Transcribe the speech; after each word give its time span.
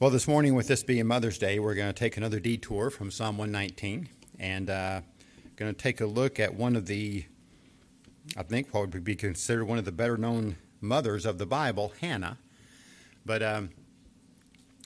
Well, 0.00 0.10
this 0.10 0.28
morning, 0.28 0.54
with 0.54 0.68
this 0.68 0.84
being 0.84 1.08
Mother's 1.08 1.38
Day, 1.38 1.58
we're 1.58 1.74
going 1.74 1.92
to 1.92 1.92
take 1.92 2.16
another 2.16 2.38
detour 2.38 2.88
from 2.88 3.10
Psalm 3.10 3.36
119 3.36 4.08
and 4.38 4.70
uh, 4.70 5.00
going 5.56 5.74
to 5.74 5.76
take 5.76 6.00
a 6.00 6.06
look 6.06 6.38
at 6.38 6.54
one 6.54 6.76
of 6.76 6.86
the, 6.86 7.24
I 8.36 8.44
think, 8.44 8.72
what 8.72 8.94
would 8.94 9.02
be 9.02 9.16
considered 9.16 9.64
one 9.64 9.76
of 9.76 9.84
the 9.84 9.90
better 9.90 10.16
known 10.16 10.54
mothers 10.80 11.26
of 11.26 11.38
the 11.38 11.46
Bible, 11.46 11.94
Hannah. 12.00 12.38
But 13.26 13.42
um, 13.42 13.70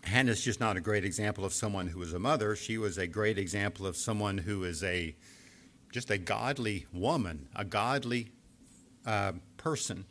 Hannah's 0.03 0.43
just 0.43 0.61
not 0.61 0.79
a 0.79 0.81
great 0.81 1.05
example 1.05 1.45
of 1.45 1.53
someone 1.53 1.89
who 1.89 1.99
was 1.99 2.15
a 2.15 2.19
mother. 2.19 2.57
She 2.57 2.79
was 2.79 2.97
a 2.97 3.07
great 3.07 3.37
example 3.37 3.87
of 3.87 3.99
someone 3.99 4.39
who 4.39 4.65
is 4.65 4.83
a 4.83 5.15
just 5.93 6.11
a 6.11 6.17
godly 6.17 6.87
woman, 6.91 7.49
a 7.55 7.67
godly 7.67 8.31
uh, 9.05 9.33
person, 9.59 10.07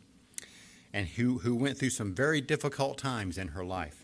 and 0.92 1.08
who, 1.08 1.38
who 1.38 1.56
went 1.56 1.76
through 1.76 1.90
some 1.90 2.14
very 2.14 2.40
difficult 2.40 2.98
times 2.98 3.36
in 3.36 3.48
her 3.48 3.64
life. 3.64 4.01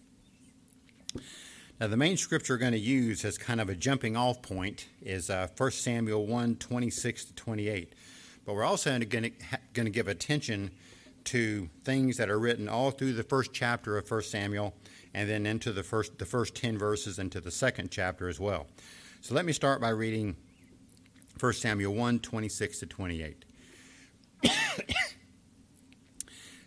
Now, 1.81 1.87
the 1.87 1.97
main 1.97 2.17
scripture 2.17 2.55
we're 2.55 2.59
going 2.59 2.73
to 2.73 2.79
use 2.79 3.25
as 3.25 3.39
kind 3.39 3.61
of 3.61 3.69
a 3.69 3.75
jumping 3.75 4.17
off 4.17 4.43
point 4.43 4.89
is 5.01 5.31
uh, 5.31 5.49
1 5.57 5.71
Samuel 5.71 6.27
1 6.27 6.57
26 6.57 7.25
to 7.27 7.35
28. 7.35 7.95
But 8.45 8.55
we're 8.55 8.65
also 8.65 8.99
going 8.99 9.33
to, 9.75 9.91
give 9.91 10.09
attention 10.09 10.71
to 11.25 11.69
things 11.85 12.17
that 12.17 12.31
are 12.31 12.39
written 12.39 12.69
all 12.69 12.91
through 12.91 13.13
the 13.13 13.23
first 13.23 13.53
chapter 13.53 13.99
of 13.99 14.11
1 14.11 14.23
Samuel 14.23 14.75
and 15.15 15.29
then 15.29 15.47
into 15.47 15.73
the 15.73 15.83
first, 15.83 16.19
the 16.19 16.25
first 16.27 16.55
10 16.55 16.79
verses 16.79 17.19
into 17.19 17.41
the 17.41 17.51
second 17.51 17.91
chapter 17.91 18.29
as 18.29 18.41
well. 18.41 18.67
So 19.21 19.35
let 19.35 19.45
me 19.45 19.53
start 19.53 19.81
by 19.81 19.91
reading 19.91 20.37
1 21.39 21.53
Samuel 21.53 21.95
1 21.95 22.21
26 22.21 22.79
to 22.81 22.87
28. 22.87 23.45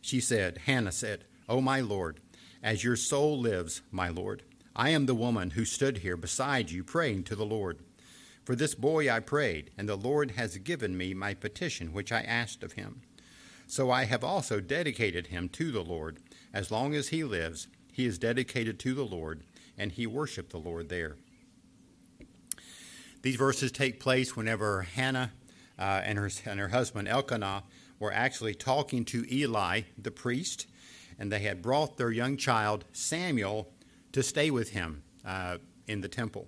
she 0.02 0.20
said, 0.20 0.60
Hannah 0.66 0.92
said, 0.92 1.26
O 1.50 1.62
my 1.62 1.82
Lord, 1.82 2.20
as 2.64 2.84
your 2.84 2.96
soul 2.96 3.40
lives, 3.40 3.82
my 3.92 4.10
Lord, 4.10 4.44
I 4.76 4.90
am 4.90 5.06
the 5.06 5.16
woman 5.16 5.52
who 5.52 5.66
stood 5.66 6.00
here 6.00 6.18
beside 6.18 6.72
you 6.72 6.84
praying 6.84 7.24
to 7.26 7.36
the 7.36 7.46
Lord. 7.46 7.80
For 8.44 8.56
this 8.56 8.76
boy 8.76 9.12
I 9.12 9.20
prayed, 9.20 9.72
and 9.78 9.88
the 9.88 9.96
Lord 9.96 10.32
has 10.32 10.58
given 10.58 10.98
me 10.98 11.14
my 11.14 11.34
petition 11.34 11.94
which 11.94 12.12
I 12.12 12.22
asked 12.22 12.64
of 12.64 12.74
him. 12.74 13.02
So 13.68 13.92
I 13.92 14.06
have 14.06 14.24
also 14.24 14.60
dedicated 14.60 15.28
him 15.28 15.50
to 15.50 15.72
the 15.72 15.84
Lord. 15.84 16.18
As 16.54 16.72
long 16.72 16.94
as 16.94 17.10
he 17.10 17.24
lives, 17.24 17.68
he 17.92 18.06
is 18.06 18.18
dedicated 18.18 18.80
to 18.80 18.94
the 18.94 19.06
Lord, 19.06 19.44
and 19.78 19.92
he 19.92 20.08
worshiped 20.08 20.52
the 20.52 20.58
Lord 20.58 20.90
there. 20.90 21.18
These 23.22 23.36
verses 23.36 23.72
take 23.72 24.00
place 24.00 24.36
whenever 24.36 24.82
Hannah 24.82 25.32
uh, 25.78 26.02
and, 26.04 26.18
her, 26.18 26.30
and 26.46 26.60
her 26.60 26.70
husband 26.70 27.08
Elkanah 27.08 27.64
were 28.00 28.12
actually 28.12 28.56
talking 28.56 29.06
to 29.06 29.26
Eli, 29.32 29.82
the 29.98 30.12
priest, 30.12 30.68
and 31.22 31.32
they 31.32 31.42
had 31.42 31.62
brought 31.62 31.98
their 31.98 32.10
young 32.10 32.36
child, 32.36 32.84
Samuel, 32.94 33.72
to 34.12 34.24
stay 34.24 34.50
with 34.50 34.72
him 34.72 35.04
uh, 35.24 35.60
in 35.86 36.02
the 36.02 36.08
temple. 36.08 36.48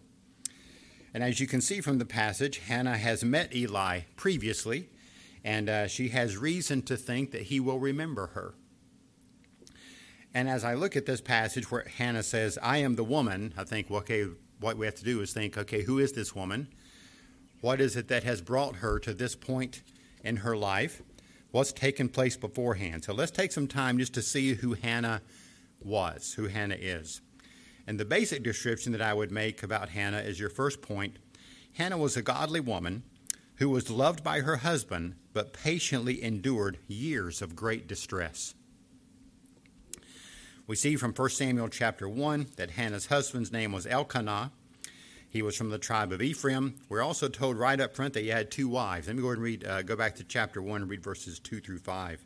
And 1.13 1.23
as 1.23 1.39
you 1.39 1.45
can 1.45 1.61
see 1.61 1.79
from 1.79 1.99
the 1.99 2.05
passage, 2.05 2.57
Hannah 2.57 2.97
has 2.97 3.23
met 3.23 3.55
Eli 3.55 3.99
previously, 4.15 4.89
and 5.43 5.69
uh, 5.69 5.87
she 5.87 6.07
has 6.09 6.37
reason 6.37 6.81
to 6.83 6.97
think 6.97 7.29
that 7.33 7.43
he 7.43 7.59
will 7.59 7.77
remember 7.77 8.31
her. 8.33 8.55
And 10.33 10.49
as 10.49 10.63
I 10.63 10.73
look 10.73 10.95
at 10.95 11.05
this 11.05 11.21
passage 11.21 11.69
where 11.69 11.85
Hannah 11.97 12.23
says, 12.23 12.57
I 12.63 12.77
am 12.77 12.95
the 12.95 13.03
woman, 13.03 13.53
I 13.55 13.65
think, 13.65 13.91
well, 13.91 13.99
okay, 13.99 14.25
what 14.59 14.75
we 14.75 14.87
have 14.87 14.95
to 14.95 15.03
do 15.03 15.21
is 15.21 15.33
think, 15.33 15.55
okay, 15.55 15.83
who 15.83 15.99
is 15.99 16.13
this 16.13 16.33
woman? 16.33 16.67
What 17.61 17.79
is 17.79 17.95
it 17.95 18.07
that 18.07 18.23
has 18.23 18.41
brought 18.41 18.77
her 18.77 18.97
to 18.97 19.13
this 19.13 19.35
point 19.35 19.83
in 20.23 20.37
her 20.37 20.57
life? 20.57 21.03
What's 21.53 21.71
taken 21.71 22.09
place 22.09 22.35
beforehand. 22.35 23.03
So 23.03 23.13
let's 23.13 23.31
take 23.31 23.51
some 23.51 23.67
time 23.67 23.99
just 23.99 24.15
to 24.15 24.23
see 24.23 24.55
who 24.55 24.73
Hannah 24.73 25.21
was, 25.79 26.33
who 26.33 26.47
Hannah 26.47 26.77
is. 26.79 27.21
And 27.85 27.99
the 27.99 28.05
basic 28.05 28.41
description 28.41 28.91
that 28.93 29.03
I 29.03 29.13
would 29.13 29.31
make 29.31 29.61
about 29.61 29.89
Hannah 29.89 30.17
is 30.17 30.39
your 30.39 30.49
first 30.49 30.81
point. 30.81 31.17
Hannah 31.73 31.97
was 31.97 32.17
a 32.17 32.23
godly 32.23 32.59
woman 32.59 33.03
who 33.57 33.69
was 33.69 33.91
loved 33.91 34.23
by 34.23 34.39
her 34.39 34.57
husband, 34.57 35.13
but 35.31 35.53
patiently 35.53 36.23
endured 36.23 36.79
years 36.87 37.39
of 37.39 37.55
great 37.55 37.87
distress. 37.87 38.55
We 40.65 40.75
see 40.75 40.95
from 40.95 41.13
1 41.13 41.29
Samuel 41.29 41.67
chapter 41.67 42.09
1 42.09 42.47
that 42.55 42.71
Hannah's 42.71 43.07
husband's 43.07 43.51
name 43.51 43.71
was 43.71 43.85
Elkanah, 43.85 44.51
he 45.33 45.41
was 45.41 45.57
from 45.57 45.71
the 45.71 45.79
tribe 45.79 46.11
of 46.11 46.21
Ephraim. 46.21 46.75
We're 46.89 47.01
also 47.01 47.27
told 47.27 47.57
right 47.57 47.79
up 47.81 47.95
front 47.95 48.13
that 48.13 48.21
he 48.21 48.29
had 48.29 48.51
two 48.51 48.67
wives. 48.67 49.07
Let 49.07 49.15
me 49.15 49.23
go 49.23 49.29
ahead 49.29 49.37
and 49.37 49.43
read, 49.43 49.65
uh, 49.65 49.81
go 49.81 49.95
back 49.95 50.15
to 50.17 50.23
chapter 50.23 50.61
1 50.61 50.83
and 50.83 50.91
read 50.91 51.03
verses 51.03 51.39
2 51.39 51.59
through 51.59 51.79
5. 51.79 52.23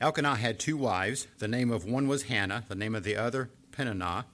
Elkanah 0.00 0.36
had 0.36 0.60
two 0.60 0.76
wives. 0.76 1.26
The 1.40 1.48
name 1.48 1.72
of 1.72 1.84
one 1.84 2.06
was 2.06 2.24
Hannah, 2.24 2.62
the 2.68 2.76
name 2.76 2.94
of 2.94 3.02
the 3.02 3.16
other, 3.16 3.50
Peninnah. 3.72 4.26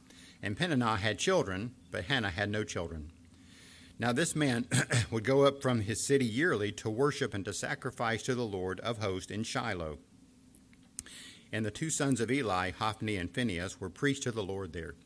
And 0.42 0.58
Peninnah 0.58 0.96
had 0.96 1.18
children, 1.18 1.72
but 1.90 2.04
Hannah 2.04 2.30
had 2.30 2.50
no 2.50 2.64
children. 2.64 3.12
Now, 3.98 4.12
this 4.12 4.36
man 4.36 4.66
would 5.10 5.24
go 5.24 5.46
up 5.46 5.62
from 5.62 5.80
his 5.80 6.06
city 6.06 6.26
yearly 6.26 6.70
to 6.72 6.90
worship 6.90 7.32
and 7.32 7.46
to 7.46 7.54
sacrifice 7.54 8.22
to 8.24 8.34
the 8.34 8.46
Lord 8.46 8.78
of 8.80 8.98
hosts 8.98 9.32
in 9.32 9.42
Shiloh. 9.42 9.98
And 11.50 11.64
the 11.64 11.70
two 11.70 11.88
sons 11.88 12.20
of 12.20 12.30
Eli, 12.30 12.72
Hophni 12.72 13.16
and 13.16 13.34
Phinehas, 13.34 13.80
were 13.80 13.88
priests 13.88 14.24
to 14.24 14.32
the 14.32 14.42
Lord 14.42 14.74
there. 14.74 14.96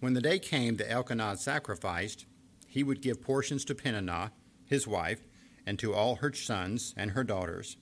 When 0.00 0.14
the 0.14 0.20
day 0.20 0.38
came 0.38 0.76
that 0.76 0.90
Elkanah 0.90 1.36
sacrificed, 1.36 2.26
he 2.66 2.82
would 2.82 3.00
give 3.00 3.22
portions 3.22 3.64
to 3.64 3.74
Peninnah, 3.74 4.32
his 4.66 4.86
wife, 4.86 5.26
and 5.64 5.78
to 5.78 5.94
all 5.94 6.16
her 6.16 6.32
sons 6.32 6.94
and 6.96 7.12
her 7.12 7.24
daughters. 7.24 7.76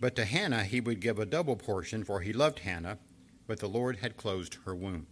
But 0.00 0.16
to 0.16 0.24
Hannah 0.24 0.64
he 0.64 0.80
would 0.80 1.00
give 1.00 1.18
a 1.18 1.26
double 1.26 1.56
portion, 1.56 2.04
for 2.04 2.20
he 2.20 2.32
loved 2.32 2.60
Hannah, 2.60 2.98
but 3.46 3.60
the 3.60 3.68
Lord 3.68 3.96
had 3.96 4.16
closed 4.16 4.58
her 4.64 4.74
womb. 4.74 5.06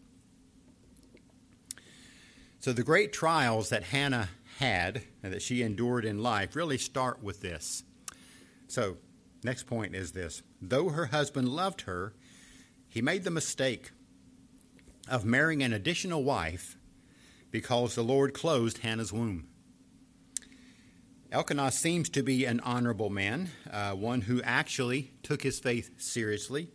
So 2.58 2.72
the 2.72 2.82
great 2.82 3.12
trials 3.12 3.68
that 3.68 3.84
Hannah 3.84 4.30
had 4.58 5.02
and 5.22 5.32
that 5.32 5.42
she 5.42 5.62
endured 5.62 6.04
in 6.04 6.22
life 6.22 6.56
really 6.56 6.78
start 6.78 7.22
with 7.22 7.40
this. 7.40 7.84
So, 8.68 8.96
next 9.44 9.66
point 9.66 9.94
is 9.94 10.12
this 10.12 10.42
though 10.60 10.88
her 10.88 11.06
husband 11.06 11.48
loved 11.48 11.82
her, 11.82 12.14
he 12.88 13.02
made 13.02 13.24
the 13.24 13.30
mistake 13.30 13.92
of 15.08 15.24
marrying 15.24 15.62
an 15.62 15.72
additional 15.72 16.22
wife 16.22 16.76
because 17.50 17.94
the 17.94 18.02
Lord 18.02 18.34
closed 18.34 18.78
Hannah's 18.78 19.12
womb. 19.12 19.46
Elkanah 21.32 21.72
seems 21.72 22.08
to 22.10 22.22
be 22.22 22.44
an 22.44 22.60
honorable 22.60 23.10
man, 23.10 23.50
uh, 23.70 23.92
one 23.92 24.22
who 24.22 24.40
actually 24.42 25.10
took 25.22 25.42
his 25.42 25.58
faith 25.58 25.90
seriously. 25.98 26.68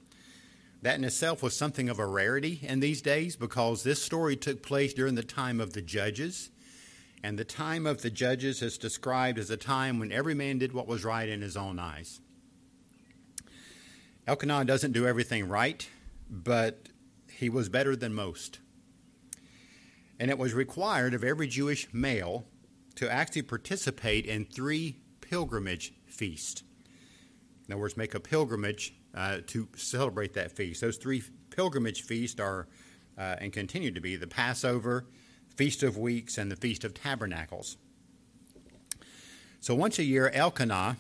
That 0.81 0.97
in 0.97 1.03
itself 1.03 1.44
was 1.44 1.56
something 1.56 1.90
of 1.90 2.00
a 2.00 2.06
rarity 2.06 2.59
in 2.64 2.80
these 2.80 3.02
days 3.02 3.36
because 3.36 3.84
this 3.84 4.02
story 4.02 4.36
took 4.36 4.62
place 4.63 4.94
during 4.94 5.16
the 5.16 5.24
time 5.24 5.62
of 5.62 5.74
the 5.74 5.81
judges. 5.81 6.50
And 7.24 7.38
the 7.38 7.46
time 7.46 7.86
of 7.86 8.02
the 8.02 8.09
judges 8.09 8.62
is 8.62 8.78
described 8.78 9.38
as 9.38 9.50
a 9.52 9.58
time 9.58 10.00
when 10.00 10.12
every 10.12 10.34
man 10.34 10.58
did 10.58 10.74
what 10.74 10.88
was 10.88 11.06
right 11.06 11.30
in 11.30 11.42
his 11.42 11.56
own 11.56 11.78
eyes. 11.78 12.19
Elkanah 14.28 14.66
doesn't 14.66 14.92
do 14.92 15.08
everything 15.08 15.48
right, 15.48 15.88
but 16.30 16.88
he 17.41 17.50
was 17.50 17.69
better 17.69 17.96
than 17.96 18.13
most. 18.13 18.59
And 20.19 20.29
it 20.29 20.38
was 20.38 20.53
required 20.53 21.16
of 21.16 21.24
every 21.24 21.47
Jewish 21.47 21.91
male 21.91 22.46
to 22.96 23.12
actually 23.12 23.41
participate 23.41 24.28
in 24.28 24.46
three 24.46 25.00
pilgrimage 25.22 25.91
feasts. 26.06 26.63
In 27.68 27.74
other 27.74 27.81
words, 27.81 27.97
make 27.97 28.13
a 28.13 28.19
pilgrimage 28.19 28.94
uh, 29.16 29.40
to 29.47 29.68
celebrate 29.75 30.35
that 30.35 30.51
feast. 30.51 30.81
Those 30.81 30.97
three 30.97 31.24
pilgrimage 31.50 32.03
feasts 32.03 32.40
are 32.40 32.68
uh, 33.18 33.38
and 33.40 33.51
continue 33.51 33.91
to 33.91 34.00
be 34.00 34.16
the 34.16 34.28
Passover, 34.28 35.07
Feast 35.56 35.81
of 35.81 35.97
Weeks, 35.97 36.38
and 36.38 36.51
the 36.51 36.56
Feast 36.56 36.84
of 36.84 36.94
Tabernacles. 36.94 37.78
So 39.59 39.74
once 39.74 39.97
a 39.97 40.03
year, 40.03 40.30
Elkanah 40.30 40.97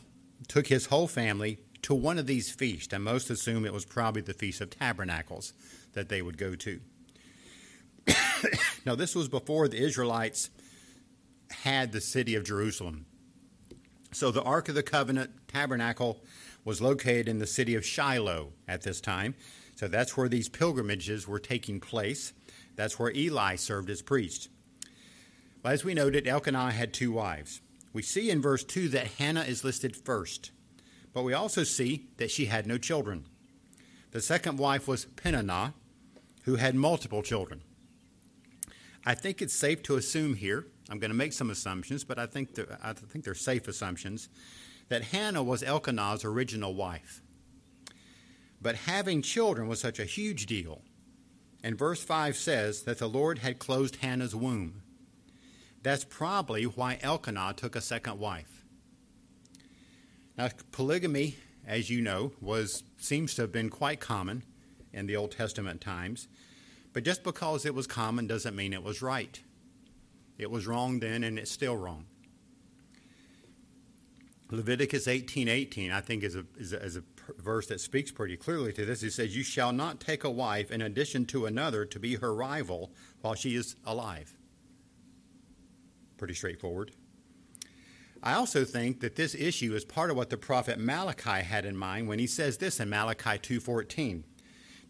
took 0.47 0.67
his 0.67 0.87
whole 0.87 1.07
family 1.07 1.59
to 1.83 1.93
one 1.93 2.17
of 2.17 2.25
these 2.25 2.49
feasts, 2.49 2.91
and 2.93 3.03
most 3.03 3.29
assume 3.29 3.63
it 3.63 3.73
was 3.73 3.85
probably 3.85 4.23
the 4.23 4.33
Feast 4.33 4.59
of 4.59 4.71
Tabernacles 4.71 5.53
that 5.93 6.09
they 6.09 6.21
would 6.21 6.37
go 6.37 6.55
to. 6.55 6.79
now, 8.85 8.95
this 8.95 9.15
was 9.15 9.27
before 9.27 9.67
the 9.67 9.81
Israelites 9.81 10.49
had 11.63 11.91
the 11.91 12.01
city 12.01 12.35
of 12.35 12.43
Jerusalem. 12.43 13.05
So, 14.11 14.31
the 14.31 14.43
Ark 14.43 14.69
of 14.69 14.75
the 14.75 14.83
Covenant 14.83 15.31
tabernacle 15.47 16.23
was 16.63 16.81
located 16.81 17.27
in 17.27 17.39
the 17.39 17.47
city 17.47 17.75
of 17.75 17.85
Shiloh 17.85 18.53
at 18.67 18.83
this 18.83 19.01
time. 19.01 19.35
So, 19.75 19.87
that's 19.87 20.17
where 20.17 20.29
these 20.29 20.49
pilgrimages 20.49 21.27
were 21.27 21.39
taking 21.39 21.79
place. 21.79 22.33
That's 22.75 22.97
where 22.97 23.11
Eli 23.15 23.55
served 23.55 23.89
as 23.89 24.01
priest. 24.01 24.49
Well, 25.63 25.73
as 25.73 25.83
we 25.83 25.93
noted, 25.93 26.27
Elkanah 26.27 26.71
had 26.71 26.93
two 26.93 27.11
wives. 27.11 27.61
We 27.93 28.01
see 28.01 28.29
in 28.29 28.41
verse 28.41 28.63
2 28.63 28.87
that 28.89 29.07
Hannah 29.19 29.43
is 29.43 29.63
listed 29.63 29.95
first, 29.95 30.51
but 31.13 31.23
we 31.23 31.33
also 31.33 31.63
see 31.63 32.07
that 32.17 32.31
she 32.31 32.45
had 32.45 32.65
no 32.65 32.77
children. 32.77 33.25
The 34.11 34.21
second 34.21 34.57
wife 34.57 34.87
was 34.87 35.05
Peninnah, 35.05 35.73
who 36.43 36.55
had 36.55 36.75
multiple 36.75 37.21
children. 37.21 37.61
I 39.05 39.15
think 39.15 39.41
it's 39.41 39.53
safe 39.53 39.81
to 39.83 39.95
assume 39.95 40.35
here, 40.35 40.67
I'm 40.89 40.99
going 40.99 41.11
to 41.11 41.17
make 41.17 41.33
some 41.33 41.49
assumptions, 41.49 42.03
but 42.03 42.19
I 42.19 42.25
think, 42.25 42.59
I 42.83 42.93
think 42.93 43.25
they're 43.25 43.33
safe 43.33 43.67
assumptions, 43.67 44.29
that 44.89 45.05
Hannah 45.05 45.43
was 45.43 45.63
Elkanah's 45.63 46.25
original 46.25 46.75
wife. 46.75 47.21
But 48.61 48.75
having 48.75 49.21
children 49.21 49.67
was 49.67 49.79
such 49.79 49.99
a 49.99 50.05
huge 50.05 50.45
deal 50.45 50.81
And 51.63 51.77
verse 51.77 52.03
5 52.03 52.35
says 52.35 52.83
that 52.83 52.97
the 52.97 53.07
Lord 53.07 53.39
had 53.39 53.59
closed 53.59 53.97
Hannah's 53.97 54.35
womb. 54.35 54.81
That's 55.83 56.03
probably 56.03 56.63
why 56.63 56.99
Elkanah 57.01 57.53
took 57.55 57.75
a 57.75 57.81
second 57.81 58.19
wife. 58.19 58.63
Now, 60.37 60.49
polygamy, 60.71 61.35
as 61.67 61.89
you 61.89 62.01
know, 62.01 62.31
was 62.39 62.83
seems 62.97 63.35
to 63.35 63.43
have 63.43 63.51
been 63.51 63.69
quite 63.69 63.99
common 63.99 64.43
in 64.93 65.05
the 65.07 65.15
Old 65.15 65.31
Testament 65.31 65.81
times. 65.81 66.27
But 66.93 67.03
just 67.03 67.23
because 67.23 67.65
it 67.65 67.73
was 67.73 67.87
common 67.87 68.27
doesn't 68.27 68.55
mean 68.55 68.73
it 68.73 68.83
was 68.83 69.01
right. 69.01 69.41
It 70.37 70.51
was 70.51 70.67
wrong 70.67 70.99
then, 70.99 71.23
and 71.23 71.37
it's 71.37 71.51
still 71.51 71.77
wrong. 71.77 72.05
Leviticus 74.49 75.07
18:18, 75.07 75.91
I 75.91 76.01
think, 76.01 76.23
is 76.23 76.35
a, 76.35 76.45
is 76.57 76.73
a, 76.73 76.83
is 76.83 76.97
a 76.97 77.03
verse 77.37 77.67
that 77.67 77.79
speaks 77.79 78.11
pretty 78.11 78.35
clearly 78.35 78.73
to 78.73 78.85
this. 78.85 79.01
It 79.01 79.11
says, 79.11 79.35
"You 79.35 79.43
shall 79.43 79.71
not 79.71 80.01
take 80.01 80.25
a 80.25 80.29
wife 80.29 80.71
in 80.71 80.81
addition 80.81 81.25
to 81.27 81.45
another 81.45 81.85
to 81.85 81.99
be 81.99 82.15
her 82.15 82.35
rival 82.35 82.91
while 83.21 83.35
she 83.35 83.55
is 83.55 83.75
alive." 83.85 84.35
Pretty 86.17 86.33
straightforward. 86.33 86.91
I 88.23 88.33
also 88.33 88.65
think 88.65 88.99
that 88.99 89.15
this 89.15 89.33
issue 89.33 89.73
is 89.73 89.83
part 89.83 90.11
of 90.11 90.17
what 90.17 90.29
the 90.29 90.37
prophet 90.37 90.79
Malachi 90.79 91.43
had 91.43 91.65
in 91.65 91.75
mind 91.75 92.07
when 92.07 92.19
he 92.19 92.27
says 92.27 92.57
this 92.57 92.79
in 92.79 92.89
Malachi 92.89 93.39
2:14. 93.39 94.23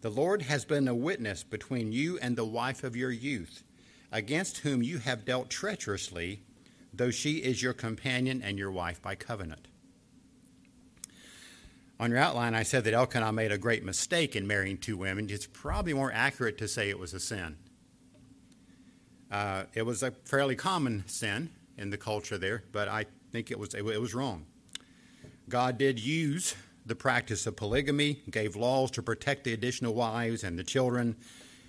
The 0.02 0.10
Lord 0.10 0.42
has 0.42 0.64
been 0.64 0.88
a 0.88 0.94
witness 0.94 1.44
between 1.44 1.92
you 1.92 2.18
and 2.18 2.34
the 2.34 2.44
wife 2.44 2.82
of 2.82 2.96
your 2.96 3.12
youth, 3.12 3.62
against 4.10 4.58
whom 4.58 4.82
you 4.82 4.98
have 4.98 5.24
dealt 5.24 5.48
treacherously, 5.48 6.42
though 6.92 7.12
she 7.12 7.34
is 7.36 7.62
your 7.62 7.72
companion 7.72 8.42
and 8.42 8.58
your 8.58 8.72
wife 8.72 9.00
by 9.00 9.14
covenant. 9.14 9.68
On 12.00 12.10
your 12.10 12.18
outline, 12.18 12.52
I 12.52 12.64
said 12.64 12.82
that 12.82 12.94
Elkanah 12.94 13.32
made 13.32 13.52
a 13.52 13.58
great 13.58 13.84
mistake 13.84 14.34
in 14.34 14.44
marrying 14.44 14.76
two 14.76 14.96
women. 14.96 15.30
It's 15.30 15.46
probably 15.46 15.94
more 15.94 16.10
accurate 16.12 16.58
to 16.58 16.66
say 16.66 16.90
it 16.90 16.98
was 16.98 17.14
a 17.14 17.20
sin. 17.20 17.56
Uh, 19.30 19.64
it 19.72 19.82
was 19.82 20.02
a 20.02 20.10
fairly 20.24 20.56
common 20.56 21.04
sin 21.06 21.50
in 21.78 21.90
the 21.90 21.96
culture 21.96 22.38
there, 22.38 22.64
but 22.72 22.88
I 22.88 23.06
think 23.30 23.52
it 23.52 23.58
was 23.58 23.72
it 23.72 23.82
was 23.84 24.14
wrong. 24.14 24.46
God 25.48 25.78
did 25.78 26.00
use 26.00 26.56
the 26.84 26.94
practice 26.94 27.46
of 27.46 27.56
polygamy, 27.56 28.20
gave 28.30 28.56
laws 28.56 28.90
to 28.92 29.02
protect 29.02 29.44
the 29.44 29.52
additional 29.52 29.94
wives 29.94 30.42
and 30.42 30.58
the 30.58 30.64
children, 30.64 31.16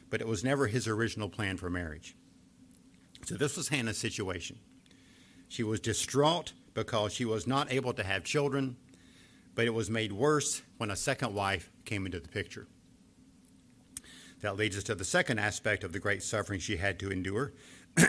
but 0.10 0.22
it 0.22 0.28
was 0.28 0.44
never 0.44 0.68
his 0.68 0.88
original 0.88 1.30
plan 1.30 1.58
for 1.58 1.70
marriage. 1.70 2.16
So 3.26 3.36
this 3.36 3.56
was 3.56 3.70
Hannah's 3.70 3.98
situation. 3.98 4.60
She 5.48 5.64
was 5.64 5.80
distraught 5.80 6.54
because 6.74 7.14
she 7.14 7.26
was 7.26 7.46
not 7.46 7.72
able 7.72 7.94
to 7.94 8.04
have 8.04 8.24
children, 8.24 8.76
but 9.56 9.66
it 9.66 9.74
was 9.74 9.90
made 9.90 10.12
worse 10.12 10.62
when 10.78 10.90
a 10.90 10.96
second 10.96 11.34
wife 11.34 11.70
came 11.86 12.06
into 12.06 12.20
the 12.20 12.28
picture. 12.28 12.68
That 14.42 14.58
leads 14.58 14.76
us 14.76 14.84
to 14.86 14.96
the 14.96 15.06
second 15.06 15.40
aspect 15.40 15.84
of 15.84 15.94
the 15.94 16.00
great 16.00 16.24
suffering 16.24 16.60
she 16.60 16.78
had 16.78 17.00
to 17.00 17.12
endure. 17.12 17.54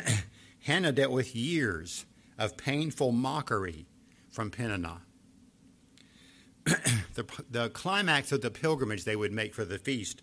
Hannah 0.65 0.91
dealt 0.91 1.13
with 1.13 1.37
years 1.37 2.07
of 2.39 2.57
painful 2.57 3.13
mockery 3.13 3.87
from 4.31 4.51
Peninnah. 4.51 5.03
The, 6.65 7.25
the 7.51 7.69
climax 7.71 8.33
of 8.33 8.41
the 8.41 8.51
pilgrimage 8.51 9.05
they 9.05 9.17
would 9.17 9.33
make 9.33 9.55
for 9.55 9.65
the 9.65 9.79
feast 9.79 10.23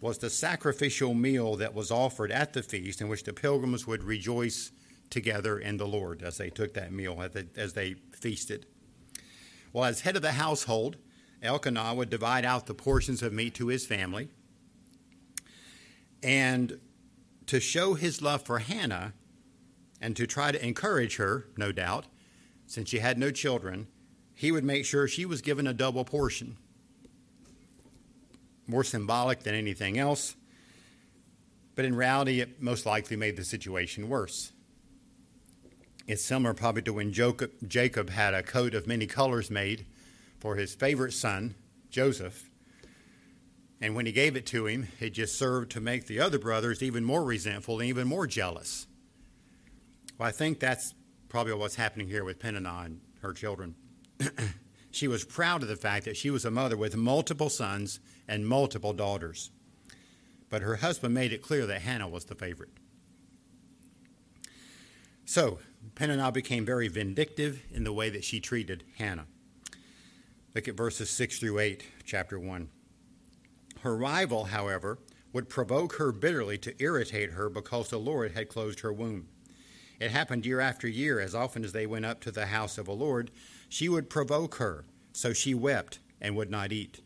was 0.00 0.18
the 0.18 0.30
sacrificial 0.30 1.14
meal 1.14 1.56
that 1.56 1.74
was 1.74 1.90
offered 1.90 2.32
at 2.32 2.52
the 2.52 2.62
feast, 2.62 3.00
in 3.00 3.08
which 3.08 3.24
the 3.24 3.32
pilgrims 3.32 3.86
would 3.86 4.02
rejoice 4.02 4.72
together 5.10 5.58
in 5.58 5.76
the 5.76 5.86
Lord 5.86 6.22
as 6.22 6.38
they 6.38 6.50
took 6.50 6.74
that 6.74 6.92
meal, 6.92 7.22
as 7.22 7.32
they, 7.32 7.44
as 7.56 7.72
they 7.74 7.94
feasted. 8.12 8.66
Well, 9.72 9.84
as 9.84 10.00
head 10.00 10.16
of 10.16 10.22
the 10.22 10.32
household, 10.32 10.96
Elkanah 11.42 11.94
would 11.94 12.10
divide 12.10 12.44
out 12.44 12.66
the 12.66 12.74
portions 12.74 13.22
of 13.22 13.32
meat 13.32 13.54
to 13.54 13.68
his 13.68 13.86
family. 13.86 14.28
And 16.22 16.80
to 17.46 17.60
show 17.60 17.94
his 17.94 18.22
love 18.22 18.42
for 18.42 18.60
Hannah 18.60 19.12
and 20.00 20.16
to 20.16 20.26
try 20.26 20.52
to 20.52 20.64
encourage 20.64 21.16
her, 21.16 21.46
no 21.56 21.72
doubt, 21.72 22.06
since 22.66 22.88
she 22.88 22.98
had 22.98 23.18
no 23.18 23.30
children, 23.30 23.86
he 24.42 24.50
would 24.50 24.64
make 24.64 24.84
sure 24.84 25.06
she 25.06 25.24
was 25.24 25.40
given 25.40 25.68
a 25.68 25.72
double 25.72 26.04
portion. 26.04 26.56
More 28.66 28.82
symbolic 28.82 29.44
than 29.44 29.54
anything 29.54 30.00
else, 30.00 30.34
but 31.76 31.84
in 31.84 31.94
reality, 31.94 32.40
it 32.40 32.60
most 32.60 32.84
likely 32.84 33.16
made 33.16 33.36
the 33.36 33.44
situation 33.44 34.08
worse. 34.08 34.50
It's 36.08 36.24
similar 36.24 36.54
probably 36.54 36.82
to 36.82 36.92
when 36.92 37.12
Jacob 37.12 38.10
had 38.10 38.34
a 38.34 38.42
coat 38.42 38.74
of 38.74 38.88
many 38.88 39.06
colors 39.06 39.48
made 39.48 39.86
for 40.40 40.56
his 40.56 40.74
favorite 40.74 41.12
son, 41.12 41.54
Joseph. 41.88 42.50
And 43.80 43.94
when 43.94 44.06
he 44.06 44.12
gave 44.12 44.34
it 44.34 44.46
to 44.46 44.66
him, 44.66 44.88
it 44.98 45.10
just 45.10 45.38
served 45.38 45.70
to 45.70 45.80
make 45.80 46.08
the 46.08 46.18
other 46.18 46.40
brothers 46.40 46.82
even 46.82 47.04
more 47.04 47.22
resentful 47.22 47.78
and 47.78 47.88
even 47.88 48.08
more 48.08 48.26
jealous. 48.26 48.88
Well, 50.18 50.28
I 50.28 50.32
think 50.32 50.58
that's 50.58 50.94
probably 51.28 51.54
what's 51.54 51.76
happening 51.76 52.08
here 52.08 52.24
with 52.24 52.40
Peninnah 52.40 52.82
and 52.86 53.00
her 53.20 53.32
children. 53.32 53.76
she 54.90 55.08
was 55.08 55.24
proud 55.24 55.62
of 55.62 55.68
the 55.68 55.76
fact 55.76 56.04
that 56.04 56.16
she 56.16 56.30
was 56.30 56.44
a 56.44 56.50
mother 56.50 56.76
with 56.76 56.96
multiple 56.96 57.48
sons 57.48 58.00
and 58.28 58.46
multiple 58.46 58.92
daughters. 58.92 59.50
But 60.50 60.62
her 60.62 60.76
husband 60.76 61.14
made 61.14 61.32
it 61.32 61.42
clear 61.42 61.66
that 61.66 61.82
Hannah 61.82 62.08
was 62.08 62.26
the 62.26 62.34
favorite. 62.34 62.70
So, 65.24 65.58
Peninnah 65.94 66.32
became 66.32 66.66
very 66.66 66.88
vindictive 66.88 67.62
in 67.70 67.84
the 67.84 67.92
way 67.92 68.10
that 68.10 68.24
she 68.24 68.40
treated 68.40 68.84
Hannah. 68.98 69.26
Look 70.54 70.68
at 70.68 70.76
verses 70.76 71.08
6 71.10 71.38
through 71.38 71.58
8, 71.58 71.84
chapter 72.04 72.38
1. 72.38 72.68
Her 73.80 73.96
rival, 73.96 74.44
however, 74.44 74.98
would 75.32 75.48
provoke 75.48 75.94
her 75.94 76.12
bitterly 76.12 76.58
to 76.58 76.74
irritate 76.82 77.30
her 77.30 77.48
because 77.48 77.88
the 77.88 77.98
Lord 77.98 78.32
had 78.32 78.48
closed 78.48 78.80
her 78.80 78.92
womb. 78.92 79.28
It 79.98 80.10
happened 80.10 80.44
year 80.44 80.60
after 80.60 80.86
year, 80.86 81.20
as 81.20 81.34
often 81.34 81.64
as 81.64 81.72
they 81.72 81.86
went 81.86 82.04
up 82.04 82.20
to 82.22 82.30
the 82.30 82.46
house 82.46 82.76
of 82.76 82.86
the 82.86 82.92
Lord, 82.92 83.30
she 83.72 83.88
would 83.88 84.10
provoke 84.10 84.56
her, 84.56 84.84
so 85.14 85.32
she 85.32 85.54
wept 85.54 85.98
and 86.20 86.36
would 86.36 86.50
not 86.50 86.72
eat. 86.72 87.00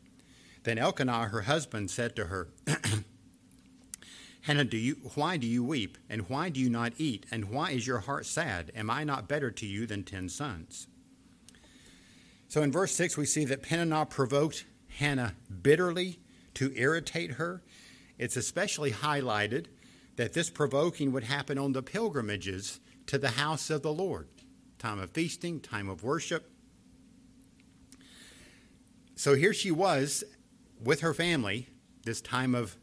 Then 0.65 0.79
Elkanah, 0.79 1.29
her 1.29 1.43
husband, 1.43 1.93
said 1.93 2.17
to 2.17 2.25
her, 2.25 2.49
Hannah, 4.41 4.65
do 4.65 4.77
you, 4.77 4.97
why 5.15 5.37
do 5.37 5.47
you 5.47 5.63
weep, 5.63 5.97
and 6.11 6.29
why 6.29 6.49
do 6.49 6.59
you 6.59 6.69
not 6.69 6.95
eat, 6.99 7.25
and 7.31 7.51
why 7.51 7.71
is 7.71 7.87
your 7.87 8.01
heart 8.01 8.27
sad? 8.27 8.73
Am 8.75 8.91
I 8.91 9.05
not 9.05 9.29
better 9.29 9.53
to 9.53 9.65
you 9.65 9.87
than 9.87 10.03
ten 10.03 10.29
sons? 10.29 10.89
So 12.49 12.63
in 12.63 12.73
verse 12.73 12.97
6, 12.97 13.17
we 13.17 13.27
see 13.27 13.45
that 13.45 13.63
Peninnah 13.63 14.07
provoked 14.07 14.65
Hannah 14.99 15.35
bitterly 15.63 16.19
to 16.55 16.73
irritate 16.75 17.35
her. 17.35 17.63
It's 18.19 18.37
especially 18.37 18.91
highlighted 18.91 19.67
that 20.17 20.33
this 20.33 20.51
provoking 20.51 21.13
would 21.13 21.25
happen 21.25 21.59
on 21.59 21.75
the 21.75 21.83
pilgrimages 21.83 22.81
to 23.07 23.19
the 23.19 23.31
house 23.31 23.71
of 23.71 23.83
the 23.83 23.93
Lord 23.93 24.27
time 24.79 24.99
of 24.99 25.11
feasting, 25.11 25.61
time 25.61 25.89
of 25.89 26.03
worship. 26.03 26.51
So 29.17 29.35
here 29.35 29.55
she 29.55 29.71
was 29.71 30.25
with 30.79 31.01
her 31.01 31.15
family, 31.15 31.69
this 32.05 32.21
time 32.21 32.55
of, 32.55 32.77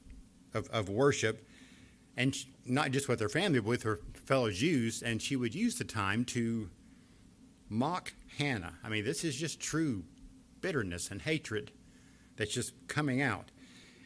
of, 0.53 0.67
of 0.69 0.89
worship, 0.89 1.47
and 2.17 2.35
not 2.65 2.91
just 2.91 3.07
with 3.07 3.19
her 3.19 3.29
family, 3.29 3.59
but 3.59 3.69
with 3.69 3.83
her 3.83 3.99
fellow 4.25 4.49
Jews, 4.49 5.03
and 5.03 5.21
she 5.21 5.35
would 5.35 5.53
use 5.53 5.75
the 5.75 5.83
time 5.83 6.25
to 6.25 6.71
mock 7.69 8.13
Hannah. 8.39 8.73
I 8.83 8.89
mean, 8.89 9.05
this 9.05 9.23
is 9.23 9.35
just 9.35 9.59
true 9.59 10.05
bitterness 10.59 11.11
and 11.11 11.21
hatred 11.21 11.71
that's 12.35 12.53
just 12.53 12.73
coming 12.87 13.21
out. 13.21 13.51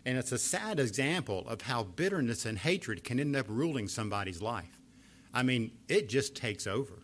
And 0.06 0.18
it's 0.18 0.32
a 0.34 0.38
sad 0.38 0.80
example 0.80 1.48
of 1.48 1.62
how 1.62 1.84
bitterness 1.84 2.46
and 2.46 2.58
hatred 2.58 3.06
can 3.06 3.20
end 3.22 3.36
up 3.38 3.46
ruling 3.48 3.88
somebody's 3.88 4.42
life. 4.42 4.82
I 5.34 5.44
mean, 5.44 5.72
it 5.88 6.10
just 6.10 6.36
takes 6.36 6.68
over. 6.68 7.04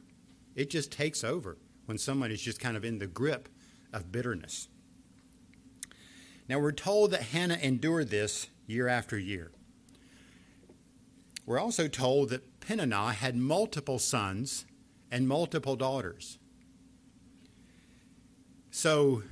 It 0.55 0.69
just 0.69 0.91
takes 0.91 1.23
over 1.23 1.57
when 1.85 1.97
someone 1.97 2.31
is 2.31 2.41
just 2.41 2.59
kind 2.59 2.75
of 2.75 2.83
in 2.83 2.99
the 2.99 3.07
grip 3.07 3.47
of 3.93 4.11
bitterness. 4.11 4.67
Now, 6.49 6.59
we're 6.59 6.71
told 6.71 7.11
that 7.11 7.23
Hannah 7.23 7.59
endured 7.61 8.09
this 8.09 8.47
year 8.67 8.87
after 8.87 9.17
year. 9.17 9.51
We're 11.45 11.59
also 11.59 11.87
told 11.87 12.29
that 12.29 12.59
Peninnah 12.59 13.13
had 13.13 13.35
multiple 13.35 13.99
sons 13.99 14.65
and 15.11 15.27
multiple 15.27 15.75
daughters. 15.75 16.37
So, 18.71 19.23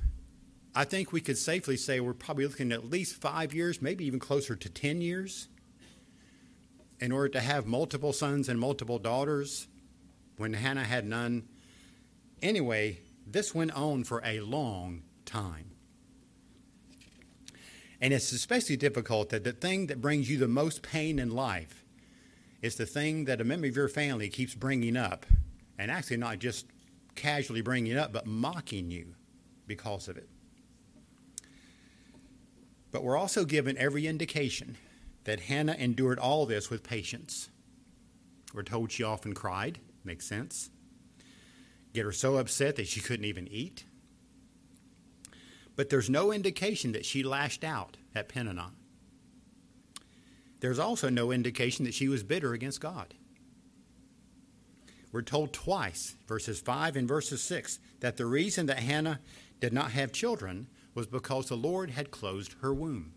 I 0.74 0.84
think 0.84 1.12
we 1.12 1.20
could 1.20 1.36
safely 1.36 1.76
say 1.76 2.00
we're 2.00 2.14
probably 2.14 2.46
looking 2.46 2.72
at 2.72 2.88
least 2.88 3.20
five 3.20 3.52
years, 3.52 3.82
maybe 3.82 4.06
even 4.06 4.18
closer 4.18 4.56
to 4.56 4.68
10 4.68 5.02
years, 5.02 5.48
in 6.98 7.12
order 7.12 7.28
to 7.30 7.40
have 7.40 7.66
multiple 7.66 8.12
sons 8.12 8.48
and 8.48 8.58
multiple 8.58 8.98
daughters 8.98 9.66
when 10.38 10.54
Hannah 10.54 10.84
had 10.84 11.04
none. 11.04 11.48
Anyway, 12.40 13.00
this 13.26 13.54
went 13.54 13.72
on 13.72 14.04
for 14.04 14.22
a 14.24 14.40
long 14.40 15.02
time. 15.26 15.71
And 18.02 18.12
it's 18.12 18.32
especially 18.32 18.76
difficult 18.76 19.28
that 19.28 19.44
the 19.44 19.52
thing 19.52 19.86
that 19.86 20.00
brings 20.00 20.28
you 20.28 20.36
the 20.36 20.48
most 20.48 20.82
pain 20.82 21.20
in 21.20 21.30
life 21.30 21.84
is 22.60 22.74
the 22.74 22.84
thing 22.84 23.26
that 23.26 23.40
a 23.40 23.44
member 23.44 23.68
of 23.68 23.76
your 23.76 23.88
family 23.88 24.28
keeps 24.28 24.56
bringing 24.56 24.96
up, 24.96 25.24
and 25.78 25.88
actually 25.88 26.16
not 26.16 26.40
just 26.40 26.66
casually 27.14 27.60
bringing 27.60 27.96
up, 27.96 28.12
but 28.12 28.26
mocking 28.26 28.90
you 28.90 29.14
because 29.68 30.08
of 30.08 30.16
it. 30.16 30.28
But 32.90 33.04
we're 33.04 33.16
also 33.16 33.44
given 33.44 33.78
every 33.78 34.08
indication 34.08 34.76
that 35.24 35.40
Hannah 35.40 35.76
endured 35.78 36.18
all 36.18 36.44
this 36.44 36.70
with 36.70 36.82
patience. 36.82 37.50
We're 38.52 38.64
told 38.64 38.90
she 38.90 39.04
often 39.04 39.32
cried. 39.32 39.78
Makes 40.04 40.26
sense. 40.26 40.70
Get 41.94 42.04
her 42.04 42.12
so 42.12 42.36
upset 42.36 42.74
that 42.76 42.88
she 42.88 43.00
couldn't 43.00 43.26
even 43.26 43.46
eat. 43.46 43.84
But 45.82 45.90
there's 45.90 46.08
no 46.08 46.30
indication 46.30 46.92
that 46.92 47.04
she 47.04 47.24
lashed 47.24 47.64
out 47.64 47.96
at 48.14 48.28
Peninnah. 48.28 48.70
There's 50.60 50.78
also 50.78 51.08
no 51.08 51.32
indication 51.32 51.84
that 51.86 51.92
she 51.92 52.06
was 52.06 52.22
bitter 52.22 52.52
against 52.52 52.80
God. 52.80 53.14
We're 55.10 55.22
told 55.22 55.52
twice, 55.52 56.14
verses 56.28 56.60
5 56.60 56.94
and 56.94 57.08
verses 57.08 57.42
6, 57.42 57.80
that 57.98 58.16
the 58.16 58.26
reason 58.26 58.66
that 58.66 58.78
Hannah 58.78 59.18
did 59.58 59.72
not 59.72 59.90
have 59.90 60.12
children 60.12 60.68
was 60.94 61.08
because 61.08 61.48
the 61.48 61.56
Lord 61.56 61.90
had 61.90 62.12
closed 62.12 62.54
her 62.60 62.72
womb. 62.72 63.14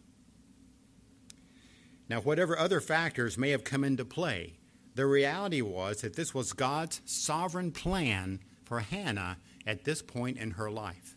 Now, 2.10 2.19
whatever 2.19 2.57
other 2.57 2.81
factors 2.81 3.38
may 3.38 3.51
have 3.51 3.63
come 3.63 3.84
into 3.84 4.05
play, 4.05 4.57
the 4.95 5.05
reality 5.05 5.62
was 5.62 6.01
that 6.01 6.15
this 6.15 6.34
was 6.34 6.51
God's 6.51 7.01
sovereign 7.05 7.72
plan 7.72 8.39
for 8.63 8.79
Hannah 8.79 9.38
at 9.67 9.84
this 9.84 10.01
point 10.01 10.39
in 10.39 10.50
her 10.50 10.72
life. 10.72 11.15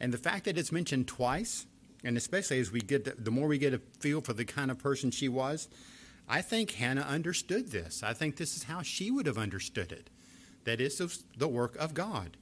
And 0.00 0.12
the 0.12 0.18
fact 0.18 0.44
that 0.44 0.58
it's 0.58 0.72
mentioned 0.72 1.08
twice, 1.08 1.66
and 2.04 2.16
especially 2.16 2.60
as 2.60 2.70
we 2.70 2.80
get 2.80 3.04
the, 3.04 3.14
the 3.18 3.30
more 3.30 3.48
we 3.48 3.58
get 3.58 3.74
a 3.74 3.80
feel 4.00 4.20
for 4.20 4.32
the 4.32 4.44
kind 4.44 4.70
of 4.70 4.78
person 4.78 5.10
she 5.10 5.28
was, 5.28 5.68
I 6.28 6.42
think 6.42 6.72
Hannah 6.72 7.02
understood 7.02 7.70
this. 7.70 8.02
I 8.02 8.12
think 8.12 8.36
this 8.36 8.56
is 8.56 8.64
how 8.64 8.82
she 8.82 9.10
would 9.10 9.26
have 9.26 9.38
understood 9.38 9.92
it. 9.92 10.10
That 10.64 10.80
it's 10.80 11.00
the 11.36 11.48
work 11.48 11.76
of 11.76 11.94
God 11.94 12.36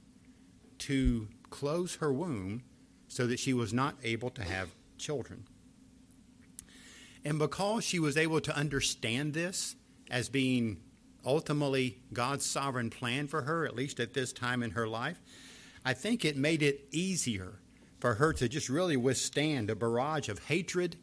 to 0.79 1.27
close 1.49 1.95
her 1.95 2.11
womb 2.11 2.63
so 3.07 3.27
that 3.27 3.39
she 3.39 3.53
was 3.53 3.71
not 3.71 3.95
able 4.03 4.31
to 4.31 4.43
have 4.43 4.69
children. 4.97 5.45
And 7.23 7.39
because 7.39 7.83
she 7.83 7.99
was 7.99 8.17
able 8.17 8.41
to 8.41 8.55
understand 8.55 9.33
this 9.33 9.75
as 10.11 10.29
being 10.29 10.77
ultimately 11.25 11.97
God's 12.13 12.45
sovereign 12.45 12.89
plan 12.89 13.27
for 13.27 13.43
her, 13.43 13.65
at 13.65 13.75
least 13.75 13.99
at 13.99 14.13
this 14.13 14.31
time 14.31 14.61
in 14.61 14.71
her 14.71 14.87
life, 14.87 15.19
I 15.85 15.93
think 15.93 16.25
it 16.25 16.35
made 16.35 16.63
it 16.63 16.87
easier 16.91 17.59
for 17.99 18.15
her 18.15 18.33
to 18.33 18.49
just 18.49 18.69
really 18.69 18.97
withstand 18.97 19.69
a 19.69 19.75
barrage 19.75 20.27
of 20.27 20.45
hatred 20.45 20.97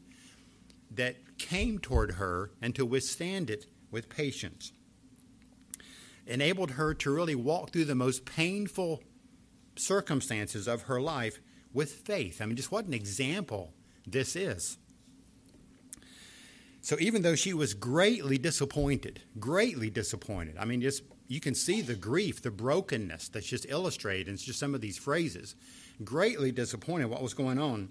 that 0.91 1.39
came 1.39 1.79
toward 1.79 2.13
her 2.13 2.51
and 2.61 2.75
to 2.75 2.85
withstand 2.85 3.49
it 3.49 3.67
with 3.93 4.09
patience. 4.09 4.73
Enabled 6.27 6.73
her 6.73 6.95
to 6.95 7.11
really 7.11 7.37
walk 7.37 7.71
through 7.71 7.85
the 7.85 7.95
most 7.95 8.25
painful 8.25 9.03
circumstances 9.77 10.67
of 10.67 10.83
her 10.83 11.01
life 11.01 11.41
with 11.73 11.93
faith. 11.93 12.41
I 12.43 12.47
mean, 12.47 12.57
just 12.57 12.73
what 12.73 12.87
an 12.87 12.95
example 12.95 13.73
this 14.07 14.37
is. 14.37 14.79
So 16.81 16.97
even 16.99 17.23
though 17.23 17.37
she 17.37 17.55
was 17.55 17.75
greatly 17.75 18.39
disappointed, 18.39 19.23
greatly 19.39 19.89
disappointed, 19.89 20.57
I 20.59 20.65
mean, 20.65 20.81
just 20.81 21.05
you 21.33 21.41
can 21.41 21.55
see 21.55 21.81
the 21.81 21.95
grief, 21.95 22.43
the 22.43 22.51
brokenness 22.51 23.31
that's 23.31 23.47
just 23.47 23.65
illustrated 23.71 24.29
in 24.29 24.37
just 24.37 24.59
some 24.59 24.75
of 24.75 24.83
these 24.83 24.99
phrases. 24.99 25.57
Greatly 26.05 26.53
disappointed 26.53 27.07
what 27.07 27.23
was 27.23 27.33
going 27.33 27.59
on. 27.59 27.89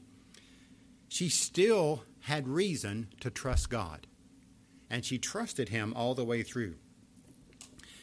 She 1.10 1.28
still 1.28 2.04
had 2.26 2.48
reason 2.48 3.08
to 3.20 3.32
trust 3.32 3.72
God, 3.72 4.06
and 4.92 5.04
she 5.04 5.18
trusted 5.18 5.70
Him 5.70 5.92
all 5.96 6.14
the 6.14 6.24
way 6.24 6.44
through. 6.44 6.76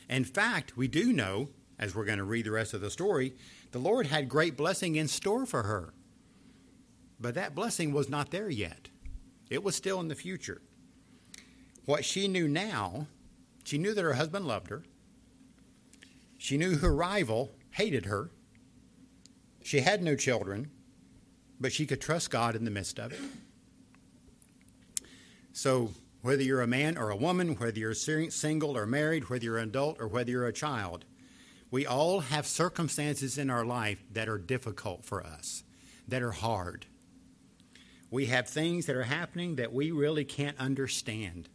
In 0.08 0.24
fact, 0.24 0.76
we 0.76 0.88
do 0.88 1.12
know, 1.12 1.50
as 1.78 1.94
we're 1.94 2.04
going 2.04 2.18
to 2.18 2.24
read 2.24 2.46
the 2.46 2.50
rest 2.50 2.74
of 2.74 2.80
the 2.80 2.90
story, 2.90 3.36
the 3.70 3.78
Lord 3.78 4.08
had 4.08 4.28
great 4.28 4.56
blessing 4.56 4.96
in 4.96 5.06
store 5.06 5.46
for 5.46 5.62
her. 5.62 5.94
But 7.20 7.36
that 7.36 7.54
blessing 7.54 7.92
was 7.92 8.08
not 8.08 8.32
there 8.32 8.50
yet. 8.50 8.88
It 9.50 9.62
was 9.62 9.76
still 9.76 10.00
in 10.00 10.08
the 10.08 10.16
future. 10.16 10.62
What 11.84 12.04
she 12.04 12.26
knew 12.26 12.48
now, 12.48 13.06
she 13.62 13.78
knew 13.78 13.94
that 13.94 14.02
her 14.02 14.14
husband 14.14 14.44
loved 14.44 14.70
her. 14.70 14.82
She 16.38 16.56
knew 16.56 16.78
her 16.78 16.94
rival 16.94 17.54
hated 17.72 18.06
her. 18.06 18.30
She 19.62 19.80
had 19.80 20.02
no 20.02 20.16
children, 20.16 20.70
but 21.60 21.72
she 21.72 21.84
could 21.84 22.00
trust 22.00 22.30
God 22.30 22.56
in 22.56 22.64
the 22.64 22.70
midst 22.70 22.98
of 22.98 23.12
it. 23.12 23.20
So, 25.52 25.90
whether 26.22 26.42
you're 26.42 26.62
a 26.62 26.66
man 26.66 26.96
or 26.96 27.10
a 27.10 27.16
woman, 27.16 27.56
whether 27.56 27.78
you're 27.78 27.92
single 27.94 28.76
or 28.76 28.86
married, 28.86 29.28
whether 29.28 29.44
you're 29.44 29.58
an 29.58 29.68
adult 29.68 30.00
or 30.00 30.06
whether 30.06 30.30
you're 30.30 30.46
a 30.46 30.52
child, 30.52 31.04
we 31.70 31.84
all 31.84 32.20
have 32.20 32.46
circumstances 32.46 33.36
in 33.36 33.50
our 33.50 33.64
life 33.64 34.02
that 34.12 34.28
are 34.28 34.38
difficult 34.38 35.04
for 35.04 35.22
us, 35.22 35.64
that 36.06 36.22
are 36.22 36.32
hard. 36.32 36.86
We 38.10 38.26
have 38.26 38.48
things 38.48 38.86
that 38.86 38.96
are 38.96 39.02
happening 39.02 39.56
that 39.56 39.72
we 39.72 39.90
really 39.90 40.24
can't 40.24 40.58
understand 40.58 41.48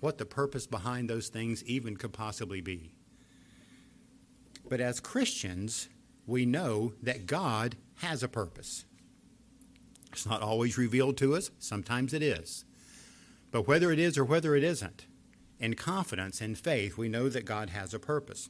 what 0.00 0.18
the 0.18 0.24
purpose 0.24 0.66
behind 0.66 1.08
those 1.08 1.28
things 1.28 1.62
even 1.64 1.96
could 1.96 2.12
possibly 2.12 2.60
be. 2.60 2.94
But 4.70 4.80
as 4.80 5.00
Christians, 5.00 5.88
we 6.26 6.46
know 6.46 6.94
that 7.02 7.26
God 7.26 7.76
has 7.96 8.22
a 8.22 8.28
purpose. 8.28 8.84
It's 10.12 10.24
not 10.24 10.42
always 10.42 10.78
revealed 10.78 11.16
to 11.18 11.34
us, 11.34 11.50
sometimes 11.58 12.14
it 12.14 12.22
is. 12.22 12.64
But 13.50 13.66
whether 13.66 13.90
it 13.90 13.98
is 13.98 14.16
or 14.16 14.24
whether 14.24 14.54
it 14.54 14.62
isn't, 14.62 15.06
in 15.58 15.74
confidence 15.74 16.40
and 16.40 16.56
faith, 16.56 16.96
we 16.96 17.08
know 17.08 17.28
that 17.28 17.44
God 17.44 17.70
has 17.70 17.92
a 17.92 17.98
purpose. 17.98 18.48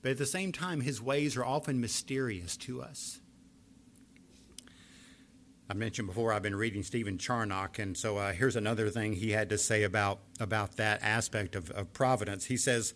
But 0.00 0.12
at 0.12 0.18
the 0.18 0.26
same 0.26 0.52
time, 0.52 0.80
his 0.80 1.02
ways 1.02 1.36
are 1.36 1.44
often 1.44 1.80
mysterious 1.80 2.56
to 2.58 2.80
us. 2.80 3.20
I 5.68 5.74
mentioned 5.74 6.06
before 6.06 6.32
I've 6.32 6.42
been 6.42 6.54
reading 6.54 6.84
Stephen 6.84 7.18
Charnock, 7.18 7.80
and 7.80 7.96
so 7.96 8.16
uh, 8.16 8.32
here's 8.32 8.54
another 8.54 8.90
thing 8.90 9.14
he 9.14 9.32
had 9.32 9.48
to 9.48 9.58
say 9.58 9.82
about, 9.82 10.20
about 10.38 10.76
that 10.76 11.02
aspect 11.02 11.56
of, 11.56 11.72
of 11.72 11.92
providence. 11.92 12.44
He 12.44 12.56
says, 12.56 12.94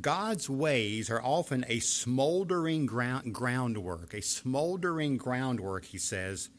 God's 0.00 0.50
ways 0.50 1.08
are 1.10 1.22
often 1.22 1.64
a 1.68 1.78
smoldering 1.78 2.86
ground, 2.86 3.34
groundwork, 3.34 4.12
a 4.12 4.20
smoldering 4.20 5.16
groundwork, 5.16 5.86
he 5.86 5.98
says, 5.98 6.50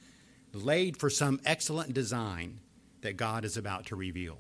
laid 0.54 0.98
for 0.98 1.10
some 1.10 1.40
excellent 1.46 1.94
design 1.94 2.60
that 3.02 3.18
God 3.18 3.46
is 3.46 3.58
about 3.58 3.86
to 3.88 3.96
reveal. 3.96 4.40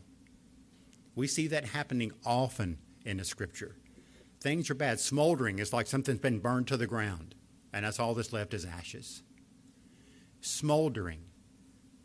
We 1.16 1.28
see 1.28 1.48
that 1.48 1.66
happening 1.66 2.12
often 2.26 2.80
in 3.06 3.18
the 3.18 3.24
scripture. 3.24 3.76
Things 4.42 4.70
are 4.70 4.76
bad. 4.76 5.00
Smoldering 5.00 5.60
is 5.60 5.74
like 5.74 5.88
something's 5.88 6.20
been 6.20 6.40
burned 6.40 6.68
to 6.68 6.78
the 6.78 6.88
ground, 6.88 7.36
and 7.74 7.86
that's 7.86 8.00
all 8.00 8.14
that's 8.14 8.34
left 8.34 8.54
is 8.54 8.66
ashes 8.66 9.22
smoldering, 10.42 11.20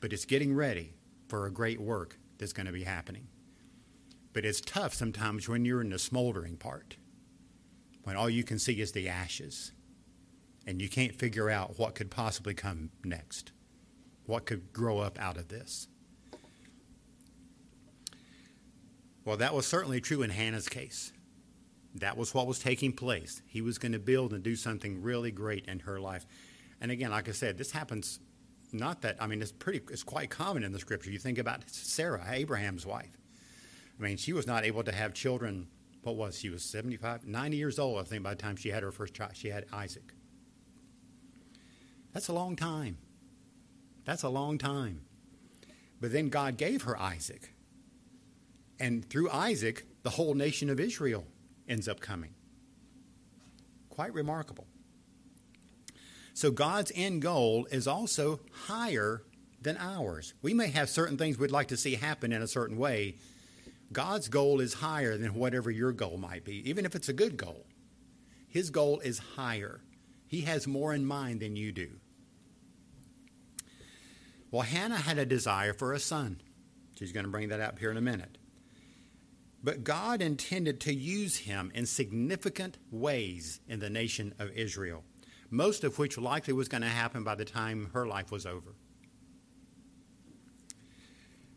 but 0.00 0.12
it's 0.12 0.24
getting 0.24 0.54
ready 0.54 0.94
for 1.28 1.46
a 1.46 1.50
great 1.50 1.80
work 1.80 2.18
that's 2.38 2.52
going 2.52 2.66
to 2.66 2.72
be 2.72 2.84
happening. 2.84 3.26
But 4.32 4.44
it's 4.44 4.60
tough 4.60 4.94
sometimes 4.94 5.48
when 5.48 5.64
you're 5.64 5.80
in 5.80 5.90
the 5.90 5.98
smoldering 5.98 6.56
part, 6.56 6.96
when 8.04 8.16
all 8.16 8.30
you 8.30 8.44
can 8.44 8.58
see 8.58 8.80
is 8.80 8.92
the 8.92 9.08
ashes, 9.08 9.72
and 10.66 10.80
you 10.80 10.88
can't 10.88 11.14
figure 11.14 11.50
out 11.50 11.78
what 11.78 11.94
could 11.94 12.10
possibly 12.10 12.54
come 12.54 12.90
next, 13.04 13.52
what 14.26 14.46
could 14.46 14.72
grow 14.72 14.98
up 14.98 15.18
out 15.20 15.36
of 15.36 15.48
this. 15.48 15.88
Well, 19.24 19.36
that 19.36 19.54
was 19.54 19.66
certainly 19.66 20.00
true 20.00 20.22
in 20.22 20.30
Hannah's 20.30 20.68
case. 20.68 21.12
That 21.94 22.16
was 22.16 22.34
what 22.34 22.46
was 22.46 22.58
taking 22.58 22.92
place. 22.92 23.42
He 23.46 23.60
was 23.60 23.78
going 23.78 23.92
to 23.92 23.98
build 23.98 24.32
and 24.32 24.42
do 24.42 24.56
something 24.56 25.02
really 25.02 25.30
great 25.30 25.66
in 25.66 25.80
her 25.80 26.00
life. 26.00 26.26
And 26.80 26.90
again, 26.90 27.10
like 27.10 27.28
I 27.28 27.32
said, 27.32 27.58
this 27.58 27.70
happens 27.70 28.18
not 28.72 29.02
that, 29.02 29.16
I 29.20 29.26
mean, 29.26 29.42
it's 29.42 29.52
pretty, 29.52 29.82
it's 29.90 30.02
quite 30.02 30.30
common 30.30 30.64
in 30.64 30.72
the 30.72 30.78
scripture. 30.78 31.10
You 31.10 31.18
think 31.18 31.38
about 31.38 31.68
Sarah, 31.68 32.24
Abraham's 32.30 32.86
wife. 32.86 33.18
I 33.98 34.02
mean, 34.02 34.16
she 34.16 34.32
was 34.32 34.46
not 34.46 34.64
able 34.64 34.82
to 34.84 34.92
have 34.92 35.14
children. 35.14 35.68
What 36.02 36.16
was 36.16 36.38
she? 36.38 36.50
was 36.50 36.64
75, 36.64 37.26
90 37.26 37.56
years 37.56 37.78
old, 37.78 38.00
I 38.00 38.02
think, 38.02 38.22
by 38.22 38.30
the 38.30 38.42
time 38.42 38.56
she 38.56 38.70
had 38.70 38.82
her 38.82 38.90
first 38.90 39.14
child. 39.14 39.32
She 39.34 39.48
had 39.48 39.66
Isaac. 39.72 40.14
That's 42.12 42.28
a 42.28 42.32
long 42.32 42.56
time. 42.56 42.98
That's 44.04 44.22
a 44.22 44.28
long 44.28 44.58
time. 44.58 45.02
But 46.00 46.12
then 46.12 46.28
God 46.28 46.56
gave 46.56 46.82
her 46.82 46.98
Isaac. 46.98 47.54
And 48.80 49.08
through 49.08 49.30
Isaac, 49.30 49.86
the 50.02 50.10
whole 50.10 50.34
nation 50.34 50.68
of 50.68 50.80
Israel 50.80 51.24
ends 51.68 51.86
up 51.86 52.00
coming. 52.00 52.34
Quite 53.88 54.12
remarkable. 54.12 54.66
So 56.34 56.50
God's 56.50 56.90
end 56.94 57.22
goal 57.22 57.66
is 57.70 57.86
also 57.86 58.40
higher 58.66 59.22
than 59.60 59.76
ours. 59.78 60.34
We 60.42 60.54
may 60.54 60.68
have 60.68 60.88
certain 60.88 61.16
things 61.16 61.38
we'd 61.38 61.50
like 61.50 61.68
to 61.68 61.76
see 61.76 61.94
happen 61.94 62.32
in 62.32 62.42
a 62.42 62.48
certain 62.48 62.76
way. 62.76 63.16
God's 63.92 64.28
goal 64.28 64.60
is 64.60 64.74
higher 64.74 65.16
than 65.16 65.34
whatever 65.34 65.70
your 65.70 65.92
goal 65.92 66.18
might 66.18 66.44
be, 66.44 66.68
even 66.68 66.84
if 66.84 66.94
it's 66.94 67.08
a 67.08 67.14
good 67.14 67.36
goal. 67.36 67.66
His 68.48 68.70
goal 68.70 69.00
is 69.00 69.18
higher. 69.18 69.80
He 70.26 70.42
has 70.42 70.66
more 70.66 70.92
in 70.94 71.04
mind 71.04 71.40
than 71.40 71.56
you 71.56 71.72
do. 71.72 71.90
Well, 74.50 74.62
Hannah 74.62 74.98
had 74.98 75.18
a 75.18 75.26
desire 75.26 75.72
for 75.72 75.92
a 75.92 75.98
son. 75.98 76.40
She's 76.98 77.12
going 77.12 77.24
to 77.24 77.30
bring 77.30 77.48
that 77.48 77.60
up 77.60 77.78
here 77.78 77.90
in 77.90 77.96
a 77.96 78.02
minute. 78.02 78.38
But 79.64 79.84
God 79.84 80.20
intended 80.20 80.80
to 80.80 80.92
use 80.92 81.38
him 81.38 81.70
in 81.74 81.86
significant 81.86 82.78
ways 82.90 83.60
in 83.66 83.78
the 83.78 83.90
nation 83.90 84.34
of 84.38 84.50
Israel 84.50 85.04
most 85.52 85.84
of 85.84 85.98
which 85.98 86.16
likely 86.16 86.54
was 86.54 86.66
going 86.66 86.82
to 86.82 86.88
happen 86.88 87.22
by 87.22 87.34
the 87.34 87.44
time 87.44 87.90
her 87.92 88.06
life 88.06 88.32
was 88.32 88.46
over. 88.46 88.74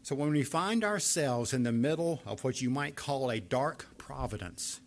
So 0.05 0.13
when 0.13 0.33
we 0.33 0.43
find 0.43 0.83
ourselves 0.83 1.51
in 1.51 1.63
the 1.63 1.71
middle 1.71 2.21
of 2.27 2.43
what 2.43 2.61
you 2.61 2.69
might 2.69 2.95
call 2.95 3.31
a 3.31 3.39
dark 3.39 3.87
providence, 3.97 4.79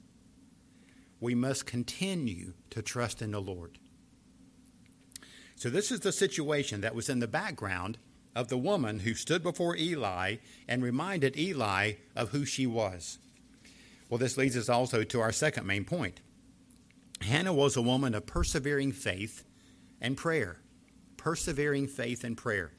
we 1.18 1.34
must 1.34 1.66
continue 1.66 2.52
to 2.70 2.82
trust 2.82 3.20
in 3.20 3.32
the 3.32 3.40
Lord. 3.40 3.80
So, 5.56 5.70
this 5.70 5.90
is 5.90 5.98
the 5.98 6.12
situation 6.12 6.82
that 6.82 6.94
was 6.94 7.08
in 7.08 7.18
the 7.18 7.26
background 7.26 7.98
of 8.36 8.46
the 8.46 8.56
woman 8.56 9.00
who 9.00 9.14
stood 9.14 9.42
before 9.42 9.74
Eli 9.74 10.36
and 10.68 10.84
reminded 10.84 11.36
Eli 11.36 11.94
of 12.14 12.28
who 12.28 12.44
she 12.44 12.64
was. 12.64 13.18
Well, 14.08 14.18
this 14.18 14.36
leads 14.36 14.56
us 14.56 14.68
also 14.68 15.02
to 15.02 15.20
our 15.20 15.32
second 15.32 15.66
main 15.66 15.84
point. 15.84 16.20
Hannah 17.22 17.52
was 17.52 17.76
a 17.76 17.82
woman 17.82 18.14
of 18.14 18.24
persevering 18.24 18.92
faith 18.92 19.42
and 20.00 20.16
prayer. 20.16 20.60
Persevering 21.16 21.88
faith 21.88 22.22
and 22.22 22.36
prayer. 22.36 22.70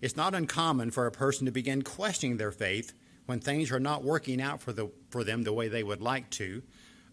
It's 0.00 0.16
not 0.16 0.34
uncommon 0.34 0.90
for 0.90 1.06
a 1.06 1.12
person 1.12 1.46
to 1.46 1.52
begin 1.52 1.82
questioning 1.82 2.36
their 2.36 2.52
faith 2.52 2.92
when 3.26 3.40
things 3.40 3.70
are 3.70 3.80
not 3.80 4.04
working 4.04 4.40
out 4.40 4.60
for, 4.60 4.72
the, 4.72 4.90
for 5.10 5.24
them 5.24 5.42
the 5.42 5.52
way 5.52 5.68
they 5.68 5.82
would 5.82 6.00
like 6.00 6.30
to, 6.30 6.62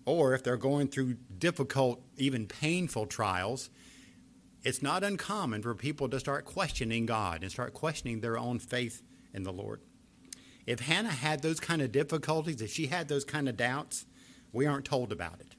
or 0.06 0.34
if 0.34 0.44
they're 0.44 0.58
going 0.58 0.88
through 0.88 1.16
difficult, 1.38 2.02
even 2.18 2.46
painful 2.46 3.06
trials. 3.06 3.70
It's 4.63 4.82
not 4.82 5.04
uncommon 5.04 5.62
for 5.62 5.75
people 5.75 6.10
to 6.10 6.20
start 6.20 6.46
questioning 6.46 7.06
God 7.06 7.42
and 7.42 7.52
start 7.52 7.74
questioning 7.74 8.22
their 8.22 8.38
own 8.38 8.60
faith 8.60 9.02
in 9.34 9.44
the 9.44 9.54
Lord. 9.54 9.82
If 10.66 10.82
Hannah 10.82 11.10
had 11.10 11.42
those 11.42 11.60
kind 11.60 11.82
of 11.82 11.92
difficulties, 11.92 12.62
if 12.62 12.72
she 12.72 12.88
had 12.88 13.08
those 13.08 13.25
kind 13.25 13.50
of 13.50 13.58
doubts, 13.58 14.06
we 14.54 14.66
aren't 14.66 14.86
told 14.86 15.12
about 15.12 15.40
it. 15.42 15.56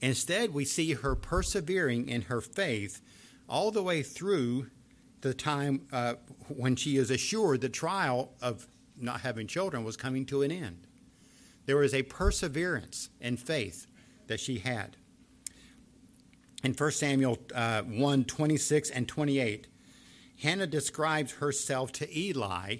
Instead, 0.00 0.52
we 0.52 0.64
see 0.64 0.94
her 0.94 1.14
persevering 1.14 2.08
in 2.08 2.22
her 2.22 2.40
faith 2.40 3.00
all 3.48 3.70
the 3.70 3.82
way 3.82 4.02
through 4.02 4.66
the 5.24 5.34
time 5.34 5.86
uh, 5.92 6.14
when 6.48 6.76
she 6.76 6.96
is 6.96 7.10
assured 7.10 7.60
the 7.60 7.68
trial 7.68 8.32
of 8.40 8.68
not 8.96 9.22
having 9.22 9.46
children 9.46 9.82
was 9.82 9.96
coming 9.96 10.24
to 10.26 10.42
an 10.42 10.52
end. 10.52 10.86
There 11.66 11.78
was 11.78 11.94
a 11.94 12.02
perseverance 12.02 13.08
and 13.20 13.40
faith 13.40 13.86
that 14.26 14.38
she 14.38 14.58
had. 14.58 14.96
In 16.62 16.74
1 16.74 16.90
Samuel 16.92 17.38
uh, 17.54 17.82
1 17.82 18.24
26 18.24 18.90
and 18.90 19.08
28, 19.08 19.66
Hannah 20.42 20.66
describes 20.66 21.32
herself 21.32 21.90
to 21.92 22.18
Eli 22.18 22.76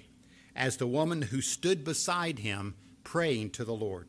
as 0.55 0.77
the 0.77 0.87
woman 0.87 1.23
who 1.23 1.41
stood 1.41 1.83
beside 1.83 2.39
him 2.39 2.75
praying 3.03 3.51
to 3.51 3.65
the 3.65 3.73
Lord. 3.73 4.07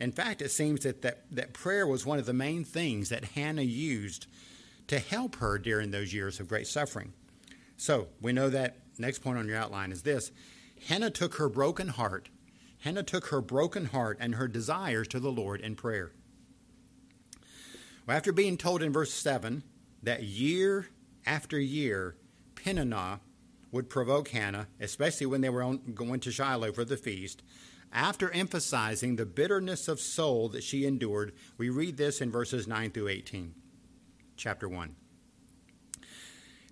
In 0.00 0.12
fact, 0.12 0.42
it 0.42 0.50
seems 0.50 0.82
that, 0.84 1.02
that, 1.02 1.24
that 1.32 1.52
prayer 1.52 1.86
was 1.86 2.06
one 2.06 2.20
of 2.20 2.26
the 2.26 2.32
main 2.32 2.64
things 2.64 3.08
that 3.08 3.24
Hannah 3.24 3.62
used 3.62 4.26
to 4.86 5.00
help 5.00 5.36
her 5.36 5.58
during 5.58 5.90
those 5.90 6.14
years 6.14 6.38
of 6.38 6.48
great 6.48 6.68
suffering. 6.68 7.12
So 7.78 8.08
we 8.20 8.32
know 8.32 8.50
that 8.50 8.76
next 8.98 9.20
point 9.20 9.38
on 9.38 9.46
your 9.46 9.56
outline 9.56 9.92
is 9.92 10.02
this 10.02 10.32
Hannah 10.88 11.10
took 11.10 11.36
her 11.36 11.48
broken 11.48 11.88
heart, 11.88 12.28
Hannah 12.80 13.04
took 13.04 13.28
her 13.28 13.40
broken 13.40 13.86
heart 13.86 14.18
and 14.20 14.34
her 14.34 14.48
desires 14.48 15.08
to 15.08 15.20
the 15.20 15.32
Lord 15.32 15.60
in 15.60 15.76
prayer. 15.76 16.12
Well, 18.06 18.16
after 18.16 18.32
being 18.32 18.56
told 18.56 18.82
in 18.82 18.92
verse 18.92 19.14
7 19.14 19.62
that 20.02 20.24
year 20.24 20.88
after 21.24 21.58
year, 21.58 22.16
Peninnah 22.56 23.20
would 23.70 23.88
provoke 23.88 24.28
Hannah, 24.28 24.66
especially 24.80 25.26
when 25.26 25.40
they 25.40 25.50
were 25.50 25.62
on, 25.62 25.92
going 25.94 26.20
to 26.20 26.32
Shiloh 26.32 26.72
for 26.72 26.84
the 26.84 26.96
feast, 26.96 27.42
after 27.92 28.30
emphasizing 28.30 29.16
the 29.16 29.26
bitterness 29.26 29.88
of 29.88 30.00
soul 30.00 30.48
that 30.50 30.64
she 30.64 30.84
endured, 30.84 31.32
we 31.58 31.70
read 31.70 31.96
this 31.96 32.20
in 32.20 32.30
verses 32.30 32.66
9 32.66 32.90
through 32.90 33.08
18, 33.08 33.54
chapter 34.36 34.68
1. 34.68 34.94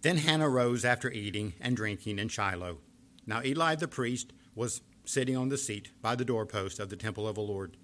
Then 0.06 0.18
Hannah 0.18 0.48
rose 0.48 0.84
after 0.84 1.10
eating 1.10 1.54
and 1.60 1.76
drinking 1.76 2.20
in 2.20 2.28
Shiloh. 2.28 2.78
Now 3.26 3.42
Eli 3.42 3.74
the 3.74 3.88
priest 3.88 4.32
was 4.54 4.80
sitting 5.04 5.36
on 5.36 5.48
the 5.48 5.58
seat 5.58 5.90
by 6.00 6.14
the 6.14 6.24
doorpost 6.24 6.78
of 6.78 6.90
the 6.90 6.96
temple 6.96 7.26
of 7.26 7.34
the 7.34 7.40
Lord. 7.40 7.76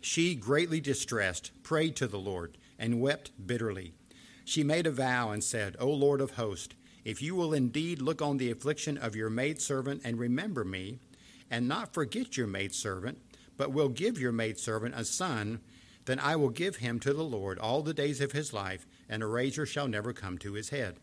She, 0.00 0.36
greatly 0.36 0.80
distressed, 0.80 1.50
prayed 1.64 1.96
to 1.96 2.06
the 2.06 2.20
Lord 2.20 2.56
and 2.78 3.00
wept 3.00 3.32
bitterly. 3.44 3.94
She 4.44 4.62
made 4.62 4.86
a 4.86 4.92
vow 4.92 5.32
and 5.32 5.42
said, 5.42 5.74
O 5.80 5.90
Lord 5.90 6.20
of 6.20 6.36
hosts, 6.36 6.76
if 7.04 7.20
you 7.20 7.34
will 7.34 7.52
indeed 7.52 8.00
look 8.00 8.22
on 8.22 8.36
the 8.36 8.52
affliction 8.52 8.96
of 8.96 9.16
your 9.16 9.28
maidservant 9.28 10.02
and 10.04 10.20
remember 10.20 10.64
me, 10.64 11.00
and 11.50 11.66
not 11.66 11.92
forget 11.92 12.36
your 12.36 12.46
maidservant, 12.46 13.18
but 13.56 13.72
will 13.72 13.88
give 13.88 14.20
your 14.20 14.30
maidservant 14.30 14.94
a 14.96 15.04
son, 15.04 15.58
then 16.04 16.20
I 16.20 16.36
will 16.36 16.50
give 16.50 16.76
him 16.76 17.00
to 17.00 17.12
the 17.12 17.24
Lord 17.24 17.58
all 17.58 17.82
the 17.82 17.92
days 17.92 18.20
of 18.20 18.30
his 18.30 18.52
life, 18.52 18.86
and 19.08 19.20
a 19.20 19.26
razor 19.26 19.66
shall 19.66 19.88
never 19.88 20.12
come 20.12 20.38
to 20.38 20.52
his 20.52 20.68
head. 20.68 21.00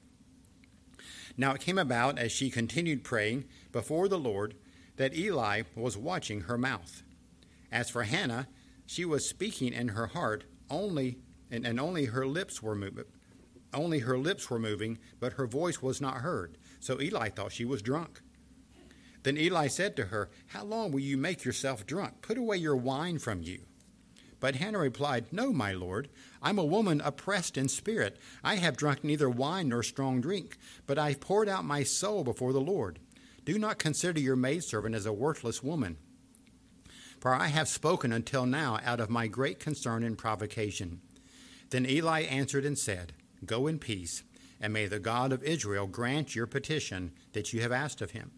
Now 1.38 1.54
it 1.54 1.62
came 1.62 1.78
about, 1.78 2.20
as 2.20 2.32
she 2.32 2.50
continued 2.50 3.04
praying 3.04 3.46
before 3.72 4.08
the 4.08 4.20
Lord, 4.20 4.56
that 4.98 5.16
Eli 5.16 5.64
was 5.76 5.98
watching 5.98 6.42
her 6.42 6.58
mouth. 6.58 7.04
As 7.72 7.90
for 7.90 8.04
Hannah, 8.04 8.48
she 8.86 9.06
was 9.06 9.28
speaking 9.28 9.74
in 9.74 9.90
her 9.90 10.08
heart 10.08 10.44
only, 10.70 11.18
and, 11.50 11.66
and 11.66 11.80
only 11.80 12.06
her 12.06 12.28
lips 12.28 12.62
were 12.62 12.76
moving. 12.76 13.06
Only 13.74 14.00
her 14.00 14.18
lips 14.18 14.50
were 14.50 14.60
moving, 14.60 15.00
but 15.20 15.34
her 15.34 15.48
voice 15.48 15.82
was 15.82 16.00
not 16.00 16.18
heard. 16.18 16.58
So 16.80 17.02
Eli 17.02 17.30
thought 17.30 17.52
she 17.52 17.66
was 17.66 17.82
drunk. 17.82 18.22
Then 19.24 19.38
Eli 19.38 19.68
said 19.68 19.96
to 19.96 20.06
her, 20.06 20.30
How 20.48 20.64
long 20.64 20.92
will 20.92 21.00
you 21.00 21.18
make 21.18 21.44
yourself 21.44 21.86
drunk? 21.86 22.22
Put 22.22 22.38
away 22.38 22.58
your 22.58 22.76
wine 22.76 23.18
from 23.18 23.42
you. 23.42 23.62
But 24.44 24.58
Hannah 24.58 24.80
replied, 24.80 25.32
No, 25.32 25.54
my 25.54 25.72
lord. 25.72 26.10
I'm 26.42 26.60
a 26.60 26.66
woman 26.66 27.00
oppressed 27.00 27.58
in 27.58 27.70
spirit. 27.70 28.18
I 28.44 28.56
have 28.56 28.76
drunk 28.76 29.02
neither 29.02 29.30
wine 29.30 29.70
nor 29.70 29.84
strong 29.84 30.20
drink, 30.20 30.58
but 30.86 31.00
I 31.00 31.12
have 31.12 31.22
poured 31.22 31.48
out 31.48 31.64
my 31.64 31.84
soul 31.84 32.26
before 32.26 32.52
the 32.52 32.60
Lord. 32.60 33.00
Do 33.46 33.58
not 33.58 33.80
consider 33.80 34.20
your 34.20 34.36
maidservant 34.36 34.96
as 34.96 35.06
a 35.06 35.14
worthless 35.14 35.64
woman. 35.64 35.96
For 37.22 37.34
I 37.34 37.48
have 37.48 37.70
spoken 37.70 38.12
until 38.12 38.46
now 38.46 38.82
out 38.84 39.00
of 39.00 39.10
my 39.10 39.28
great 39.28 39.62
concern 39.62 40.04
and 40.04 40.18
provocation. 40.18 41.00
Then 41.70 41.86
Eli 41.86 42.24
answered 42.24 42.66
and 42.66 42.78
said, 42.78 43.14
Go 43.46 43.66
in 43.66 43.80
peace, 43.80 44.24
and 44.60 44.74
may 44.74 44.88
the 44.88 45.00
God 45.00 45.32
of 45.32 45.42
Israel 45.44 45.88
grant 45.88 46.36
your 46.36 46.48
petition 46.48 47.14
that 47.32 47.54
you 47.54 47.62
have 47.62 47.72
asked 47.72 48.02
of 48.02 48.12
him. 48.12 48.32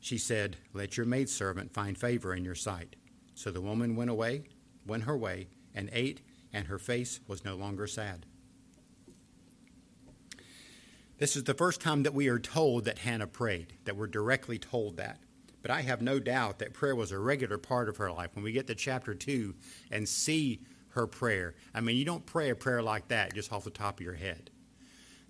She 0.00 0.18
said, 0.18 0.58
Let 0.74 0.98
your 0.98 1.06
maidservant 1.06 1.72
find 1.72 1.96
favor 1.96 2.34
in 2.34 2.44
your 2.44 2.54
sight. 2.54 2.96
So 3.34 3.50
the 3.50 3.62
woman 3.62 3.96
went 3.96 4.10
away, 4.10 4.44
went 4.86 5.04
her 5.04 5.16
way, 5.16 5.48
and 5.74 5.90
ate, 5.92 6.20
and 6.52 6.66
her 6.66 6.78
face 6.78 7.20
was 7.26 7.44
no 7.44 7.54
longer 7.54 7.86
sad. 7.86 8.26
This 11.18 11.36
is 11.36 11.44
the 11.44 11.54
first 11.54 11.80
time 11.80 12.02
that 12.02 12.14
we 12.14 12.28
are 12.28 12.38
told 12.38 12.84
that 12.84 12.98
Hannah 12.98 13.26
prayed, 13.26 13.74
that 13.84 13.96
we're 13.96 14.08
directly 14.08 14.58
told 14.58 14.96
that. 14.96 15.20
But 15.62 15.70
I 15.70 15.82
have 15.82 16.02
no 16.02 16.18
doubt 16.18 16.58
that 16.58 16.74
prayer 16.74 16.96
was 16.96 17.12
a 17.12 17.18
regular 17.18 17.58
part 17.58 17.88
of 17.88 17.98
her 17.98 18.10
life. 18.10 18.30
When 18.34 18.44
we 18.44 18.50
get 18.50 18.66
to 18.66 18.74
chapter 18.74 19.14
2 19.14 19.54
and 19.92 20.08
see 20.08 20.60
her 20.88 21.06
prayer, 21.06 21.54
I 21.72 21.80
mean, 21.80 21.96
you 21.96 22.04
don't 22.04 22.26
pray 22.26 22.50
a 22.50 22.56
prayer 22.56 22.82
like 22.82 23.08
that 23.08 23.34
just 23.34 23.52
off 23.52 23.62
the 23.62 23.70
top 23.70 24.00
of 24.00 24.04
your 24.04 24.14
head. 24.14 24.50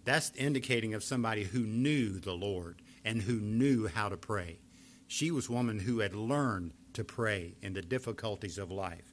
That's 0.04 0.32
indicating 0.34 0.94
of 0.94 1.04
somebody 1.04 1.44
who 1.44 1.60
knew 1.60 2.18
the 2.18 2.32
Lord 2.32 2.80
and 3.04 3.22
who 3.22 3.34
knew 3.34 3.86
how 3.86 4.08
to 4.08 4.16
pray. 4.16 4.60
She 5.06 5.30
was 5.30 5.48
a 5.48 5.52
woman 5.52 5.80
who 5.80 5.98
had 5.98 6.14
learned 6.14 6.72
to 6.94 7.04
pray 7.04 7.56
in 7.60 7.74
the 7.74 7.82
difficulties 7.82 8.56
of 8.56 8.70
life. 8.70 9.11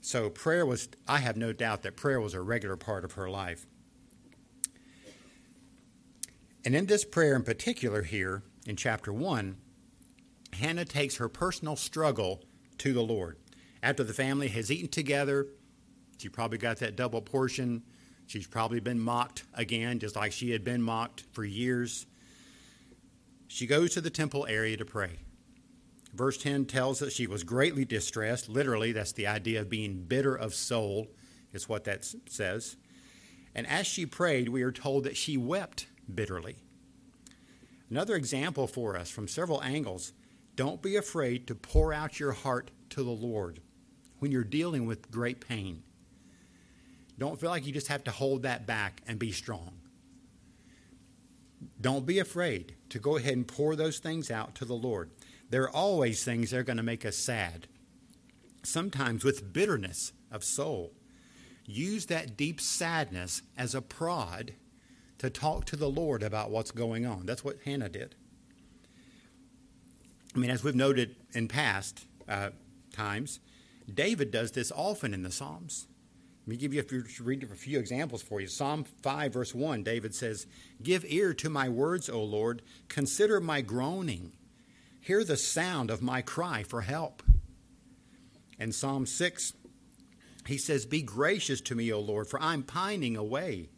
So 0.00 0.30
prayer 0.30 0.64
was, 0.64 0.88
I 1.06 1.18
have 1.18 1.36
no 1.36 1.52
doubt 1.52 1.82
that 1.82 1.96
prayer 1.96 2.20
was 2.20 2.34
a 2.34 2.40
regular 2.40 2.76
part 2.76 3.04
of 3.04 3.12
her 3.12 3.28
life. 3.28 3.66
And 6.64 6.74
in 6.74 6.86
this 6.86 7.04
prayer 7.04 7.34
in 7.36 7.42
particular 7.42 8.02
here, 8.02 8.42
in 8.66 8.76
chapter 8.76 9.12
1, 9.12 9.56
Hannah 10.54 10.84
takes 10.84 11.16
her 11.16 11.28
personal 11.28 11.76
struggle 11.76 12.42
to 12.78 12.92
the 12.92 13.02
Lord. 13.02 13.38
After 13.82 14.04
the 14.04 14.12
family 14.12 14.48
has 14.48 14.70
eaten 14.70 14.88
together, 14.88 15.46
she 16.18 16.28
probably 16.28 16.58
got 16.58 16.78
that 16.78 16.96
double 16.96 17.22
portion. 17.22 17.82
She's 18.26 18.46
probably 18.46 18.80
been 18.80 19.00
mocked 19.00 19.44
again, 19.54 19.98
just 19.98 20.16
like 20.16 20.32
she 20.32 20.50
had 20.50 20.64
been 20.64 20.82
mocked 20.82 21.24
for 21.32 21.44
years. 21.44 22.06
She 23.48 23.66
goes 23.66 23.94
to 23.94 24.00
the 24.00 24.10
temple 24.10 24.46
area 24.46 24.76
to 24.76 24.84
pray. 24.84 25.20
Verse 26.12 26.36
10 26.38 26.64
tells 26.66 27.02
us 27.02 27.12
she 27.12 27.26
was 27.26 27.44
greatly 27.44 27.84
distressed. 27.84 28.48
Literally, 28.48 28.92
that's 28.92 29.12
the 29.12 29.26
idea 29.26 29.60
of 29.60 29.70
being 29.70 30.02
bitter 30.02 30.34
of 30.34 30.54
soul, 30.54 31.08
is 31.52 31.68
what 31.68 31.84
that 31.84 32.04
says. 32.28 32.76
And 33.54 33.66
as 33.66 33.86
she 33.86 34.06
prayed, 34.06 34.48
we 34.48 34.62
are 34.62 34.72
told 34.72 35.04
that 35.04 35.16
she 35.16 35.36
wept 35.36 35.86
bitterly. 36.12 36.56
Another 37.88 38.14
example 38.14 38.66
for 38.66 38.96
us 38.96 39.10
from 39.10 39.28
several 39.28 39.62
angles 39.62 40.12
don't 40.56 40.82
be 40.82 40.96
afraid 40.96 41.46
to 41.46 41.54
pour 41.54 41.92
out 41.92 42.20
your 42.20 42.32
heart 42.32 42.70
to 42.90 43.02
the 43.02 43.10
Lord 43.10 43.60
when 44.18 44.30
you're 44.30 44.44
dealing 44.44 44.86
with 44.86 45.10
great 45.10 45.40
pain. 45.46 45.82
Don't 47.18 47.40
feel 47.40 47.50
like 47.50 47.66
you 47.66 47.72
just 47.72 47.88
have 47.88 48.04
to 48.04 48.10
hold 48.10 48.42
that 48.42 48.66
back 48.66 49.02
and 49.06 49.18
be 49.18 49.32
strong. 49.32 49.72
Don't 51.80 52.06
be 52.06 52.18
afraid 52.18 52.76
to 52.90 52.98
go 52.98 53.16
ahead 53.16 53.34
and 53.34 53.46
pour 53.46 53.76
those 53.76 53.98
things 53.98 54.30
out 54.30 54.54
to 54.56 54.64
the 54.64 54.74
Lord. 54.74 55.10
There 55.50 55.64
are 55.64 55.70
always 55.70 56.24
things 56.24 56.50
that 56.50 56.58
are 56.58 56.64
going 56.64 56.76
to 56.76 56.82
make 56.82 57.04
us 57.04 57.16
sad, 57.16 57.66
sometimes 58.62 59.24
with 59.24 59.52
bitterness 59.52 60.12
of 60.30 60.44
soul. 60.44 60.92
Use 61.66 62.06
that 62.06 62.36
deep 62.36 62.60
sadness 62.60 63.42
as 63.58 63.74
a 63.74 63.82
prod 63.82 64.52
to 65.18 65.28
talk 65.28 65.66
to 65.66 65.76
the 65.76 65.90
Lord 65.90 66.22
about 66.22 66.50
what's 66.50 66.70
going 66.70 67.04
on. 67.04 67.26
That's 67.26 67.44
what 67.44 67.58
Hannah 67.64 67.88
did. 67.88 68.14
I 70.34 70.38
mean, 70.38 70.50
as 70.50 70.62
we've 70.62 70.74
noted 70.74 71.16
in 71.32 71.48
past 71.48 72.06
uh, 72.28 72.50
times, 72.92 73.40
David 73.92 74.30
does 74.30 74.52
this 74.52 74.70
often 74.70 75.12
in 75.12 75.22
the 75.22 75.32
Psalms. 75.32 75.88
Let 76.46 76.48
me 76.48 76.56
give 76.56 76.72
you 76.72 76.80
a 76.80 76.84
few, 76.84 77.04
read 77.22 77.42
a 77.42 77.46
few 77.54 77.78
examples 77.78 78.22
for 78.22 78.40
you. 78.40 78.46
Psalm 78.46 78.84
5, 79.02 79.32
verse 79.32 79.54
1, 79.54 79.82
David 79.82 80.14
says, 80.14 80.46
Give 80.82 81.04
ear 81.06 81.34
to 81.34 81.50
my 81.50 81.68
words, 81.68 82.08
O 82.08 82.22
Lord. 82.22 82.62
Consider 82.88 83.40
my 83.40 83.60
groaning. 83.60 84.32
Hear 85.00 85.24
the 85.24 85.36
sound 85.36 85.90
of 85.90 86.02
my 86.02 86.22
cry 86.22 86.62
for 86.62 86.82
help. 86.82 87.22
And 88.58 88.74
Psalm 88.74 89.06
6, 89.06 89.54
he 90.46 90.58
says, 90.58 90.84
Be 90.84 91.02
gracious 91.02 91.60
to 91.62 91.74
me, 91.74 91.92
O 91.92 92.00
Lord, 92.00 92.26
for 92.28 92.40
I'm 92.40 92.62
pining 92.62 93.16
away. 93.16 93.70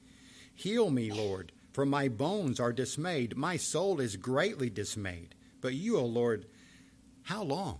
Heal 0.54 0.90
me, 0.90 1.12
Lord, 1.12 1.52
for 1.72 1.86
my 1.86 2.08
bones 2.08 2.58
are 2.58 2.72
dismayed. 2.72 3.36
My 3.36 3.56
soul 3.56 4.00
is 4.00 4.16
greatly 4.16 4.68
dismayed. 4.68 5.34
But 5.60 5.74
you, 5.74 5.96
O 5.96 6.04
Lord, 6.04 6.46
how 7.22 7.42
long? 7.42 7.78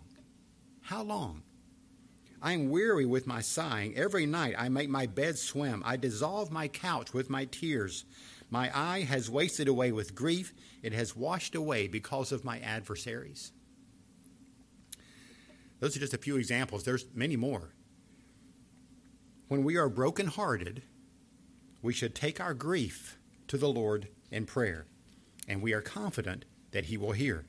How 0.83 1.03
long? 1.03 1.43
I 2.41 2.53
am 2.53 2.71
weary 2.71 3.07
with 3.07 3.27
my 3.27 3.41
sighing. 3.41 3.97
Every 3.97 4.27
night 4.27 4.55
I 4.59 4.69
make 4.69 4.89
my 4.89 5.07
bed 5.07 5.39
swim. 5.39 5.83
I 5.85 5.97
dissolve 5.97 6.51
my 6.51 6.69
couch 6.69 7.13
with 7.13 7.31
my 7.31 7.45
tears. 7.45 8.05
My 8.53 8.71
eye 8.79 9.01
has 9.05 9.31
wasted 9.31 9.67
away 9.67 9.93
with 9.93 10.15
grief. 10.15 10.53
It 10.83 10.93
has 10.93 11.17
washed 11.17 11.55
away 11.55 11.89
because 11.89 12.33
of 12.33 12.45
my 12.45 12.61
adversaries. 12.61 13.51
Those 15.81 15.97
are 15.97 16.01
just 16.01 16.13
a 16.13 16.19
few 16.19 16.37
examples. 16.37 16.85
There's 16.85 17.07
many 17.15 17.35
more. 17.35 17.71
When 19.49 19.65
we 19.65 19.79
are 19.79 19.89
brokenhearted, 19.89 20.83
we 21.81 21.95
should 21.95 22.15
take 22.15 22.43
our 22.43 22.53
grief 22.53 23.17
to 23.49 23.57
the 23.57 23.71
Lord 23.71 24.09
in 24.31 24.45
prayer, 24.45 24.85
and 25.49 25.63
we 25.63 25.73
are 25.73 25.81
confident 25.81 26.45
that 26.73 26.85
He 26.85 26.99
will 26.99 27.13
hear. 27.13 27.47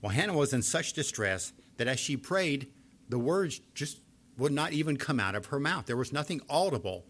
Well, 0.00 0.12
Hannah 0.12 0.32
was 0.32 0.54
in 0.54 0.62
such 0.62 0.94
distress 0.94 1.52
that 1.76 1.88
as 1.88 2.00
she 2.00 2.16
prayed, 2.16 2.68
the 3.10 3.18
words 3.18 3.60
just 3.74 4.00
would 4.38 4.52
not 4.52 4.72
even 4.72 4.96
come 4.96 5.20
out 5.20 5.34
of 5.34 5.46
her 5.46 5.60
mouth. 5.60 5.84
There 5.84 5.94
was 5.94 6.10
nothing 6.10 6.40
audible 6.48 7.04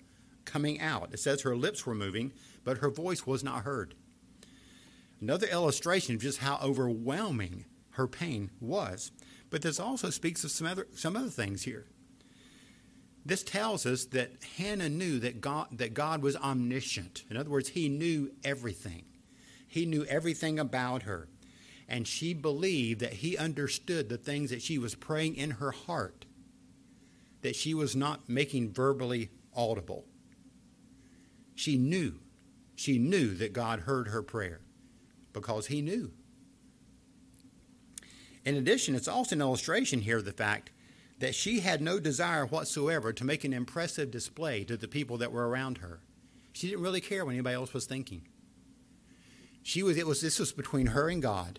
coming 0.47 0.81
out. 0.81 1.13
It 1.13 1.21
says 1.21 1.43
her 1.43 1.57
lips 1.57 1.85
were 1.85 1.95
moving, 1.95 2.33
but 2.65 2.79
her 2.79 2.91
voice 2.91 3.27
was 3.27 3.45
not 3.45 3.65
heard. 3.65 3.95
Another 5.21 5.47
illustration 5.47 6.15
of 6.15 6.23
just 6.23 6.39
how 6.39 6.59
overwhelming 6.63 7.67
her 7.91 8.07
pain 8.07 8.51
was. 8.61 9.13
But 9.51 9.63
this 9.63 9.79
also 9.79 10.11
speaks 10.11 10.45
of 10.45 10.51
some 10.51 10.67
other, 10.67 10.87
some 10.95 11.17
other 11.17 11.29
things 11.29 11.63
here. 11.63 11.87
This 13.25 13.43
tells 13.43 13.85
us 13.85 14.05
that 14.07 14.33
Hannah 14.57 14.89
knew 14.89 15.19
that 15.19 15.41
God, 15.41 15.67
that 15.73 15.95
God 15.95 16.23
was 16.23 16.37
omniscient. 16.37 17.25
In 17.29 17.37
other 17.37 17.51
words, 17.51 17.71
he 17.71 17.89
knew 17.89 18.31
everything. 18.45 19.05
He 19.67 19.85
knew 19.85 20.05
everything 20.05 20.59
about 20.59 21.03
her 21.03 21.29
and 21.89 22.07
she 22.07 22.35
believed 22.35 23.01
that 23.01 23.15
he 23.15 23.37
understood 23.37 24.09
the 24.09 24.17
things 24.17 24.51
that 24.51 24.63
she 24.63 24.79
was 24.79 24.95
praying 24.95 25.37
in 25.37 25.53
her 25.53 25.71
heart, 25.71 26.25
that 27.43 27.55
she 27.55 27.75
was 27.75 27.95
not 27.95 28.29
making 28.29 28.73
verbally 28.73 29.31
audible. 29.55 30.05
She 31.57 31.77
knew, 31.77 32.21
she 32.77 32.99
knew 32.99 33.35
that 33.35 33.53
God 33.53 33.81
heard 33.81 34.09
her 34.09 34.23
prayer 34.23 34.61
because 35.33 35.67
he 35.67 35.83
knew. 35.83 36.13
In 38.45 38.55
addition, 38.55 38.95
it's 38.95 39.09
also 39.09 39.35
an 39.35 39.41
illustration 39.41 40.03
here 40.03 40.19
of 40.19 40.25
the 40.25 40.31
fact 40.31 40.71
that 41.19 41.35
she 41.35 41.59
had 41.61 41.83
no 41.83 41.99
desire 41.99 42.47
whatsoever 42.47 43.13
to 43.13 43.25
make 43.25 43.43
an 43.43 43.53
impressive 43.53 44.13
display 44.13 44.63
to 44.63 44.77
the 44.77 44.87
people 44.87 45.19
that 45.19 45.33
were 45.33 45.49
around 45.49 45.79
her. 45.79 45.99
She 46.53 46.69
didn't 46.69 46.85
really 46.85 47.01
care 47.01 47.25
what 47.25 47.33
anybody 47.33 47.57
else 47.57 47.75
was 47.75 47.87
thinking. 47.87 48.29
She 49.65 49.83
was, 49.83 49.97
it 49.97 50.07
was, 50.07 50.21
this 50.21 50.39
was 50.39 50.53
between 50.53 50.87
her 50.89 51.09
and 51.09 51.21
God 51.21 51.59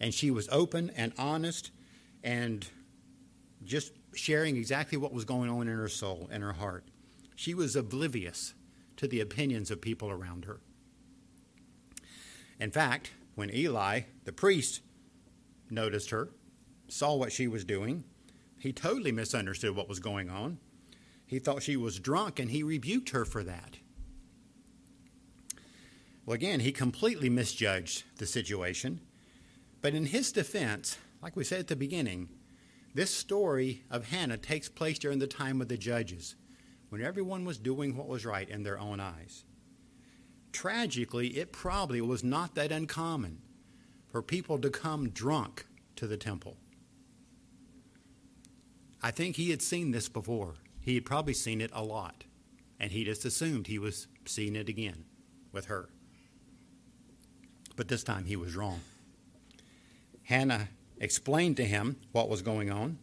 and 0.00 0.14
she 0.14 0.30
was 0.30 0.48
open 0.50 0.90
and 0.96 1.12
honest 1.18 1.70
and 2.22 2.68
just 3.64 3.92
sharing 4.14 4.56
exactly 4.56 4.98
what 4.98 5.12
was 5.12 5.24
going 5.24 5.50
on 5.50 5.68
in 5.68 5.76
her 5.76 5.88
soul 5.88 6.28
and 6.30 6.42
her 6.42 6.52
heart. 6.52 6.84
She 7.36 7.54
was 7.54 7.76
oblivious 7.76 8.54
to 8.98 9.08
the 9.08 9.20
opinions 9.20 9.70
of 9.70 9.80
people 9.80 10.10
around 10.10 10.44
her. 10.44 10.60
In 12.60 12.70
fact, 12.70 13.12
when 13.34 13.54
Eli, 13.54 14.02
the 14.24 14.32
priest, 14.32 14.80
noticed 15.70 16.10
her, 16.10 16.28
saw 16.88 17.14
what 17.14 17.32
she 17.32 17.48
was 17.48 17.64
doing, 17.64 18.04
he 18.58 18.72
totally 18.72 19.12
misunderstood 19.12 19.74
what 19.74 19.88
was 19.88 20.00
going 20.00 20.28
on. 20.28 20.58
He 21.26 21.38
thought 21.38 21.62
she 21.62 21.76
was 21.76 22.00
drunk 22.00 22.38
and 22.38 22.50
he 22.50 22.62
rebuked 22.62 23.10
her 23.10 23.24
for 23.24 23.42
that. 23.44 23.78
Well, 26.26 26.34
again, 26.34 26.60
he 26.60 26.72
completely 26.72 27.30
misjudged 27.30 28.04
the 28.18 28.26
situation 28.26 29.00
but 29.80 29.94
in 29.94 30.06
his 30.06 30.32
defense, 30.32 30.98
like 31.22 31.36
we 31.36 31.44
said 31.44 31.60
at 31.60 31.68
the 31.68 31.76
beginning, 31.76 32.28
this 32.94 33.14
story 33.14 33.84
of 33.90 34.08
Hannah 34.08 34.36
takes 34.36 34.68
place 34.68 34.98
during 34.98 35.18
the 35.18 35.26
time 35.26 35.60
of 35.60 35.68
the 35.68 35.76
judges, 35.76 36.34
when 36.88 37.02
everyone 37.02 37.44
was 37.44 37.58
doing 37.58 37.96
what 37.96 38.08
was 38.08 38.24
right 38.24 38.48
in 38.48 38.62
their 38.62 38.78
own 38.78 39.00
eyes. 39.00 39.44
Tragically, 40.52 41.28
it 41.38 41.52
probably 41.52 42.00
was 42.00 42.24
not 42.24 42.54
that 42.54 42.72
uncommon 42.72 43.42
for 44.10 44.22
people 44.22 44.58
to 44.58 44.70
come 44.70 45.10
drunk 45.10 45.66
to 45.96 46.06
the 46.06 46.16
temple. 46.16 46.56
I 49.02 49.10
think 49.10 49.36
he 49.36 49.50
had 49.50 49.62
seen 49.62 49.90
this 49.90 50.08
before. 50.08 50.54
He 50.80 50.94
had 50.94 51.04
probably 51.04 51.34
seen 51.34 51.60
it 51.60 51.70
a 51.72 51.84
lot, 51.84 52.24
and 52.80 52.90
he 52.90 53.04
just 53.04 53.24
assumed 53.24 53.66
he 53.66 53.78
was 53.78 54.08
seeing 54.24 54.56
it 54.56 54.68
again 54.68 55.04
with 55.52 55.66
her. 55.66 55.88
But 57.76 57.88
this 57.88 58.02
time 58.02 58.24
he 58.24 58.36
was 58.36 58.56
wrong. 58.56 58.80
Hannah 60.24 60.68
explained 61.00 61.56
to 61.58 61.64
him 61.64 61.96
what 62.12 62.28
was 62.28 62.42
going 62.42 62.70
on. 62.70 62.98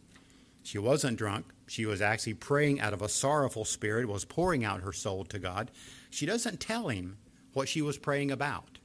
She 0.62 0.78
wasn't 0.78 1.16
drunk. 1.16 1.46
She 1.66 1.84
was 1.84 2.00
actually 2.00 2.34
praying 2.34 2.80
out 2.80 2.92
of 2.92 3.02
a 3.02 3.08
sorrowful 3.08 3.64
spirit, 3.64 4.08
was 4.08 4.24
pouring 4.24 4.64
out 4.64 4.82
her 4.82 4.92
soul 4.92 5.24
to 5.24 5.38
God. 5.38 5.70
She 6.10 6.26
doesn't 6.26 6.60
tell 6.60 6.88
him 6.88 7.18
what 7.52 7.68
she 7.68 7.82
was 7.82 7.98
praying 7.98 8.30
about. 8.30 8.78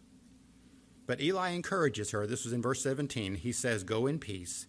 But 1.06 1.22
Eli 1.22 1.50
encourages 1.50 2.12
her. 2.12 2.26
This 2.26 2.44
was 2.44 2.54
in 2.54 2.62
verse 2.62 2.82
17. 2.82 3.36
He 3.36 3.52
says, 3.52 3.84
Go 3.84 4.08
in 4.08 4.18
peace. 4.18 4.68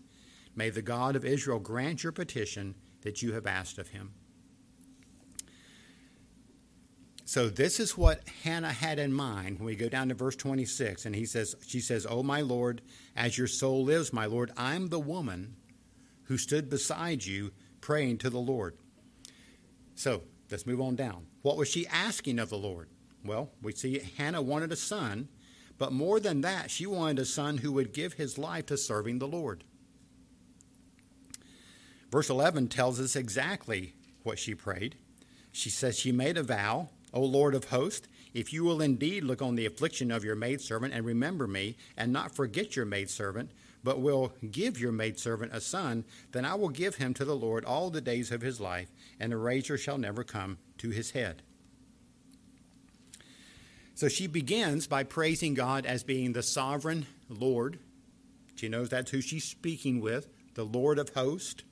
May 0.54 0.70
the 0.70 0.82
God 0.82 1.16
of 1.16 1.24
Israel 1.24 1.58
grant 1.58 2.02
your 2.02 2.12
petition 2.12 2.74
that 3.02 3.22
you 3.22 3.32
have 3.32 3.46
asked 3.46 3.78
of 3.78 3.88
him. 3.88 4.12
So 7.24 7.48
this 7.48 7.80
is 7.80 7.96
what 7.96 8.28
Hannah 8.44 8.72
had 8.72 8.98
in 8.98 9.12
mind 9.12 9.58
when 9.58 9.66
we 9.66 9.76
go 9.76 9.88
down 9.88 10.08
to 10.08 10.14
verse 10.14 10.36
26 10.36 11.06
and 11.06 11.14
he 11.14 11.24
says 11.24 11.56
she 11.66 11.80
says, 11.80 12.06
"Oh 12.08 12.22
my 12.22 12.42
Lord, 12.42 12.82
as 13.16 13.38
your 13.38 13.46
soul 13.46 13.84
lives, 13.84 14.12
my 14.12 14.26
Lord, 14.26 14.50
I'm 14.54 14.88
the 14.88 15.00
woman 15.00 15.56
who 16.24 16.36
stood 16.36 16.68
beside 16.68 17.24
you 17.24 17.52
praying 17.82 18.18
to 18.18 18.30
the 18.30 18.40
Lord." 18.40 18.78
So, 19.94 20.22
let's 20.50 20.66
move 20.66 20.80
on 20.80 20.96
down. 20.96 21.26
What 21.42 21.58
was 21.58 21.68
she 21.68 21.86
asking 21.86 22.38
of 22.38 22.48
the 22.48 22.56
Lord? 22.56 22.88
Well, 23.22 23.52
we 23.60 23.72
see 23.72 23.98
Hannah 24.16 24.40
wanted 24.40 24.72
a 24.72 24.76
son, 24.76 25.28
but 25.76 25.92
more 25.92 26.18
than 26.18 26.40
that, 26.40 26.70
she 26.70 26.86
wanted 26.86 27.18
a 27.18 27.26
son 27.26 27.58
who 27.58 27.72
would 27.72 27.92
give 27.92 28.14
his 28.14 28.38
life 28.38 28.66
to 28.66 28.78
serving 28.78 29.18
the 29.18 29.28
Lord. 29.28 29.64
Verse 32.10 32.30
11 32.30 32.68
tells 32.68 32.98
us 32.98 33.14
exactly 33.14 33.94
what 34.22 34.38
she 34.38 34.54
prayed. 34.54 34.96
She 35.50 35.70
says 35.70 35.98
she 35.98 36.12
made 36.12 36.38
a 36.38 36.42
vow 36.42 36.88
O 37.12 37.22
Lord 37.22 37.54
of 37.54 37.64
hosts, 37.64 38.08
if 38.32 38.52
you 38.52 38.64
will 38.64 38.80
indeed 38.80 39.24
look 39.24 39.42
on 39.42 39.54
the 39.54 39.66
affliction 39.66 40.10
of 40.10 40.24
your 40.24 40.34
maidservant 40.34 40.94
and 40.94 41.04
remember 41.04 41.46
me, 41.46 41.76
and 41.96 42.12
not 42.12 42.34
forget 42.34 42.74
your 42.74 42.86
maidservant, 42.86 43.50
but 43.84 44.00
will 44.00 44.32
give 44.50 44.78
your 44.78 44.92
maidservant 44.92 45.54
a 45.54 45.60
son, 45.60 46.04
then 46.32 46.44
I 46.44 46.54
will 46.54 46.68
give 46.68 46.96
him 46.96 47.14
to 47.14 47.24
the 47.24 47.36
Lord 47.36 47.64
all 47.64 47.90
the 47.90 48.00
days 48.00 48.30
of 48.30 48.42
his 48.42 48.60
life, 48.60 48.90
and 49.18 49.32
a 49.32 49.36
razor 49.36 49.76
shall 49.76 49.98
never 49.98 50.24
come 50.24 50.58
to 50.78 50.90
his 50.90 51.12
head. 51.12 51.42
So 53.94 54.08
she 54.08 54.26
begins 54.26 54.86
by 54.86 55.04
praising 55.04 55.54
God 55.54 55.86
as 55.86 56.02
being 56.02 56.32
the 56.32 56.42
sovereign 56.42 57.06
Lord. 57.28 57.78
She 58.56 58.68
knows 58.68 58.88
that's 58.88 59.10
who 59.10 59.20
she's 59.20 59.44
speaking 59.44 60.00
with, 60.00 60.28
the 60.54 60.64
Lord 60.64 60.98
of 60.98 61.10
hosts. 61.10 61.64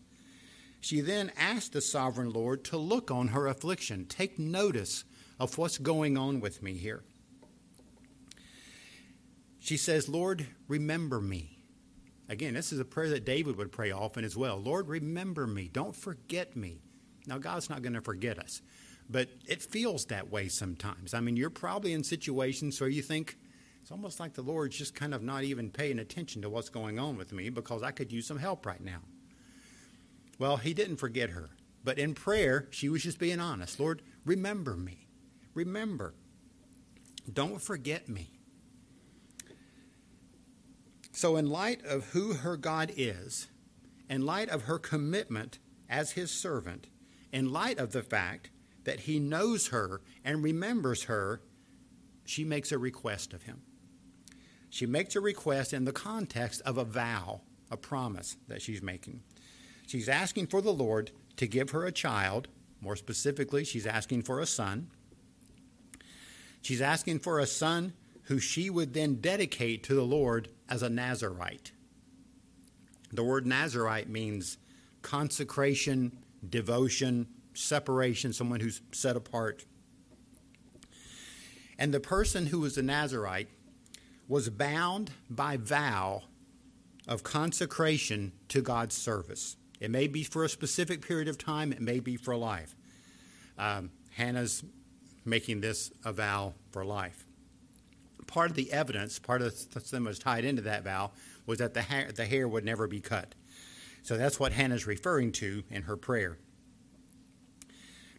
She 0.80 1.00
then 1.00 1.30
asks 1.36 1.68
the 1.68 1.80
sovereign 1.80 2.30
Lord 2.32 2.64
to 2.64 2.76
look 2.76 3.10
on 3.10 3.28
her 3.28 3.46
affliction, 3.46 4.06
take 4.06 4.38
notice 4.38 5.04
of 5.38 5.58
what's 5.58 5.78
going 5.78 6.16
on 6.16 6.40
with 6.40 6.62
me 6.62 6.74
here. 6.74 7.02
She 9.58 9.76
says, 9.76 10.08
Lord, 10.08 10.46
remember 10.68 11.20
me. 11.20 11.59
Again, 12.30 12.54
this 12.54 12.72
is 12.72 12.78
a 12.78 12.84
prayer 12.84 13.08
that 13.08 13.24
David 13.24 13.56
would 13.56 13.72
pray 13.72 13.90
often 13.90 14.24
as 14.24 14.36
well. 14.36 14.56
Lord, 14.56 14.86
remember 14.86 15.48
me. 15.48 15.68
Don't 15.70 15.96
forget 15.96 16.54
me. 16.54 16.80
Now, 17.26 17.38
God's 17.38 17.68
not 17.68 17.82
going 17.82 17.94
to 17.94 18.00
forget 18.00 18.38
us, 18.38 18.62
but 19.10 19.28
it 19.48 19.60
feels 19.60 20.04
that 20.06 20.30
way 20.30 20.46
sometimes. 20.46 21.12
I 21.12 21.18
mean, 21.18 21.36
you're 21.36 21.50
probably 21.50 21.92
in 21.92 22.04
situations 22.04 22.80
where 22.80 22.88
you 22.88 23.02
think, 23.02 23.36
it's 23.82 23.90
almost 23.90 24.20
like 24.20 24.34
the 24.34 24.42
Lord's 24.42 24.78
just 24.78 24.94
kind 24.94 25.12
of 25.12 25.24
not 25.24 25.42
even 25.42 25.70
paying 25.70 25.98
attention 25.98 26.40
to 26.42 26.48
what's 26.48 26.68
going 26.68 27.00
on 27.00 27.16
with 27.16 27.32
me 27.32 27.50
because 27.50 27.82
I 27.82 27.90
could 27.90 28.12
use 28.12 28.28
some 28.28 28.38
help 28.38 28.64
right 28.64 28.80
now. 28.80 29.00
Well, 30.38 30.56
He 30.56 30.72
didn't 30.72 30.98
forget 30.98 31.30
her, 31.30 31.50
but 31.82 31.98
in 31.98 32.14
prayer, 32.14 32.68
she 32.70 32.88
was 32.88 33.02
just 33.02 33.18
being 33.18 33.40
honest. 33.40 33.80
Lord, 33.80 34.02
remember 34.24 34.76
me. 34.76 35.08
Remember, 35.52 36.14
don't 37.30 37.60
forget 37.60 38.08
me. 38.08 38.39
So, 41.12 41.36
in 41.36 41.50
light 41.50 41.84
of 41.84 42.10
who 42.10 42.34
her 42.34 42.56
God 42.56 42.92
is, 42.96 43.48
in 44.08 44.24
light 44.24 44.48
of 44.48 44.62
her 44.62 44.78
commitment 44.78 45.58
as 45.88 46.12
his 46.12 46.30
servant, 46.30 46.88
in 47.32 47.52
light 47.52 47.78
of 47.78 47.92
the 47.92 48.02
fact 48.02 48.50
that 48.84 49.00
he 49.00 49.18
knows 49.18 49.68
her 49.68 50.00
and 50.24 50.42
remembers 50.42 51.04
her, 51.04 51.42
she 52.24 52.44
makes 52.44 52.72
a 52.72 52.78
request 52.78 53.32
of 53.32 53.42
him. 53.42 53.62
She 54.68 54.86
makes 54.86 55.16
a 55.16 55.20
request 55.20 55.72
in 55.72 55.84
the 55.84 55.92
context 55.92 56.62
of 56.64 56.78
a 56.78 56.84
vow, 56.84 57.40
a 57.70 57.76
promise 57.76 58.36
that 58.46 58.62
she's 58.62 58.82
making. 58.82 59.22
She's 59.86 60.08
asking 60.08 60.46
for 60.46 60.62
the 60.62 60.72
Lord 60.72 61.10
to 61.36 61.48
give 61.48 61.70
her 61.70 61.84
a 61.84 61.92
child. 61.92 62.46
More 62.80 62.94
specifically, 62.94 63.64
she's 63.64 63.86
asking 63.86 64.22
for 64.22 64.40
a 64.40 64.46
son. 64.46 64.90
She's 66.62 66.80
asking 66.80 67.18
for 67.18 67.40
a 67.40 67.46
son 67.46 67.94
who 68.24 68.38
she 68.38 68.70
would 68.70 68.94
then 68.94 69.16
dedicate 69.16 69.82
to 69.84 69.94
the 69.94 70.04
Lord 70.04 70.48
as 70.70 70.82
a 70.82 70.88
Nazarite. 70.88 71.72
The 73.12 73.24
word 73.24 73.46
Nazarite 73.46 74.08
means 74.08 74.58
consecration, 75.02 76.16
devotion, 76.48 77.26
separation, 77.54 78.32
someone 78.32 78.60
who's 78.60 78.80
set 78.92 79.16
apart. 79.16 79.64
And 81.78 81.92
the 81.92 82.00
person 82.00 82.46
who 82.46 82.60
was 82.60 82.78
a 82.78 82.82
Nazarite 82.82 83.48
was 84.28 84.48
bound 84.48 85.10
by 85.28 85.56
vow 85.56 86.22
of 87.08 87.24
consecration 87.24 88.32
to 88.48 88.60
God's 88.60 88.94
service. 88.94 89.56
It 89.80 89.90
may 89.90 90.06
be 90.06 90.22
for 90.22 90.44
a 90.44 90.48
specific 90.48 91.06
period 91.06 91.26
of 91.26 91.38
time, 91.38 91.72
it 91.72 91.80
may 91.80 91.98
be 91.98 92.16
for 92.16 92.36
life. 92.36 92.76
Um, 93.58 93.90
Hannah's 94.12 94.62
making 95.24 95.62
this 95.62 95.90
a 96.04 96.12
vow 96.12 96.54
for 96.70 96.84
life. 96.84 97.26
Part 98.30 98.50
of 98.50 98.56
the 98.56 98.72
evidence, 98.72 99.18
part 99.18 99.42
of 99.42 99.70
the 99.70 99.80
thing 99.80 100.04
was 100.04 100.18
tied 100.18 100.44
into 100.44 100.62
that 100.62 100.84
vow, 100.84 101.10
was 101.46 101.58
that 101.58 101.74
the 101.74 101.82
hair, 101.82 102.12
the 102.12 102.24
hair 102.24 102.46
would 102.46 102.64
never 102.64 102.86
be 102.86 103.00
cut. 103.00 103.34
So 104.02 104.16
that's 104.16 104.38
what 104.38 104.52
Hannah's 104.52 104.86
referring 104.86 105.32
to 105.32 105.64
in 105.68 105.82
her 105.82 105.96
prayer. 105.96 106.38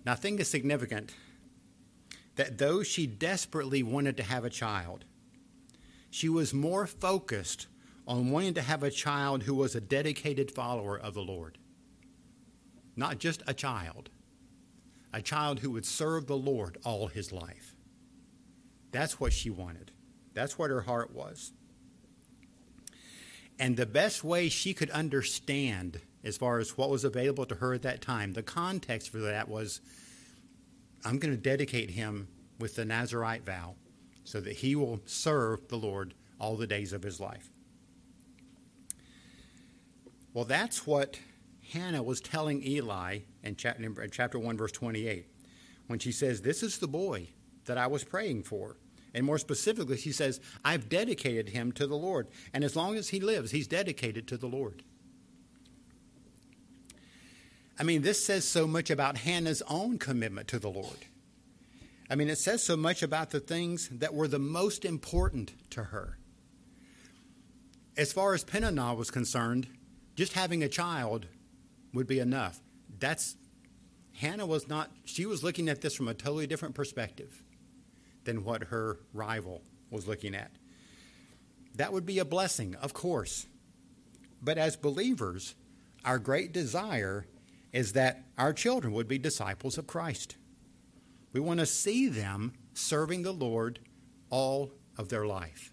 Now, 0.05 0.11
I 0.13 0.15
think 0.15 0.39
it's 0.39 0.49
significant 0.49 1.13
that 2.35 2.57
though 2.57 2.83
she 2.83 3.07
desperately 3.07 3.83
wanted 3.83 4.17
to 4.17 4.23
have 4.23 4.43
a 4.43 4.49
child, 4.49 5.05
she 6.09 6.27
was 6.27 6.53
more 6.53 6.85
focused 6.85 7.67
on 8.05 8.31
wanting 8.31 8.55
to 8.55 8.61
have 8.61 8.83
a 8.83 8.91
child 8.91 9.43
who 9.43 9.55
was 9.55 9.75
a 9.75 9.81
dedicated 9.81 10.51
follower 10.51 10.99
of 10.99 11.13
the 11.13 11.21
Lord. 11.21 11.57
Not 12.97 13.19
just 13.19 13.43
a 13.47 13.53
child, 13.53 14.09
a 15.13 15.21
child 15.21 15.59
who 15.59 15.71
would 15.71 15.85
serve 15.85 16.27
the 16.27 16.37
Lord 16.37 16.77
all 16.83 17.07
his 17.07 17.31
life. 17.31 17.75
That's 18.91 19.19
what 19.19 19.31
she 19.31 19.49
wanted. 19.49 19.90
That's 20.33 20.57
what 20.57 20.69
her 20.69 20.81
heart 20.81 21.13
was. 21.13 21.51
And 23.59 23.77
the 23.77 23.85
best 23.85 24.23
way 24.23 24.49
she 24.49 24.73
could 24.73 24.89
understand, 24.89 26.01
as 26.23 26.37
far 26.37 26.59
as 26.59 26.77
what 26.77 26.89
was 26.89 27.03
available 27.03 27.45
to 27.45 27.55
her 27.55 27.73
at 27.73 27.83
that 27.83 28.01
time, 28.01 28.33
the 28.33 28.43
context 28.43 29.11
for 29.11 29.19
that 29.19 29.49
was 29.49 29.81
I'm 31.03 31.19
going 31.19 31.33
to 31.33 31.41
dedicate 31.41 31.91
him 31.91 32.27
with 32.59 32.75
the 32.75 32.85
Nazarite 32.85 33.45
vow 33.45 33.75
so 34.23 34.39
that 34.39 34.57
he 34.57 34.75
will 34.75 35.01
serve 35.05 35.67
the 35.67 35.77
Lord 35.77 36.13
all 36.39 36.55
the 36.55 36.67
days 36.67 36.93
of 36.93 37.03
his 37.03 37.19
life. 37.19 37.49
Well, 40.33 40.45
that's 40.45 40.87
what 40.87 41.19
Hannah 41.73 42.03
was 42.03 42.21
telling 42.21 42.63
Eli 42.63 43.19
in 43.43 43.55
chapter 43.55 44.39
1, 44.39 44.57
verse 44.57 44.71
28, 44.71 45.25
when 45.87 45.99
she 45.99 46.11
says, 46.11 46.41
This 46.41 46.63
is 46.63 46.77
the 46.77 46.87
boy 46.87 47.29
that 47.65 47.77
I 47.77 47.87
was 47.87 48.03
praying 48.03 48.43
for. 48.43 48.77
And 49.13 49.25
more 49.25 49.37
specifically, 49.37 49.97
she 49.97 50.11
says, 50.11 50.39
I've 50.63 50.87
dedicated 50.87 51.49
him 51.49 51.71
to 51.73 51.85
the 51.85 51.95
Lord. 51.95 52.27
And 52.53 52.63
as 52.63 52.75
long 52.75 52.95
as 52.95 53.09
he 53.09 53.19
lives, 53.19 53.51
he's 53.51 53.67
dedicated 53.67 54.27
to 54.27 54.37
the 54.37 54.47
Lord. 54.47 54.83
I 57.77 57.83
mean, 57.83 58.03
this 58.03 58.23
says 58.23 58.47
so 58.47 58.67
much 58.67 58.89
about 58.89 59.17
Hannah's 59.17 59.63
own 59.67 59.97
commitment 59.97 60.47
to 60.49 60.59
the 60.59 60.69
Lord. 60.69 61.05
I 62.09 62.15
mean, 62.15 62.29
it 62.29 62.37
says 62.37 62.63
so 62.63 62.77
much 62.77 63.01
about 63.01 63.31
the 63.31 63.39
things 63.39 63.89
that 63.89 64.13
were 64.13 64.27
the 64.27 64.39
most 64.39 64.85
important 64.85 65.53
to 65.71 65.85
her. 65.85 66.17
As 67.97 68.13
far 68.13 68.33
as 68.33 68.43
Peninnah 68.43 68.93
was 68.93 69.11
concerned, 69.11 69.67
just 70.15 70.33
having 70.33 70.63
a 70.63 70.69
child 70.69 71.25
would 71.93 72.07
be 72.07 72.19
enough. 72.19 72.61
That's 72.99 73.35
Hannah 74.13 74.45
was 74.45 74.67
not, 74.67 74.91
she 75.05 75.25
was 75.25 75.43
looking 75.43 75.67
at 75.67 75.81
this 75.81 75.95
from 75.95 76.07
a 76.07 76.13
totally 76.13 76.47
different 76.47 76.75
perspective 76.75 77.43
than 78.23 78.43
what 78.43 78.65
her 78.65 78.99
rival 79.13 79.61
was 79.89 80.07
looking 80.07 80.35
at. 80.35 80.51
That 81.75 81.93
would 81.93 82.05
be 82.05 82.19
a 82.19 82.25
blessing, 82.25 82.75
of 82.75 82.93
course. 82.93 83.47
But 84.41 84.57
as 84.57 84.75
believers, 84.75 85.55
our 86.03 86.19
great 86.19 86.51
desire 86.51 87.25
is 87.71 87.93
that 87.93 88.23
our 88.37 88.53
children 88.53 88.93
would 88.93 89.07
be 89.07 89.17
disciples 89.17 89.77
of 89.77 89.87
Christ. 89.87 90.35
We 91.33 91.39
want 91.39 91.59
to 91.59 91.65
see 91.65 92.07
them 92.07 92.53
serving 92.73 93.23
the 93.23 93.31
Lord 93.31 93.79
all 94.29 94.71
of 94.97 95.09
their 95.09 95.25
life. 95.25 95.71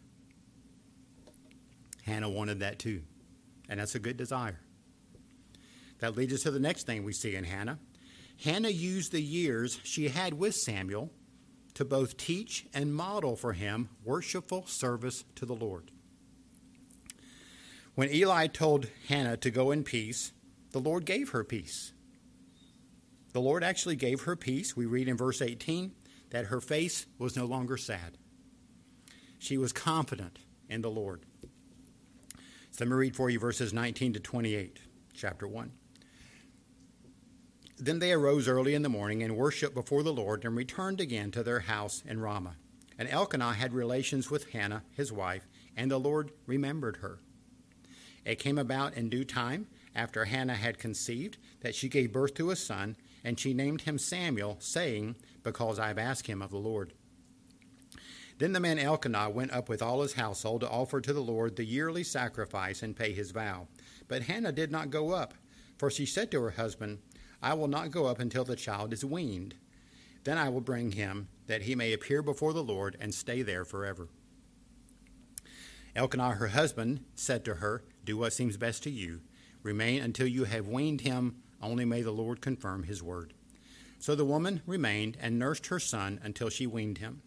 Hannah 2.04 2.30
wanted 2.30 2.60
that 2.60 2.78
too, 2.78 3.02
and 3.68 3.80
that's 3.80 3.94
a 3.94 4.00
good 4.00 4.16
desire. 4.16 4.60
That 5.98 6.16
leads 6.16 6.32
us 6.32 6.42
to 6.42 6.50
the 6.50 6.60
next 6.60 6.86
thing 6.86 7.04
we 7.04 7.12
see 7.12 7.34
in 7.34 7.44
Hannah. 7.44 7.78
Hannah 8.42 8.68
used 8.68 9.10
the 9.10 9.20
years 9.20 9.80
she 9.82 10.08
had 10.08 10.34
with 10.34 10.54
Samuel 10.54 11.10
to 11.78 11.84
both 11.84 12.16
teach 12.16 12.66
and 12.74 12.92
model 12.92 13.36
for 13.36 13.52
him 13.52 13.88
worshipful 14.04 14.66
service 14.66 15.22
to 15.36 15.46
the 15.46 15.54
Lord. 15.54 15.92
When 17.94 18.12
Eli 18.12 18.48
told 18.48 18.88
Hannah 19.06 19.36
to 19.36 19.48
go 19.48 19.70
in 19.70 19.84
peace, 19.84 20.32
the 20.72 20.80
Lord 20.80 21.04
gave 21.04 21.28
her 21.28 21.44
peace. 21.44 21.92
The 23.32 23.40
Lord 23.40 23.62
actually 23.62 23.94
gave 23.94 24.22
her 24.22 24.34
peace. 24.34 24.76
We 24.76 24.86
read 24.86 25.06
in 25.06 25.16
verse 25.16 25.40
18 25.40 25.92
that 26.30 26.46
her 26.46 26.60
face 26.60 27.06
was 27.16 27.36
no 27.36 27.44
longer 27.44 27.76
sad. 27.76 28.18
She 29.38 29.56
was 29.56 29.72
confident 29.72 30.40
in 30.68 30.82
the 30.82 30.90
Lord. 30.90 31.26
So 32.72 32.80
let 32.80 32.88
me 32.88 32.94
read 32.94 33.14
for 33.14 33.30
you 33.30 33.38
verses 33.38 33.72
19 33.72 34.14
to 34.14 34.18
28, 34.18 34.80
chapter 35.14 35.46
1. 35.46 35.70
Then 37.80 38.00
they 38.00 38.12
arose 38.12 38.48
early 38.48 38.74
in 38.74 38.82
the 38.82 38.88
morning 38.88 39.22
and 39.22 39.36
worshipped 39.36 39.74
before 39.74 40.02
the 40.02 40.12
Lord 40.12 40.44
and 40.44 40.56
returned 40.56 41.00
again 41.00 41.30
to 41.30 41.44
their 41.44 41.60
house 41.60 42.02
in 42.04 42.20
Ramah. 42.20 42.56
And 42.98 43.08
Elkanah 43.08 43.52
had 43.52 43.72
relations 43.72 44.30
with 44.30 44.50
Hannah, 44.50 44.82
his 44.90 45.12
wife, 45.12 45.46
and 45.76 45.88
the 45.88 46.00
Lord 46.00 46.32
remembered 46.46 46.96
her. 46.96 47.20
It 48.24 48.40
came 48.40 48.58
about 48.58 48.94
in 48.94 49.08
due 49.08 49.24
time, 49.24 49.68
after 49.94 50.24
Hannah 50.24 50.56
had 50.56 50.78
conceived, 50.78 51.38
that 51.60 51.76
she 51.76 51.88
gave 51.88 52.12
birth 52.12 52.34
to 52.34 52.50
a 52.50 52.56
son, 52.56 52.96
and 53.22 53.38
she 53.38 53.54
named 53.54 53.82
him 53.82 53.96
Samuel, 53.96 54.56
saying, 54.58 55.14
Because 55.44 55.78
I 55.78 55.88
have 55.88 55.98
asked 55.98 56.26
him 56.26 56.42
of 56.42 56.50
the 56.50 56.58
Lord. 56.58 56.94
Then 58.38 58.52
the 58.52 58.60
man 58.60 58.78
Elkanah 58.78 59.30
went 59.30 59.52
up 59.52 59.68
with 59.68 59.82
all 59.82 60.02
his 60.02 60.14
household 60.14 60.60
to 60.62 60.70
offer 60.70 61.00
to 61.00 61.12
the 61.12 61.20
Lord 61.20 61.56
the 61.56 61.64
yearly 61.64 62.04
sacrifice 62.04 62.82
and 62.82 62.96
pay 62.96 63.12
his 63.12 63.30
vow. 63.30 63.68
But 64.08 64.22
Hannah 64.22 64.52
did 64.52 64.72
not 64.72 64.90
go 64.90 65.10
up, 65.10 65.34
for 65.76 65.90
she 65.90 66.06
said 66.06 66.30
to 66.32 66.42
her 66.42 66.50
husband, 66.50 66.98
I 67.42 67.54
will 67.54 67.68
not 67.68 67.90
go 67.90 68.06
up 68.06 68.18
until 68.18 68.44
the 68.44 68.56
child 68.56 68.92
is 68.92 69.04
weaned. 69.04 69.54
Then 70.24 70.38
I 70.38 70.48
will 70.48 70.60
bring 70.60 70.92
him, 70.92 71.28
that 71.46 71.62
he 71.62 71.74
may 71.74 71.92
appear 71.92 72.22
before 72.22 72.52
the 72.52 72.62
Lord 72.62 72.96
and 73.00 73.14
stay 73.14 73.42
there 73.42 73.64
forever. 73.64 74.08
Elkanah, 75.94 76.32
her 76.32 76.48
husband, 76.48 77.04
said 77.14 77.44
to 77.44 77.54
her, 77.56 77.82
Do 78.04 78.16
what 78.16 78.32
seems 78.32 78.56
best 78.56 78.82
to 78.84 78.90
you. 78.90 79.20
Remain 79.62 80.02
until 80.02 80.26
you 80.26 80.44
have 80.44 80.68
weaned 80.68 81.00
him, 81.02 81.36
only 81.62 81.84
may 81.84 82.02
the 82.02 82.10
Lord 82.10 82.40
confirm 82.40 82.84
his 82.84 83.02
word. 83.02 83.34
So 83.98 84.14
the 84.14 84.24
woman 84.24 84.62
remained 84.66 85.16
and 85.20 85.38
nursed 85.38 85.66
her 85.66 85.80
son 85.80 86.20
until 86.22 86.48
she 86.48 86.66
weaned 86.66 86.98
him. 86.98 87.22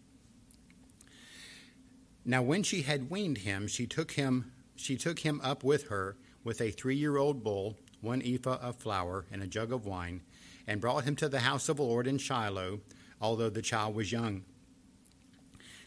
Now 2.24 2.41
when 2.41 2.63
she 2.63 2.84
had 2.84 3.10
weaned 3.10 3.39
him, 3.39 3.67
she 3.67 3.88
took 3.88 4.12
him 4.12 4.52
she 4.76 4.97
took 4.97 5.19
him 5.19 5.39
up 5.43 5.63
with 5.63 5.89
her 5.89 6.17
with 6.43 6.60
a 6.60 6.71
three 6.71 6.95
year 6.95 7.17
old 7.17 7.43
bull 7.43 7.78
one 8.02 8.22
ephah 8.24 8.58
of 8.62 8.76
flour, 8.76 9.26
and 9.32 9.42
a 9.42 9.48
jug 9.48 9.72
of 9.72 9.86
wine, 9.86 10.22
and 10.68 10.82
brought 10.82 11.04
him 11.04 11.16
to 11.18 11.30
the 11.30 11.40
house 11.40 11.70
of 11.70 11.78
the 11.78 11.84
Lord 11.84 12.08
in 12.08 12.18
Shiloh, 12.18 12.82
although 13.22 13.50
the 13.50 13.62
child 13.62 13.96
was 13.96 14.12
young. 14.12 14.44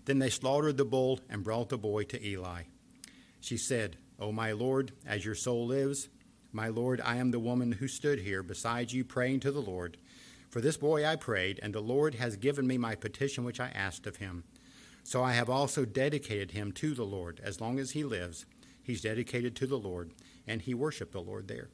Then 0.04 0.18
they 0.18 0.30
slaughtered 0.30 0.76
the 0.76 0.84
bull 0.84 1.20
and 1.28 1.44
brought 1.44 1.70
the 1.70 1.78
boy 1.78 2.04
to 2.04 2.24
Eli. 2.24 2.62
She 3.40 3.56
said, 3.56 3.96
O 4.18 4.32
my 4.32 4.52
Lord, 4.52 4.92
as 5.06 5.24
your 5.24 5.34
soul 5.34 5.66
lives, 5.66 6.08
my 6.52 6.68
Lord, 6.68 7.00
I 7.00 7.16
am 7.16 7.30
the 7.30 7.40
woman 7.40 7.72
who 7.72 7.88
stood 7.88 8.20
here 8.20 8.42
beside 8.42 8.92
you 8.92 9.04
praying 9.04 9.40
to 9.40 9.50
the 9.50 9.60
Lord. 9.60 9.96
For 10.50 10.60
this 10.60 10.76
boy 10.76 11.04
I 11.04 11.16
prayed, 11.16 11.58
and 11.62 11.74
the 11.74 11.80
Lord 11.80 12.14
has 12.14 12.36
given 12.36 12.66
me 12.66 12.78
my 12.78 12.94
petition 12.94 13.44
which 13.44 13.58
I 13.58 13.72
asked 13.74 14.06
of 14.06 14.16
him. 14.16 14.44
So 15.02 15.22
I 15.22 15.32
have 15.32 15.50
also 15.50 15.84
dedicated 15.84 16.52
him 16.52 16.70
to 16.72 16.94
the 16.94 17.04
Lord. 17.04 17.40
As 17.42 17.60
long 17.60 17.80
as 17.80 17.90
he 17.90 18.04
lives, 18.04 18.46
he's 18.82 19.02
dedicated 19.02 19.56
to 19.56 19.66
the 19.66 19.78
Lord, 19.78 20.12
and 20.46 20.62
he 20.62 20.72
worshiped 20.72 21.12
the 21.12 21.20
Lord 21.20 21.48
there. 21.48 21.70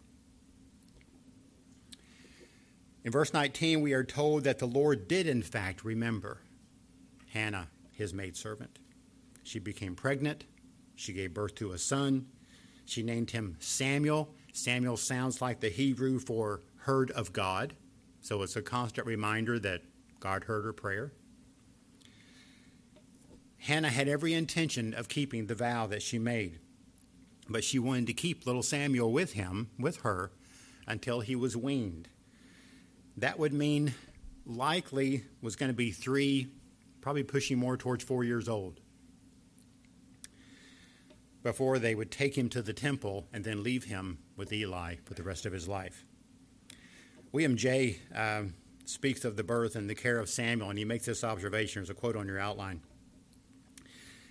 In 3.05 3.13
verse 3.13 3.33
19, 3.33 3.81
we 3.81 3.93
are 3.93 4.05
told 4.05 4.45
that 4.45 4.59
the 4.59 4.67
Lord 4.67 5.09
did, 5.09 5.27
in 5.27 5.43
fact, 5.43 5.85
remember 5.85 6.43
Hannah, 7.33 7.69
his 7.93 8.13
maidservant. 8.13 8.79
She 9.43 9.59
became 9.59 9.95
pregnant. 9.95 10.45
She 10.95 11.13
gave 11.13 11.33
birth 11.33 11.55
to 11.57 11.73
a 11.73 11.79
son. 11.79 12.27
She 12.85 13.03
named 13.03 13.31
him 13.31 13.57
Samuel. 13.59 14.35
Samuel 14.53 14.97
sounds 14.97 15.41
like 15.41 15.61
the 15.61 15.71
Hebrew 15.71 16.19
for 16.19 16.61
heard 16.81 17.11
of 17.13 17.33
God. 17.33 17.75
So 18.21 18.43
it's 18.43 18.57
a 18.57 18.63
constant 18.63 19.07
reminder 19.07 19.59
that 19.61 19.83
God 20.19 20.45
heard 20.45 20.65
her 20.65 20.73
prayer. 20.73 21.13
Hannah 23.59 23.91
had 23.91 24.09
every 24.09 24.35
intention 24.35 24.93
of 24.93 25.09
keeping 25.09 25.47
the 25.47 25.55
vow 25.55 25.87
that 25.87 26.03
she 26.03 26.19
made, 26.19 26.59
but 27.49 27.65
she 27.65 27.79
wanted 27.79 28.07
to 28.09 28.13
keep 28.15 28.47
little 28.47 28.63
Samuel 28.63 29.13
with 29.13 29.35
him, 29.35 29.71
with 29.79 29.99
her, 29.99 30.33
until 30.87 31.21
he 31.21 31.37
was 31.37 31.57
weaned. 31.57 32.09
That 33.17 33.39
would 33.39 33.53
mean 33.53 33.95
likely 34.47 35.25
was 35.43 35.57
going 35.57 35.71
to 35.71 35.77
be 35.77 35.91
three, 35.91 36.49
probably 37.01 37.23
pushing 37.23 37.59
more 37.59 37.77
towards 37.77 38.03
four 38.05 38.25
years 38.25 38.49
old, 38.49 38.81
before 41.43 41.79
they 41.79 41.95
would 41.95 42.11
take 42.11 42.37
him 42.37 42.49
to 42.51 42.63
the 42.63 42.73
temple 42.73 43.27
and 43.33 43.45
then 43.45 43.63
leave 43.63 43.85
him 43.85 44.19
with 44.37 44.53
Eli 44.53 44.97
for 45.05 45.15
the 45.15 45.23
rest 45.23 45.47
of 45.47 45.53
his 45.53 45.69
life. 45.69 46.05
William 47.33 47.57
Jay. 47.57 48.01
um, 48.15 48.55
speaks 48.91 49.25
of 49.25 49.37
the 49.37 49.45
birth 49.45 49.77
and 49.77 49.89
the 49.89 49.95
care 49.95 50.19
of 50.19 50.29
Samuel, 50.29 50.71
and 50.71 50.79
he 50.79 50.85
makes 50.85 51.07
this 51.07 51.25
observation. 51.25 51.81
There's 51.81 51.91
a 51.91 51.95
quote 51.95 52.17
on 52.17 52.27
your 52.27 52.39
outline. 52.39 52.81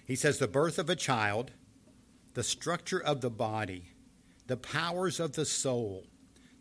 He 0.06 0.16
says, 0.16 0.38
The 0.38 0.48
birth 0.48 0.78
of 0.78 0.90
a 0.90 0.96
child, 0.96 1.52
the 2.34 2.44
structure 2.44 3.02
of 3.02 3.22
the 3.22 3.30
body, 3.30 3.92
the 4.48 4.58
powers 4.58 5.20
of 5.20 5.34
the 5.34 5.46
soul, 5.46 6.06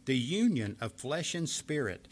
the 0.09 0.16
union 0.16 0.75
of 0.81 0.90
flesh 0.94 1.35
and 1.35 1.47
spirit, 1.47 2.09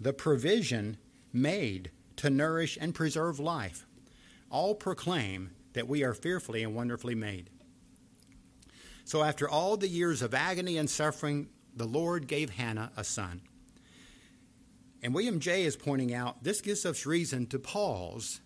the 0.00 0.12
provision 0.12 0.96
made 1.32 1.92
to 2.16 2.28
nourish 2.28 2.76
and 2.80 2.92
preserve 2.92 3.38
life, 3.38 3.86
all 4.50 4.74
proclaim 4.74 5.52
that 5.72 5.86
we 5.86 6.02
are 6.02 6.12
fearfully 6.12 6.64
and 6.64 6.74
wonderfully 6.74 7.14
made. 7.14 7.48
So, 9.04 9.22
after 9.22 9.48
all 9.48 9.76
the 9.76 9.86
years 9.86 10.22
of 10.22 10.34
agony 10.34 10.76
and 10.76 10.90
suffering, 10.90 11.46
the 11.72 11.86
Lord 11.86 12.26
gave 12.26 12.50
Hannah 12.50 12.90
a 12.96 13.04
son. 13.04 13.42
And 15.00 15.14
William 15.14 15.38
Jay 15.38 15.64
is 15.64 15.76
pointing 15.76 16.12
out 16.12 16.42
this 16.42 16.60
gives 16.60 16.84
us 16.84 17.06
reason 17.06 17.46
to 17.46 17.60
pause 17.60 18.40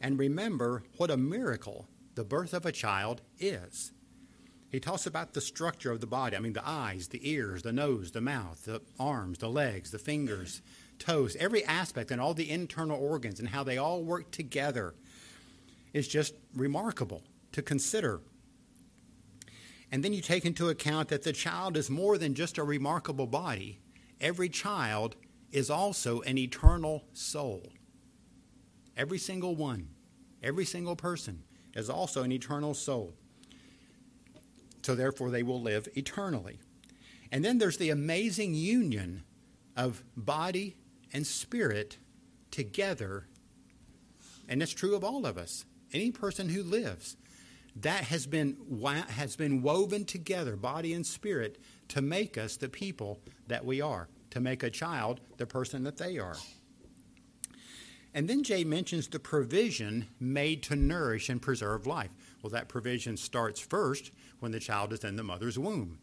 and 0.00 0.18
remember 0.18 0.82
what 0.96 1.12
a 1.12 1.16
miracle 1.16 1.86
the 2.16 2.24
birth 2.24 2.52
of 2.52 2.66
a 2.66 2.72
child 2.72 3.22
is. 3.38 3.92
He 4.70 4.78
talks 4.78 5.04
about 5.04 5.34
the 5.34 5.40
structure 5.40 5.90
of 5.90 6.00
the 6.00 6.06
body. 6.06 6.36
I 6.36 6.40
mean, 6.40 6.52
the 6.52 6.66
eyes, 6.66 7.08
the 7.08 7.28
ears, 7.28 7.62
the 7.62 7.72
nose, 7.72 8.12
the 8.12 8.20
mouth, 8.20 8.64
the 8.64 8.80
arms, 9.00 9.38
the 9.38 9.48
legs, 9.48 9.90
the 9.90 9.98
fingers, 9.98 10.62
toes, 10.98 11.36
every 11.40 11.64
aspect, 11.64 12.12
and 12.12 12.20
all 12.20 12.34
the 12.34 12.50
internal 12.50 12.98
organs, 12.98 13.40
and 13.40 13.48
how 13.48 13.64
they 13.64 13.78
all 13.78 14.02
work 14.02 14.30
together 14.30 14.94
is 15.92 16.06
just 16.06 16.34
remarkable 16.54 17.24
to 17.50 17.62
consider. 17.62 18.20
And 19.90 20.04
then 20.04 20.12
you 20.12 20.20
take 20.20 20.44
into 20.44 20.68
account 20.68 21.08
that 21.08 21.24
the 21.24 21.32
child 21.32 21.76
is 21.76 21.90
more 21.90 22.16
than 22.16 22.34
just 22.34 22.58
a 22.58 22.62
remarkable 22.62 23.26
body, 23.26 23.80
every 24.20 24.48
child 24.48 25.16
is 25.50 25.68
also 25.68 26.20
an 26.20 26.38
eternal 26.38 27.04
soul. 27.12 27.72
Every 28.96 29.18
single 29.18 29.56
one, 29.56 29.88
every 30.44 30.64
single 30.64 30.94
person 30.94 31.42
is 31.74 31.90
also 31.90 32.22
an 32.22 32.30
eternal 32.30 32.74
soul. 32.74 33.14
So 34.82 34.94
therefore, 34.94 35.30
they 35.30 35.42
will 35.42 35.60
live 35.60 35.88
eternally. 35.94 36.58
And 37.32 37.44
then 37.44 37.58
there's 37.58 37.76
the 37.76 37.90
amazing 37.90 38.54
union 38.54 39.22
of 39.76 40.02
body 40.16 40.76
and 41.12 41.26
spirit 41.26 41.98
together. 42.50 43.26
And 44.48 44.62
it's 44.62 44.72
true 44.72 44.96
of 44.96 45.04
all 45.04 45.26
of 45.26 45.38
us. 45.38 45.64
Any 45.92 46.10
person 46.10 46.48
who 46.48 46.62
lives, 46.62 47.16
that 47.76 48.04
has 48.04 48.26
been, 48.26 48.56
has 49.08 49.36
been 49.36 49.62
woven 49.62 50.04
together, 50.04 50.56
body 50.56 50.92
and 50.92 51.06
spirit, 51.06 51.58
to 51.88 52.02
make 52.02 52.38
us 52.38 52.56
the 52.56 52.68
people 52.68 53.20
that 53.48 53.64
we 53.64 53.80
are, 53.80 54.08
to 54.30 54.40
make 54.40 54.62
a 54.62 54.70
child 54.70 55.20
the 55.36 55.46
person 55.46 55.84
that 55.84 55.96
they 55.96 56.18
are. 56.18 56.36
And 58.12 58.28
then 58.28 58.42
Jay 58.42 58.64
mentions 58.64 59.06
the 59.08 59.20
provision 59.20 60.08
made 60.18 60.62
to 60.64 60.76
nourish 60.76 61.28
and 61.28 61.40
preserve 61.40 61.86
life. 61.86 62.10
Well, 62.42 62.50
that 62.50 62.68
provision 62.68 63.16
starts 63.16 63.60
first 63.60 64.10
when 64.38 64.52
the 64.52 64.60
child 64.60 64.92
is 64.92 65.04
in 65.04 65.16
the 65.16 65.22
mother's 65.22 65.58
womb. 65.58 65.98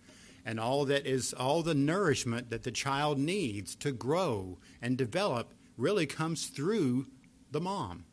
And 0.45 0.59
all 0.59 0.85
that 0.85 1.05
is 1.05 1.33
all 1.33 1.61
the 1.61 1.73
nourishment 1.75 2.49
that 2.51 2.63
the 2.63 2.71
child 2.71 3.19
needs 3.19 3.75
to 3.77 3.91
grow 3.91 4.57
and 4.81 4.97
develop 4.97 5.53
really 5.77 6.05
comes 6.05 6.47
through 6.47 7.07
the 7.51 7.59
mom, 7.59 8.05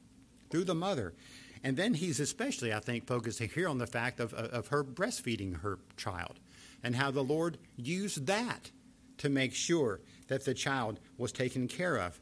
through 0.51 0.65
the 0.65 0.75
mother. 0.75 1.15
And 1.63 1.77
then 1.77 1.95
he's 1.95 2.21
especially, 2.21 2.75
I 2.75 2.81
think, 2.81 3.07
focusing 3.07 3.49
here 3.49 3.69
on 3.69 3.79
the 3.79 3.87
fact 3.87 4.21
of, 4.21 4.35
of 4.35 4.69
her 4.69 4.85
breastfeeding 4.85 5.61
her 5.61 5.79
child 5.97 6.41
and 6.83 6.97
how 6.97 7.11
the 7.11 7.25
Lord 7.25 7.59
used 7.77 8.27
that 8.27 8.71
to 9.19 9.29
make 9.29 9.55
sure 9.55 10.01
that 10.29 10.45
the 10.45 10.55
child 10.55 11.01
was 11.17 11.33
taken 11.33 11.69
care 11.69 11.97
of. 11.97 12.21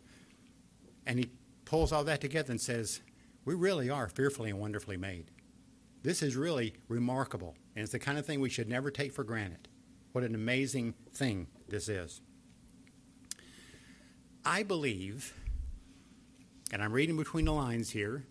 And 1.07 1.19
he 1.19 1.31
pulls 1.65 1.91
all 1.91 2.05
that 2.05 2.21
together 2.21 2.53
and 2.53 2.61
says, 2.61 3.01
We 3.45 3.55
really 3.55 3.91
are 3.91 4.09
fearfully 4.09 4.51
and 4.51 4.61
wonderfully 4.61 4.97
made. 4.97 5.31
This 6.03 6.23
is 6.23 6.37
really 6.37 6.75
remarkable, 6.88 7.55
and 7.77 7.83
it's 7.83 7.93
the 7.93 7.99
kind 7.99 8.19
of 8.19 8.27
thing 8.27 8.41
we 8.41 8.51
should 8.51 8.69
never 8.69 8.91
take 8.91 9.12
for 9.12 9.23
granted. 9.23 9.69
What 10.12 10.25
an 10.25 10.35
amazing 10.35 10.95
thing 11.12 11.47
this 11.69 11.88
is. 11.88 12.21
I 14.45 14.65
believe, 14.65 15.33
and 16.73 16.83
I'm 16.83 16.93
reading 16.93 17.17
between 17.17 17.45
the 17.45 17.53
lines 17.53 17.91
here, 17.91 18.27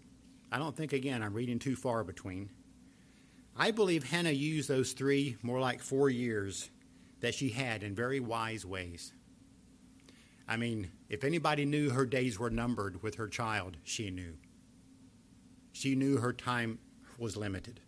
I 0.52 0.58
don't 0.58 0.76
think, 0.76 0.92
again, 0.92 1.24
I'm 1.24 1.34
reading 1.34 1.60
too 1.60 1.78
far 1.78 2.04
between. 2.04 2.50
I 3.56 3.72
believe 3.72 4.04
Hannah 4.04 4.32
used 4.32 4.68
those 4.68 4.92
three, 4.92 5.38
more 5.42 5.62
like 5.62 5.80
four 5.80 6.10
years 6.10 6.70
that 7.22 7.34
she 7.34 7.50
had 7.50 7.84
in 7.84 7.96
very 7.96 8.20
wise 8.20 8.66
ways. 8.66 9.14
I 10.46 10.58
mean, 10.58 10.92
if 11.08 11.24
anybody 11.24 11.64
knew 11.64 11.92
her 11.92 12.06
days 12.06 12.38
were 12.38 12.50
numbered 12.50 13.02
with 13.02 13.16
her 13.16 13.30
child, 13.30 13.78
she 13.86 14.12
knew. 14.12 14.34
She 15.72 15.96
knew 15.96 16.18
her 16.18 16.34
time 16.34 16.80
was 17.22 17.38
limited. 17.38 17.80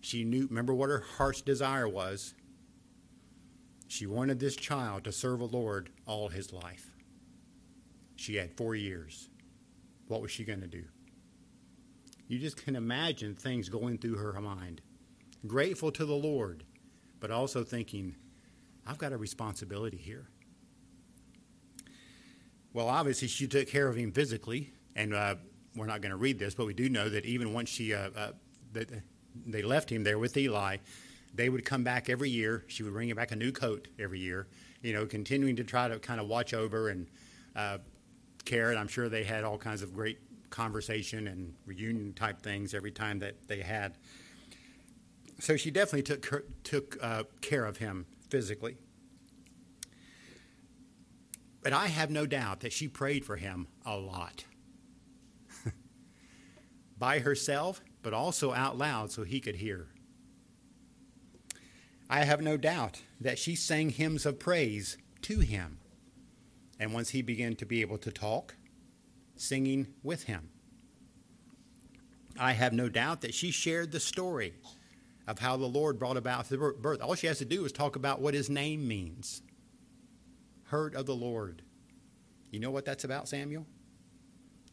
She 0.00 0.22
knew, 0.22 0.46
remember 0.46 0.74
what 0.74 0.90
her 0.90 1.02
heart's 1.16 1.40
desire 1.40 1.88
was? 1.88 2.34
She 3.88 4.06
wanted 4.06 4.38
this 4.38 4.54
child 4.54 5.04
to 5.04 5.12
serve 5.12 5.38
the 5.38 5.46
Lord 5.46 5.90
all 6.06 6.28
his 6.28 6.52
life. 6.52 6.90
She 8.14 8.36
had 8.36 8.56
four 8.56 8.74
years. 8.74 9.28
What 10.08 10.22
was 10.22 10.30
she 10.30 10.44
going 10.44 10.60
to 10.60 10.66
do? 10.66 10.84
You 12.28 12.38
just 12.38 12.56
can 12.64 12.76
imagine 12.76 13.34
things 13.34 13.68
going 13.68 13.98
through 13.98 14.16
her 14.16 14.40
mind. 14.40 14.80
Grateful 15.46 15.90
to 15.92 16.04
the 16.04 16.14
Lord, 16.14 16.64
but 17.20 17.30
also 17.30 17.64
thinking, 17.64 18.16
I've 18.86 18.98
got 18.98 19.12
a 19.12 19.16
responsibility 19.16 19.96
here. 19.96 20.28
Well, 22.72 22.88
obviously, 22.88 23.28
she 23.28 23.46
took 23.46 23.68
care 23.68 23.88
of 23.88 23.96
him 23.96 24.12
physically, 24.12 24.72
and 24.94 25.14
uh, 25.14 25.36
we're 25.76 25.86
not 25.86 26.00
going 26.00 26.10
to 26.10 26.16
read 26.16 26.38
this, 26.38 26.54
but 26.54 26.66
we 26.66 26.74
do 26.74 26.88
know 26.88 27.08
that 27.08 27.24
even 27.24 27.52
once 27.52 27.68
she 27.68 27.94
uh, 27.94 28.10
uh, 28.16 28.32
that 28.72 28.90
they 29.46 29.62
left 29.62 29.90
him 29.90 30.02
there 30.02 30.18
with 30.18 30.36
Eli, 30.36 30.78
they 31.34 31.48
would 31.48 31.64
come 31.64 31.84
back 31.84 32.08
every 32.08 32.30
year. 32.30 32.64
She 32.66 32.82
would 32.82 32.92
bring 32.92 33.08
him 33.08 33.16
back 33.16 33.30
a 33.30 33.36
new 33.36 33.52
coat 33.52 33.88
every 33.98 34.18
year, 34.18 34.48
you 34.82 34.92
know, 34.92 35.06
continuing 35.06 35.56
to 35.56 35.64
try 35.64 35.88
to 35.88 35.98
kind 35.98 36.20
of 36.20 36.26
watch 36.26 36.54
over 36.54 36.88
and 36.88 37.06
uh, 37.54 37.78
care. 38.44 38.70
And 38.70 38.78
I'm 38.78 38.88
sure 38.88 39.08
they 39.08 39.24
had 39.24 39.44
all 39.44 39.58
kinds 39.58 39.82
of 39.82 39.94
great 39.94 40.18
conversation 40.50 41.26
and 41.28 41.54
reunion 41.66 42.14
type 42.14 42.40
things 42.40 42.72
every 42.72 42.92
time 42.92 43.18
that 43.18 43.46
they 43.46 43.60
had. 43.60 43.98
So 45.38 45.56
she 45.56 45.70
definitely 45.70 46.02
took 46.02 46.44
took 46.64 46.96
uh, 47.02 47.24
care 47.42 47.66
of 47.66 47.76
him 47.76 48.06
physically. 48.30 48.78
But 51.62 51.72
I 51.72 51.88
have 51.88 52.10
no 52.10 52.26
doubt 52.26 52.60
that 52.60 52.72
she 52.72 52.86
prayed 52.88 53.24
for 53.24 53.36
him 53.36 53.66
a 53.84 53.96
lot. 53.96 54.44
By 56.98 57.18
herself, 57.18 57.80
but 58.02 58.14
also 58.14 58.52
out 58.52 58.78
loud 58.78 59.10
so 59.10 59.24
he 59.24 59.40
could 59.40 59.56
hear. 59.56 59.88
I 62.08 62.24
have 62.24 62.40
no 62.40 62.56
doubt 62.56 63.02
that 63.20 63.38
she 63.38 63.54
sang 63.54 63.90
hymns 63.90 64.24
of 64.24 64.38
praise 64.38 64.96
to 65.22 65.40
him. 65.40 65.78
And 66.78 66.92
once 66.92 67.10
he 67.10 67.22
began 67.22 67.56
to 67.56 67.66
be 67.66 67.80
able 67.80 67.98
to 67.98 68.12
talk, 68.12 68.54
singing 69.34 69.88
with 70.02 70.24
him. 70.24 70.50
I 72.38 72.52
have 72.52 72.72
no 72.72 72.88
doubt 72.88 73.22
that 73.22 73.34
she 73.34 73.50
shared 73.50 73.92
the 73.92 74.00
story 74.00 74.54
of 75.26 75.38
how 75.38 75.56
the 75.56 75.66
Lord 75.66 75.98
brought 75.98 76.16
about 76.16 76.48
the 76.48 76.58
birth. 76.58 77.02
All 77.02 77.14
she 77.14 77.26
has 77.26 77.38
to 77.38 77.44
do 77.44 77.64
is 77.64 77.72
talk 77.72 77.96
about 77.96 78.20
what 78.20 78.34
his 78.34 78.50
name 78.50 78.86
means 78.86 79.42
heard 80.66 80.94
of 80.94 81.06
the 81.06 81.14
Lord. 81.14 81.62
You 82.50 82.60
know 82.60 82.70
what 82.70 82.84
that's 82.84 83.04
about, 83.04 83.28
Samuel? 83.28 83.66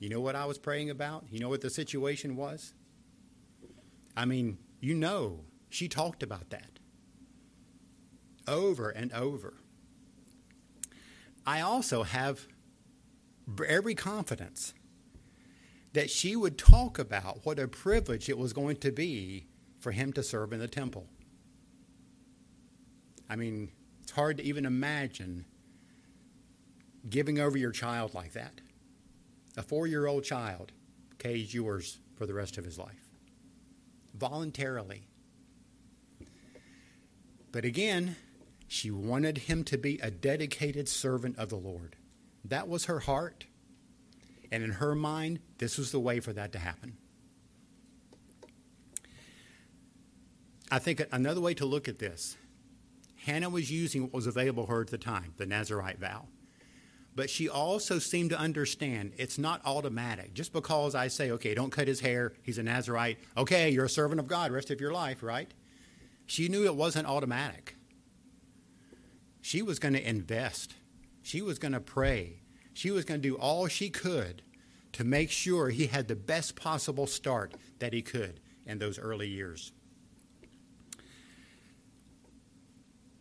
You 0.04 0.10
know 0.10 0.20
what 0.20 0.36
I 0.36 0.44
was 0.44 0.58
praying 0.58 0.90
about? 0.90 1.24
You 1.32 1.40
know 1.40 1.48
what 1.48 1.62
the 1.62 1.70
situation 1.70 2.36
was? 2.36 2.74
I 4.18 4.26
mean, 4.26 4.58
you 4.82 4.96
know, 4.96 5.46
she 5.70 5.88
talked 5.88 6.22
about 6.22 6.50
that 6.50 6.78
over 8.46 8.90
and 8.90 9.14
over. 9.14 9.54
I 11.46 11.62
also 11.62 12.04
have 12.04 12.48
every 13.66 13.96
confidence 13.96 14.74
that 15.94 16.10
she 16.10 16.36
would 16.36 16.58
talk 16.58 17.00
about 17.00 17.46
what 17.46 17.58
a 17.58 17.70
privilege 17.70 18.28
it 18.28 18.38
was 18.38 18.52
going 18.52 18.76
to 18.76 18.92
be 18.92 19.48
for 19.80 19.94
him 19.94 20.12
to 20.12 20.22
serve 20.22 20.52
in 20.52 20.60
the 20.60 20.68
temple. 20.68 21.08
I 23.30 23.38
mean, 23.38 23.72
it's 24.02 24.12
hard 24.12 24.36
to 24.36 24.44
even 24.44 24.66
imagine 24.66 25.46
giving 27.10 27.40
over 27.40 27.58
your 27.58 27.72
child 27.72 28.14
like 28.14 28.34
that. 28.34 28.60
A 29.58 29.62
four 29.62 29.88
year 29.88 30.08
old 30.08 30.24
child, 30.24 30.72
okay, 31.14 31.40
is 31.40 31.54
yours 31.54 32.00
for 32.16 32.26
the 32.26 32.34
rest 32.34 32.58
of 32.58 32.66
his 32.66 32.78
life. 32.78 33.10
Voluntarily. 34.16 35.08
But 37.52 37.66
again, 37.66 38.16
she 38.68 38.90
wanted 38.90 39.38
him 39.40 39.64
to 39.66 39.78
be 39.78 40.00
a 40.00 40.10
dedicated 40.10 40.90
servant 40.90 41.38
of 41.38 41.50
the 41.50 41.58
Lord. 41.58 41.96
That 42.44 42.68
was 42.68 42.86
her 42.86 43.00
heart. 43.00 43.46
And 44.52 44.64
in 44.64 44.72
her 44.72 44.96
mind, 44.96 45.40
this 45.58 45.78
was 45.78 45.92
the 45.92 46.00
way 46.00 46.20
for 46.20 46.34
that 46.34 46.52
to 46.54 46.60
happen. 46.60 46.98
I 50.72 50.80
think 50.80 51.04
another 51.12 51.42
way 51.42 51.54
to 51.56 51.66
look 51.66 51.88
at 51.88 52.00
this 52.00 52.36
Hannah 53.26 53.50
was 53.50 53.72
using 53.72 54.02
what 54.04 54.14
was 54.14 54.28
available 54.28 54.66
to 54.66 54.72
her 54.72 54.82
at 54.82 54.88
the 54.88 54.98
time, 54.98 55.34
the 55.38 55.46
Nazarite 55.46 56.00
vow. 56.00 56.26
But 57.16 57.30
she 57.30 57.48
also 57.48 58.00
seemed 58.00 58.32
to 58.32 58.40
understand 58.40 59.14
it's 59.18 59.38
not 59.38 59.62
automatic. 59.66 60.34
Just 60.34 60.52
because 60.52 60.96
I 60.96 61.08
say, 61.10 61.32
okay, 61.32 61.54
don't 61.54 61.72
cut 61.72 61.88
his 61.88 62.00
hair, 62.00 62.34
he's 62.42 62.58
a 62.58 62.64
Nazarite, 62.64 63.20
okay, 63.38 63.70
you're 63.70 63.86
a 63.86 63.90
servant 63.90 64.20
of 64.20 64.28
God 64.28 64.52
rest 64.52 64.72
of 64.72 64.82
your 64.82 64.92
life, 64.92 65.22
right? 65.22 65.54
She 66.26 66.48
knew 66.48 66.66
it 66.66 66.76
wasn't 66.76 67.08
automatic. 67.08 67.76
She 69.42 69.62
was 69.62 69.78
going 69.78 69.94
to 69.94 70.08
invest, 70.08 70.76
she 71.22 71.42
was 71.42 71.60
going 71.60 71.74
to 71.74 71.82
pray, 71.82 72.40
she 72.74 72.92
was 72.92 73.06
going 73.06 73.22
to 73.22 73.30
do 73.30 73.36
all 73.36 73.68
she 73.68 73.90
could 73.90 74.42
to 74.94 75.04
make 75.04 75.30
sure 75.30 75.70
he 75.70 75.88
had 75.88 76.08
the 76.08 76.16
best 76.16 76.56
possible 76.56 77.08
start 77.08 77.54
that 77.80 77.94
he 77.94 78.02
could 78.02 78.40
in 78.66 78.80
those 78.80 78.98
early 78.98 79.28
years. 79.28 79.72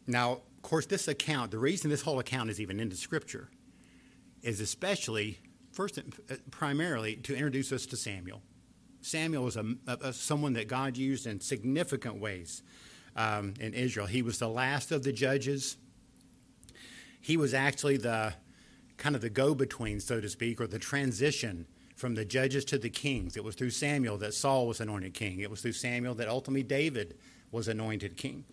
Now, 0.06 0.32
of 0.32 0.62
course, 0.62 0.86
this 0.86 1.08
account, 1.08 1.50
the 1.50 1.58
reason 1.58 1.90
this 1.90 2.02
whole 2.02 2.18
account 2.18 2.50
is 2.50 2.60
even 2.60 2.78
in 2.78 2.88
the 2.88 2.96
scripture, 2.96 3.50
is 4.42 4.60
especially, 4.60 5.38
first, 5.72 5.98
uh, 5.98 6.34
primarily 6.50 7.16
to 7.16 7.34
introduce 7.34 7.72
us 7.72 7.86
to 7.86 7.96
Samuel. 7.96 8.42
Samuel 9.00 9.44
was 9.44 9.56
a, 9.56 9.64
a 9.86 10.12
someone 10.12 10.52
that 10.54 10.68
God 10.68 10.96
used 10.96 11.26
in 11.26 11.40
significant 11.40 12.20
ways 12.20 12.62
um, 13.16 13.54
in 13.60 13.74
Israel. 13.74 14.06
He 14.06 14.22
was 14.22 14.38
the 14.38 14.48
last 14.48 14.92
of 14.92 15.02
the 15.02 15.12
judges. 15.12 15.76
He 17.20 17.36
was 17.36 17.54
actually 17.54 17.96
the 17.96 18.34
kind 18.96 19.14
of 19.14 19.20
the 19.20 19.30
go 19.30 19.54
between, 19.54 20.00
so 20.00 20.20
to 20.20 20.28
speak, 20.28 20.60
or 20.60 20.66
the 20.66 20.78
transition 20.78 21.66
from 21.96 22.14
the 22.14 22.24
judges 22.24 22.64
to 22.66 22.78
the 22.78 22.90
kings. 22.90 23.36
It 23.36 23.44
was 23.44 23.54
through 23.54 23.70
Samuel 23.70 24.18
that 24.18 24.34
Saul 24.34 24.66
was 24.66 24.80
anointed 24.80 25.14
king. 25.14 25.40
It 25.40 25.50
was 25.50 25.60
through 25.60 25.72
Samuel 25.72 26.14
that 26.16 26.28
ultimately 26.28 26.62
David 26.62 27.16
was 27.50 27.68
anointed 27.68 28.16
king. 28.16 28.44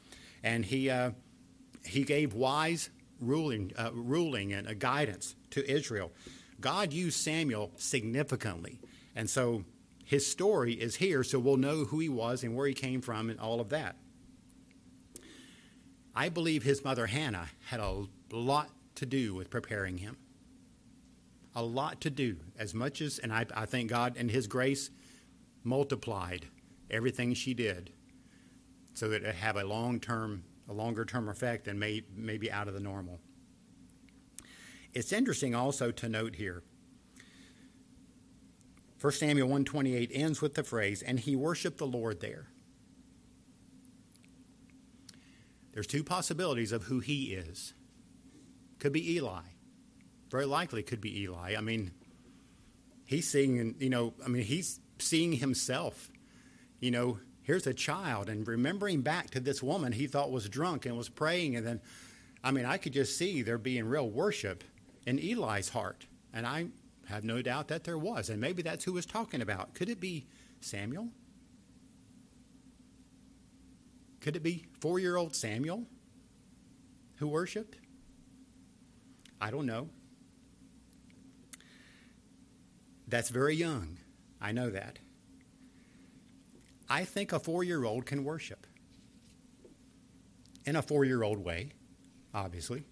And 0.44 0.66
he, 0.66 0.90
uh, 0.90 1.12
he 1.84 2.04
gave 2.04 2.34
wise 2.34 2.90
ruling, 3.20 3.72
uh, 3.78 3.92
ruling 3.94 4.54
and 4.54 4.68
a 4.68 4.76
guidance 4.76 5.36
to 5.52 5.70
Israel. 5.70 6.12
God 6.60 6.94
used 6.94 7.20
Samuel 7.20 7.72
significantly. 7.78 8.80
And 9.16 9.30
so 9.30 9.64
his 10.06 10.26
story 10.26 10.74
is 10.74 10.96
here, 10.96 11.24
so 11.24 11.40
we'll 11.40 11.58
know 11.58 11.86
who 11.86 12.00
he 12.00 12.10
was 12.10 12.44
and 12.44 12.56
where 12.56 12.68
he 12.68 12.74
came 12.74 13.02
from 13.02 13.30
and 13.30 13.40
all 13.40 13.60
of 13.60 13.70
that. 13.70 13.96
I 16.16 16.30
believe 16.30 16.64
his 16.64 16.84
mother 16.84 17.06
Hannah 17.06 17.50
had 17.68 17.80
a 17.80 18.06
lot 18.32 18.70
to 18.96 19.06
do 19.06 19.34
with 19.34 19.50
preparing 19.50 19.98
him. 20.00 20.18
A 21.56 21.64
lot 21.64 22.02
to 22.02 22.10
do, 22.10 22.38
as 22.58 22.74
much 22.74 23.02
as, 23.02 23.20
and 23.20 23.32
I, 23.34 23.46
I 23.56 23.66
think 23.66 23.90
God 23.90 24.16
and 24.18 24.30
his 24.30 24.48
grace 24.48 24.90
multiplied 25.64 26.48
everything 26.90 27.34
she 27.34 27.54
did 27.54 27.92
so 28.94 29.08
that 29.10 29.24
it 29.24 29.36
have 29.36 29.56
a 29.56 29.64
long 29.64 30.00
term 30.00 30.44
a 30.70 30.74
longer 30.74 31.04
term 31.04 31.28
effect 31.28 31.68
and 31.68 31.80
may, 31.80 32.04
maybe 32.16 32.52
out 32.52 32.68
of 32.68 32.74
the 32.74 32.80
normal. 32.80 33.20
It's 34.94 35.12
interesting 35.12 35.54
also 35.54 35.92
to 35.92 36.08
note 36.08 36.36
here 36.36 36.64
1 39.02 39.14
Samuel 39.14 39.48
128 39.48 40.12
ends 40.14 40.42
with 40.42 40.56
the 40.56 40.64
phrase, 40.64 41.02
and 41.02 41.20
he 41.20 41.36
worshiped 41.36 41.78
the 41.78 41.88
Lord 41.88 42.20
there. 42.20 42.48
There's 45.72 45.88
two 45.88 46.04
possibilities 46.04 46.74
of 46.74 46.84
who 46.84 47.00
he 47.00 47.34
is. 47.34 47.74
Could 48.80 48.92
be 48.92 49.16
Eli. 49.16 49.42
Very 50.30 50.46
likely 50.46 50.84
could 50.84 51.00
be 51.00 51.22
Eli. 51.22 51.56
I 51.58 51.62
mean, 51.62 51.92
he's 53.06 53.30
seeing, 53.30 53.76
you 53.80 53.90
know, 53.90 54.14
I 54.24 54.28
mean, 54.28 54.44
he's 54.44 54.82
seeing 54.98 55.32
himself, 55.34 56.12
you 56.82 56.92
know, 56.92 57.20
here's 57.50 57.66
a 57.66 57.74
child 57.74 58.30
and 58.30 58.48
remembering 58.48 59.02
back 59.02 59.32
to 59.32 59.40
this 59.40 59.64
woman 59.64 59.92
he 59.92 60.06
thought 60.06 60.32
was 60.32 60.48
drunk 60.48 60.86
and 60.86 60.96
was 60.96 61.10
praying 61.10 61.56
and 61.56 61.66
then 61.66 61.82
i 62.44 62.52
mean 62.52 62.64
i 62.64 62.78
could 62.78 62.94
just 62.94 63.18
see 63.18 63.42
there 63.42 63.58
being 63.58 63.86
real 63.86 64.08
worship 64.08 64.64
in 65.08 65.18
eli's 65.18 65.70
heart 65.70 66.06
and 66.32 66.46
i 66.46 66.68
have 67.10 67.24
no 67.24 67.42
doubt 67.42 67.68
that 67.68 67.84
there 67.84 67.98
was 67.98 68.30
and 68.30 68.40
maybe 68.40 68.62
that's 68.62 68.86
who 68.86 68.94
was 68.94 69.06
talking 69.06 69.42
about. 69.42 69.74
Could 69.74 69.90
it 69.90 70.00
be 70.00 70.28
samuel? 70.62 71.10
Could 74.22 74.36
it 74.36 74.44
be 74.44 74.66
four-year-old 74.80 75.36
samuel 75.36 75.86
who 77.16 77.28
worshiped? 77.28 77.78
I 79.42 79.50
don't 79.50 79.66
know. 79.66 79.90
That's 83.08 83.30
very 83.30 83.56
young. 83.56 83.98
I 84.40 84.52
know 84.52 84.70
that 84.70 85.00
I 86.90 87.06
think 87.06 87.32
a 87.34 87.40
four 87.40 87.64
year 87.64 87.84
old 87.84 88.06
can 88.06 88.24
worship 88.24 88.66
in 90.66 90.76
a 90.76 90.82
four 90.82 91.06
year 91.06 91.24
old 91.24 91.38
way, 91.38 91.72
obviously, 92.34 92.84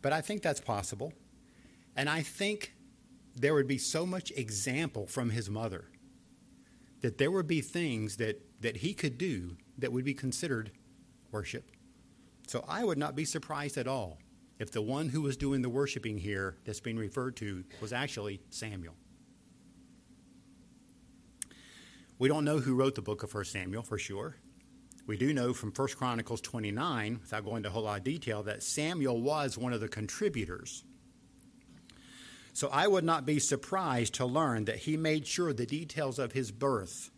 but 0.00 0.12
I 0.12 0.20
think 0.20 0.42
that's 0.42 0.60
possible. 0.60 1.12
And 1.96 2.08
I 2.08 2.22
think 2.22 2.74
there 3.34 3.54
would 3.54 3.68
be 3.68 3.78
so 3.78 4.06
much 4.06 4.30
example 4.32 5.06
from 5.06 5.30
his 5.30 5.48
mother 5.50 5.86
that 7.00 7.18
there 7.18 7.30
would 7.30 7.46
be 7.46 7.60
things 7.60 8.16
that, 8.16 8.40
that 8.60 8.78
he 8.78 8.94
could 8.94 9.18
do 9.18 9.56
that 9.78 9.92
would 9.92 10.04
be 10.04 10.14
considered 10.14 10.70
worship. 11.30 11.70
So 12.46 12.64
I 12.68 12.84
would 12.84 12.98
not 12.98 13.16
be 13.16 13.24
surprised 13.24 13.76
at 13.76 13.88
all 13.88 14.18
if 14.58 14.70
the 14.70 14.82
one 14.82 15.08
who 15.08 15.22
was 15.22 15.36
doing 15.36 15.62
the 15.62 15.68
worshiping 15.68 16.18
here 16.18 16.56
that's 16.64 16.80
being 16.80 16.96
referred 16.96 17.36
to 17.36 17.64
was 17.80 17.92
actually 17.92 18.40
Samuel. 18.50 18.94
We 22.22 22.28
don't 22.28 22.44
know 22.44 22.60
who 22.60 22.76
wrote 22.76 22.94
the 22.94 23.02
book 23.02 23.24
of 23.24 23.34
1 23.34 23.46
Samuel 23.46 23.82
for 23.82 23.98
sure. 23.98 24.36
We 25.08 25.16
do 25.16 25.34
know 25.34 25.52
from 25.52 25.72
1 25.72 25.88
Chronicles 25.98 26.40
29, 26.40 27.18
without 27.20 27.44
going 27.44 27.56
into 27.56 27.68
a 27.68 27.72
whole 27.72 27.82
lot 27.82 27.98
of 27.98 28.04
detail, 28.04 28.44
that 28.44 28.62
Samuel 28.62 29.20
was 29.20 29.58
one 29.58 29.72
of 29.72 29.80
the 29.80 29.88
contributors. 29.88 30.84
So 32.52 32.68
I 32.68 32.86
would 32.86 33.02
not 33.02 33.26
be 33.26 33.40
surprised 33.40 34.14
to 34.14 34.24
learn 34.24 34.66
that 34.66 34.76
he 34.76 34.96
made 34.96 35.26
sure 35.26 35.52
the 35.52 35.66
details 35.66 36.20
of 36.20 36.30
his 36.30 36.52
birth 36.52 37.10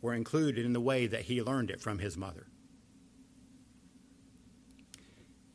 were 0.00 0.14
included 0.14 0.64
in 0.64 0.72
the 0.72 0.80
way 0.80 1.06
that 1.06 1.26
he 1.26 1.42
learned 1.42 1.70
it 1.70 1.82
from 1.82 1.98
his 1.98 2.16
mother. 2.16 2.46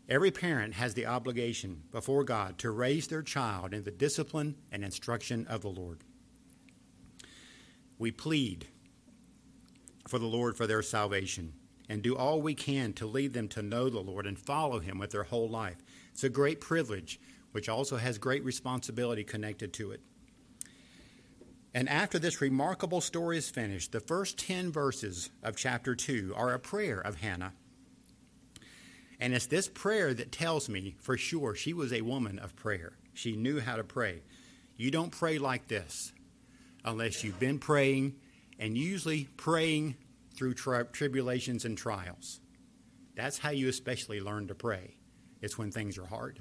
Every 0.08 0.30
parent 0.30 0.76
has 0.76 0.94
the 0.94 1.08
obligation 1.08 1.86
before 1.92 2.24
God 2.24 2.60
to 2.60 2.70
raise 2.70 3.08
their 3.08 3.24
child 3.24 3.74
in 3.74 3.84
the 3.84 3.90
discipline 3.90 4.58
and 4.72 4.86
instruction 4.86 5.48
of 5.48 5.64
the 5.64 5.70
Lord. 5.70 6.04
We 7.98 8.12
plead 8.12 8.68
for 10.12 10.20
the 10.20 10.28
Lord 10.28 10.58
for 10.58 10.68
their 10.68 10.84
salvation 10.84 11.54
and 11.88 12.02
do 12.04 12.18
all 12.18 12.42
we 12.42 12.54
can 12.54 12.92
to 12.94 13.08
lead 13.08 13.32
them 13.34 13.48
to 13.48 13.62
know 13.62 13.90
the 13.90 14.02
Lord 14.02 14.28
and 14.28 14.38
follow 14.38 14.80
Him 14.80 15.00
with 15.00 15.12
their 15.12 15.24
whole 15.24 15.50
life. 15.50 15.78
It's 16.12 16.26
a 16.26 16.30
great 16.30 16.60
privilege, 16.60 17.18
which 17.54 17.70
also 17.70 17.96
has 17.96 18.18
great 18.18 18.44
responsibility 18.44 19.24
connected 19.24 19.72
to 19.74 19.92
it. 19.92 20.02
And 21.74 21.88
after 21.88 22.20
this 22.20 22.42
remarkable 22.42 23.00
story 23.00 23.38
is 23.38 23.50
finished, 23.50 23.94
the 23.94 24.02
first 24.02 24.38
10 24.38 24.74
verses 24.74 25.30
of 25.42 25.56
chapter 25.56 25.96
2 25.96 26.34
are 26.36 26.54
a 26.54 26.60
prayer 26.60 27.00
of 27.00 27.22
Hannah. 27.22 27.54
And 29.18 29.34
it's 29.34 29.46
this 29.46 29.70
prayer 29.70 30.14
that 30.14 30.34
tells 30.34 30.68
me 30.68 30.96
for 31.00 31.16
sure 31.16 31.56
she 31.56 31.74
was 31.74 31.94
a 31.94 32.02
woman 32.02 32.38
of 32.38 32.58
prayer. 32.58 32.98
She 33.14 33.38
knew 33.38 33.62
how 33.62 33.78
to 33.78 33.84
pray. 33.86 34.24
You 34.76 34.92
don't 34.92 35.12
pray 35.12 35.38
like 35.38 35.70
this 35.70 36.12
unless 36.84 37.24
you've 37.24 37.40
been 37.40 37.60
praying 37.60 38.16
and 38.62 38.78
usually 38.78 39.28
praying 39.38 39.96
through 40.36 40.54
tri- 40.54 40.84
tribulations 40.84 41.66
and 41.66 41.76
trials. 41.76 42.40
That's 43.16 43.40
how 43.40 43.50
you 43.50 43.68
especially 43.68 44.22
learn 44.22 44.48
to 44.48 44.56
pray. 44.56 44.96
It's 45.42 45.58
when 45.58 45.72
things 45.72 45.98
are 45.98 46.06
hard. 46.06 46.40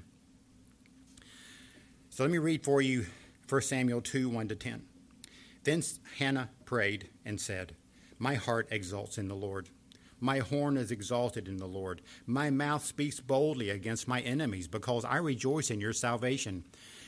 So 2.10 2.22
let 2.22 2.30
me 2.30 2.38
read 2.38 2.62
for 2.62 2.82
you 2.82 3.06
1 3.48 3.62
Samuel 3.62 4.02
2 4.02 4.28
1 4.28 4.48
to 4.48 4.54
10. 4.54 4.82
Then 5.64 5.82
Hannah 6.18 6.50
prayed 6.66 7.08
and 7.24 7.40
said, 7.40 7.74
My 8.18 8.34
heart 8.34 8.68
exults 8.70 9.16
in 9.16 9.28
the 9.28 9.34
Lord. 9.34 9.70
My 10.20 10.40
horn 10.40 10.76
is 10.76 10.90
exalted 10.90 11.48
in 11.48 11.56
the 11.56 11.66
Lord. 11.66 12.02
My 12.26 12.50
mouth 12.50 12.84
speaks 12.84 13.20
boldly 13.20 13.70
against 13.70 14.06
my 14.06 14.20
enemies 14.20 14.68
because 14.68 15.06
I 15.06 15.16
rejoice 15.16 15.70
in 15.70 15.80
your 15.80 15.94
salvation. 15.94 16.64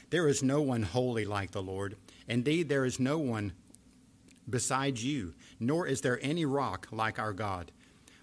There 0.08 0.28
is 0.28 0.42
no 0.42 0.62
one 0.62 0.82
holy 0.82 1.26
like 1.26 1.50
the 1.50 1.62
Lord. 1.62 1.96
Indeed, 2.26 2.70
there 2.70 2.86
is 2.86 2.98
no 2.98 3.18
one 3.18 3.52
besides 4.48 5.04
you, 5.04 5.34
nor 5.60 5.86
is 5.86 6.00
there 6.00 6.18
any 6.22 6.44
rock 6.44 6.88
like 6.90 7.18
our 7.18 7.32
God. 7.32 7.72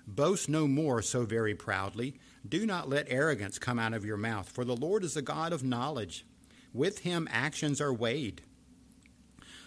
Boast 0.08 0.50
no 0.50 0.68
more 0.68 1.02
so 1.02 1.24
very 1.24 1.54
proudly. 1.54 2.16
Do 2.48 2.66
not 2.66 2.90
let 2.90 3.08
arrogance 3.10 3.60
come 3.60 3.78
out 3.78 3.94
of 3.94 4.06
your 4.06 4.18
mouth, 4.18 4.50
for 4.50 4.66
the 4.66 4.76
Lord 4.76 5.04
is 5.04 5.16
a 5.16 5.22
God 5.22 5.54
of 5.54 5.64
knowledge. 5.64 6.26
With 6.74 7.00
him 7.00 7.28
actions 7.32 7.80
are 7.80 7.94
weighed. 7.94 8.42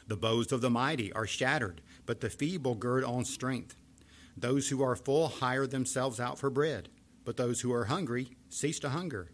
The 0.08 0.16
bows 0.16 0.50
of 0.50 0.60
the 0.60 0.70
mighty 0.70 1.12
are 1.12 1.26
shattered, 1.26 1.80
but 2.06 2.20
the 2.20 2.30
feeble 2.30 2.74
gird 2.74 3.04
on 3.04 3.24
strength. 3.24 3.76
Those 4.36 4.68
who 4.68 4.82
are 4.82 4.96
full 4.96 5.28
hire 5.28 5.66
themselves 5.66 6.18
out 6.18 6.38
for 6.38 6.50
bread, 6.50 6.88
but 7.24 7.36
those 7.36 7.60
who 7.60 7.72
are 7.72 7.84
hungry 7.84 8.36
cease 8.48 8.80
to 8.80 8.90
hunger. 8.90 9.30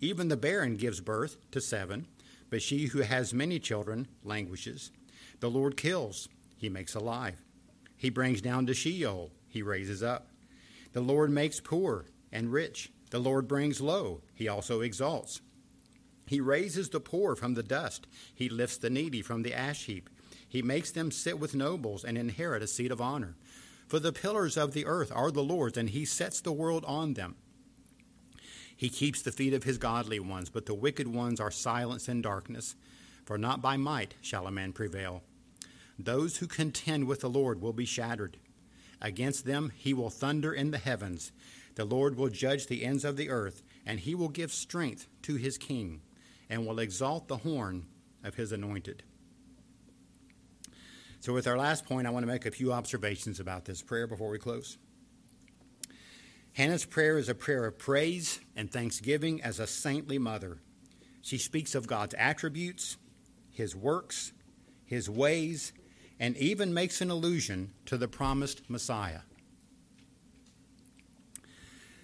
Even 0.00 0.28
the 0.28 0.36
barren 0.36 0.76
gives 0.76 1.00
birth 1.00 1.36
to 1.52 1.60
seven, 1.60 2.06
but 2.50 2.62
she 2.62 2.86
who 2.86 3.00
has 3.00 3.32
many 3.32 3.58
children 3.58 4.08
languishes. 4.24 4.90
The 5.40 5.50
Lord 5.50 5.76
kills, 5.76 6.28
he 6.60 6.68
makes 6.68 6.94
alive. 6.94 7.42
He 7.96 8.10
brings 8.10 8.42
down 8.42 8.66
to 8.66 8.74
Sheol, 8.74 9.30
he 9.48 9.62
raises 9.62 10.02
up. 10.02 10.28
The 10.92 11.00
Lord 11.00 11.30
makes 11.30 11.58
poor 11.58 12.04
and 12.30 12.52
rich. 12.52 12.92
The 13.10 13.18
Lord 13.18 13.48
brings 13.48 13.80
low, 13.80 14.20
he 14.34 14.46
also 14.46 14.82
exalts. 14.82 15.40
He 16.26 16.38
raises 16.38 16.90
the 16.90 17.00
poor 17.00 17.34
from 17.34 17.54
the 17.54 17.62
dust. 17.62 18.06
He 18.34 18.50
lifts 18.50 18.76
the 18.76 18.90
needy 18.90 19.22
from 19.22 19.42
the 19.42 19.54
ash 19.54 19.86
heap. 19.86 20.10
He 20.46 20.60
makes 20.60 20.90
them 20.90 21.10
sit 21.10 21.40
with 21.40 21.54
nobles 21.54 22.04
and 22.04 22.18
inherit 22.18 22.62
a 22.62 22.66
seat 22.66 22.92
of 22.92 23.00
honor. 23.00 23.36
For 23.88 23.98
the 23.98 24.12
pillars 24.12 24.58
of 24.58 24.74
the 24.74 24.84
earth 24.84 25.10
are 25.14 25.30
the 25.30 25.42
Lord's, 25.42 25.78
and 25.78 25.88
he 25.88 26.04
sets 26.04 26.42
the 26.42 26.52
world 26.52 26.84
on 26.86 27.14
them. 27.14 27.36
He 28.76 28.90
keeps 28.90 29.22
the 29.22 29.32
feet 29.32 29.54
of 29.54 29.64
his 29.64 29.78
godly 29.78 30.20
ones, 30.20 30.50
but 30.50 30.66
the 30.66 30.74
wicked 30.74 31.08
ones 31.08 31.40
are 31.40 31.50
silence 31.50 32.06
and 32.06 32.22
darkness. 32.22 32.76
For 33.24 33.38
not 33.38 33.62
by 33.62 33.78
might 33.78 34.14
shall 34.20 34.46
a 34.46 34.50
man 34.50 34.72
prevail. 34.72 35.22
Those 36.04 36.38
who 36.38 36.46
contend 36.46 37.06
with 37.06 37.20
the 37.20 37.30
Lord 37.30 37.60
will 37.60 37.72
be 37.72 37.84
shattered. 37.84 38.38
Against 39.00 39.44
them 39.44 39.72
he 39.74 39.94
will 39.94 40.10
thunder 40.10 40.52
in 40.52 40.70
the 40.70 40.78
heavens. 40.78 41.32
The 41.74 41.84
Lord 41.84 42.16
will 42.16 42.28
judge 42.28 42.66
the 42.66 42.84
ends 42.84 43.04
of 43.04 43.16
the 43.16 43.30
earth, 43.30 43.62
and 43.86 44.00
he 44.00 44.14
will 44.14 44.28
give 44.28 44.52
strength 44.52 45.06
to 45.22 45.36
his 45.36 45.58
king, 45.58 46.00
and 46.48 46.66
will 46.66 46.78
exalt 46.78 47.28
the 47.28 47.38
horn 47.38 47.86
of 48.24 48.34
his 48.34 48.52
anointed. 48.52 49.02
So, 51.20 51.32
with 51.32 51.46
our 51.46 51.58
last 51.58 51.84
point, 51.84 52.06
I 52.06 52.10
want 52.10 52.22
to 52.22 52.32
make 52.32 52.46
a 52.46 52.50
few 52.50 52.72
observations 52.72 53.40
about 53.40 53.66
this 53.66 53.82
prayer 53.82 54.06
before 54.06 54.30
we 54.30 54.38
close. 54.38 54.78
Hannah's 56.54 56.84
prayer 56.84 57.18
is 57.18 57.28
a 57.28 57.34
prayer 57.34 57.66
of 57.66 57.78
praise 57.78 58.40
and 58.56 58.70
thanksgiving 58.70 59.42
as 59.42 59.60
a 59.60 59.66
saintly 59.66 60.18
mother. 60.18 60.58
She 61.22 61.38
speaks 61.38 61.74
of 61.74 61.86
God's 61.86 62.14
attributes, 62.14 62.96
his 63.50 63.76
works, 63.76 64.32
his 64.84 65.08
ways, 65.08 65.72
and 66.20 66.36
even 66.36 66.72
makes 66.72 67.00
an 67.00 67.10
allusion 67.10 67.72
to 67.86 67.96
the 67.96 68.06
promised 68.06 68.68
Messiah. 68.68 69.22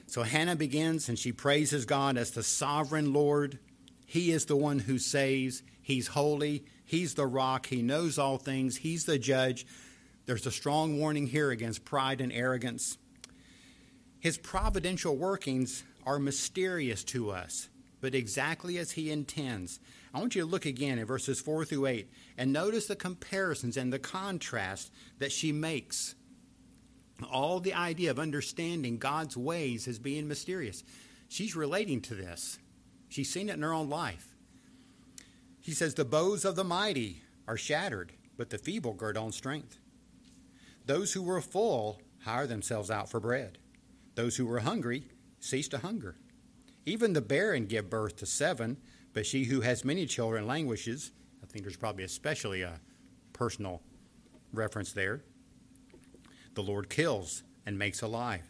So 0.06 0.22
Hannah 0.22 0.56
begins 0.56 1.08
and 1.08 1.18
she 1.18 1.30
praises 1.30 1.84
God 1.84 2.16
as 2.16 2.30
the 2.30 2.42
sovereign 2.42 3.12
Lord. 3.12 3.58
He 4.06 4.32
is 4.32 4.46
the 4.46 4.56
one 4.56 4.78
who 4.80 4.98
saves, 4.98 5.62
He's 5.82 6.08
holy, 6.08 6.64
He's 6.86 7.14
the 7.14 7.26
rock. 7.26 7.66
He 7.66 7.82
knows 7.82 8.16
all 8.18 8.38
things. 8.38 8.76
He's 8.76 9.04
the 9.04 9.18
judge. 9.18 9.66
There's 10.24 10.46
a 10.46 10.52
strong 10.52 10.98
warning 10.98 11.26
here 11.26 11.50
against 11.50 11.84
pride 11.84 12.20
and 12.20 12.32
arrogance. 12.32 12.96
His 14.20 14.38
providential 14.38 15.16
workings 15.16 15.84
are 16.06 16.18
mysterious 16.18 17.04
to 17.04 17.30
us, 17.30 17.68
but 18.00 18.14
exactly 18.14 18.78
as 18.78 18.92
he 18.92 19.10
intends. 19.10 19.80
I 20.16 20.18
want 20.18 20.34
you 20.34 20.40
to 20.40 20.48
look 20.48 20.64
again 20.64 20.98
at 20.98 21.06
verses 21.06 21.42
4 21.42 21.66
through 21.66 21.84
8 21.84 22.10
and 22.38 22.50
notice 22.50 22.86
the 22.86 22.96
comparisons 22.96 23.76
and 23.76 23.92
the 23.92 23.98
contrast 23.98 24.90
that 25.18 25.30
she 25.30 25.52
makes. 25.52 26.14
All 27.30 27.60
the 27.60 27.74
idea 27.74 28.12
of 28.12 28.18
understanding 28.18 28.96
God's 28.96 29.36
ways 29.36 29.86
as 29.86 29.98
being 29.98 30.26
mysterious. 30.26 30.82
She's 31.28 31.54
relating 31.54 32.00
to 32.00 32.14
this, 32.14 32.58
she's 33.10 33.30
seen 33.30 33.50
it 33.50 33.56
in 33.56 33.62
her 33.62 33.74
own 33.74 33.90
life. 33.90 34.34
He 35.60 35.72
says, 35.72 35.92
The 35.92 36.06
bows 36.06 36.46
of 36.46 36.56
the 36.56 36.64
mighty 36.64 37.20
are 37.46 37.58
shattered, 37.58 38.12
but 38.38 38.48
the 38.48 38.56
feeble 38.56 38.94
gird 38.94 39.18
on 39.18 39.32
strength. 39.32 39.78
Those 40.86 41.12
who 41.12 41.20
were 41.20 41.42
full 41.42 42.00
hire 42.20 42.46
themselves 42.46 42.90
out 42.90 43.10
for 43.10 43.20
bread. 43.20 43.58
Those 44.14 44.36
who 44.36 44.46
were 44.46 44.60
hungry 44.60 45.08
cease 45.40 45.68
to 45.68 45.78
hunger. 45.78 46.16
Even 46.86 47.12
the 47.12 47.20
barren 47.20 47.66
give 47.66 47.90
birth 47.90 48.16
to 48.16 48.24
seven, 48.24 48.78
but 49.16 49.24
she 49.24 49.44
who 49.44 49.62
has 49.62 49.82
many 49.82 50.04
children 50.04 50.46
languishes. 50.46 51.10
I 51.42 51.46
think 51.46 51.64
there's 51.64 51.78
probably 51.78 52.04
especially 52.04 52.60
a 52.60 52.80
personal 53.32 53.80
reference 54.52 54.92
there. 54.92 55.22
The 56.52 56.62
Lord 56.62 56.90
kills 56.90 57.42
and 57.64 57.78
makes 57.78 58.02
alive. 58.02 58.42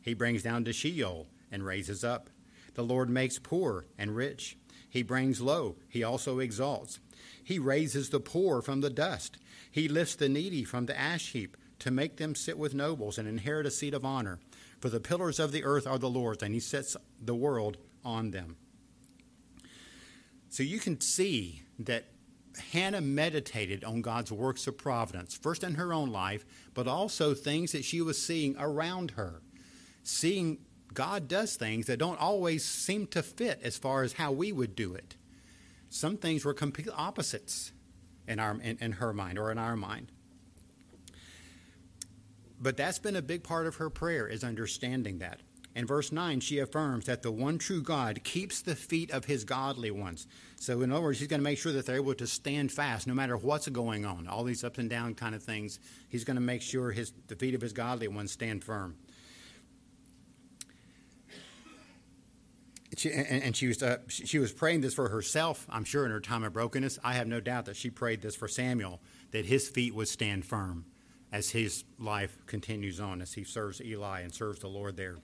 He 0.00 0.14
brings 0.14 0.44
down 0.44 0.62
to 0.66 0.72
Sheol 0.72 1.26
and 1.50 1.66
raises 1.66 2.04
up. 2.04 2.30
The 2.74 2.84
Lord 2.84 3.10
makes 3.10 3.40
poor 3.40 3.86
and 3.98 4.14
rich. 4.14 4.56
He 4.88 5.02
brings 5.02 5.40
low, 5.40 5.74
he 5.88 6.04
also 6.04 6.38
exalts. 6.38 7.00
He 7.42 7.58
raises 7.58 8.10
the 8.10 8.20
poor 8.20 8.62
from 8.62 8.80
the 8.80 8.90
dust. 8.90 9.38
He 9.72 9.88
lifts 9.88 10.14
the 10.14 10.28
needy 10.28 10.62
from 10.62 10.86
the 10.86 10.96
ash 10.96 11.32
heap 11.32 11.56
to 11.80 11.90
make 11.90 12.18
them 12.18 12.36
sit 12.36 12.56
with 12.56 12.76
nobles 12.76 13.18
and 13.18 13.26
inherit 13.26 13.66
a 13.66 13.72
seat 13.72 13.92
of 13.92 14.04
honor. 14.04 14.38
For 14.78 14.88
the 14.88 15.00
pillars 15.00 15.40
of 15.40 15.50
the 15.50 15.64
earth 15.64 15.84
are 15.84 15.98
the 15.98 16.08
Lord's, 16.08 16.44
and 16.44 16.54
he 16.54 16.60
sets 16.60 16.96
the 17.20 17.34
world 17.34 17.78
on 18.04 18.30
them. 18.30 18.54
So 20.52 20.62
you 20.62 20.80
can 20.80 21.00
see 21.00 21.62
that 21.78 22.04
Hannah 22.72 23.00
meditated 23.00 23.84
on 23.84 24.02
God's 24.02 24.30
works 24.30 24.66
of 24.66 24.76
providence, 24.76 25.34
first 25.34 25.64
in 25.64 25.76
her 25.76 25.94
own 25.94 26.12
life, 26.12 26.44
but 26.74 26.86
also 26.86 27.32
things 27.32 27.72
that 27.72 27.86
she 27.86 28.02
was 28.02 28.20
seeing 28.20 28.54
around 28.58 29.12
her, 29.12 29.40
seeing 30.02 30.58
God 30.92 31.26
does 31.26 31.56
things 31.56 31.86
that 31.86 31.98
don't 31.98 32.20
always 32.20 32.66
seem 32.66 33.06
to 33.06 33.22
fit 33.22 33.60
as 33.62 33.78
far 33.78 34.02
as 34.02 34.12
how 34.12 34.30
we 34.30 34.52
would 34.52 34.76
do 34.76 34.92
it. 34.92 35.16
Some 35.88 36.18
things 36.18 36.44
were 36.44 36.52
complete 36.52 36.90
opposites 36.94 37.72
in, 38.28 38.38
our, 38.38 38.60
in, 38.60 38.76
in 38.78 38.92
her 38.92 39.14
mind 39.14 39.38
or 39.38 39.50
in 39.50 39.56
our 39.56 39.74
mind. 39.74 40.12
But 42.60 42.76
that's 42.76 42.98
been 42.98 43.16
a 43.16 43.22
big 43.22 43.42
part 43.42 43.66
of 43.66 43.76
her 43.76 43.88
prayer 43.88 44.28
is 44.28 44.44
understanding 44.44 45.20
that. 45.20 45.40
In 45.74 45.86
verse 45.86 46.12
9, 46.12 46.40
she 46.40 46.58
affirms 46.58 47.06
that 47.06 47.22
the 47.22 47.32
one 47.32 47.56
true 47.56 47.80
God 47.80 48.22
keeps 48.24 48.60
the 48.60 48.76
feet 48.76 49.10
of 49.10 49.24
his 49.24 49.44
godly 49.44 49.90
ones. 49.90 50.26
So, 50.60 50.82
in 50.82 50.92
other 50.92 51.00
words, 51.00 51.18
he's 51.18 51.28
going 51.28 51.40
to 51.40 51.44
make 51.44 51.58
sure 51.58 51.72
that 51.72 51.86
they're 51.86 51.96
able 51.96 52.14
to 52.14 52.26
stand 52.26 52.70
fast 52.70 53.06
no 53.06 53.14
matter 53.14 53.36
what's 53.36 53.68
going 53.68 54.04
on, 54.04 54.28
all 54.28 54.44
these 54.44 54.64
ups 54.64 54.78
and 54.78 54.90
down 54.90 55.14
kind 55.14 55.34
of 55.34 55.42
things. 55.42 55.80
He's 56.10 56.24
going 56.24 56.36
to 56.36 56.42
make 56.42 56.60
sure 56.60 56.90
his, 56.90 57.12
the 57.28 57.36
feet 57.36 57.54
of 57.54 57.62
his 57.62 57.72
godly 57.72 58.08
ones 58.08 58.32
stand 58.32 58.62
firm. 58.62 58.96
She, 62.94 63.10
and, 63.10 63.56
she 63.56 63.68
was 63.68 63.82
uh, 63.82 63.98
she 64.08 64.38
was 64.38 64.52
praying 64.52 64.82
this 64.82 64.92
for 64.92 65.08
herself. 65.08 65.66
I'm 65.70 65.84
sure 65.84 66.04
in 66.04 66.10
her 66.10 66.20
time 66.20 66.44
of 66.44 66.52
brokenness, 66.52 66.98
I 67.02 67.14
have 67.14 67.26
no 67.26 67.40
doubt 67.40 67.64
that 67.64 67.76
she 67.76 67.88
prayed 67.88 68.20
this 68.20 68.36
for 68.36 68.48
Samuel 68.48 69.00
that 69.30 69.46
his 69.46 69.70
feet 69.70 69.94
would 69.94 70.08
stand 70.08 70.44
firm 70.44 70.84
as 71.32 71.50
his 71.50 71.84
life 71.98 72.36
continues 72.46 73.00
on 73.00 73.22
as 73.22 73.32
he 73.32 73.44
serves 73.44 73.80
Eli 73.80 74.20
and 74.20 74.34
serves 74.34 74.58
the 74.58 74.68
Lord 74.68 74.98
there. 74.98 75.16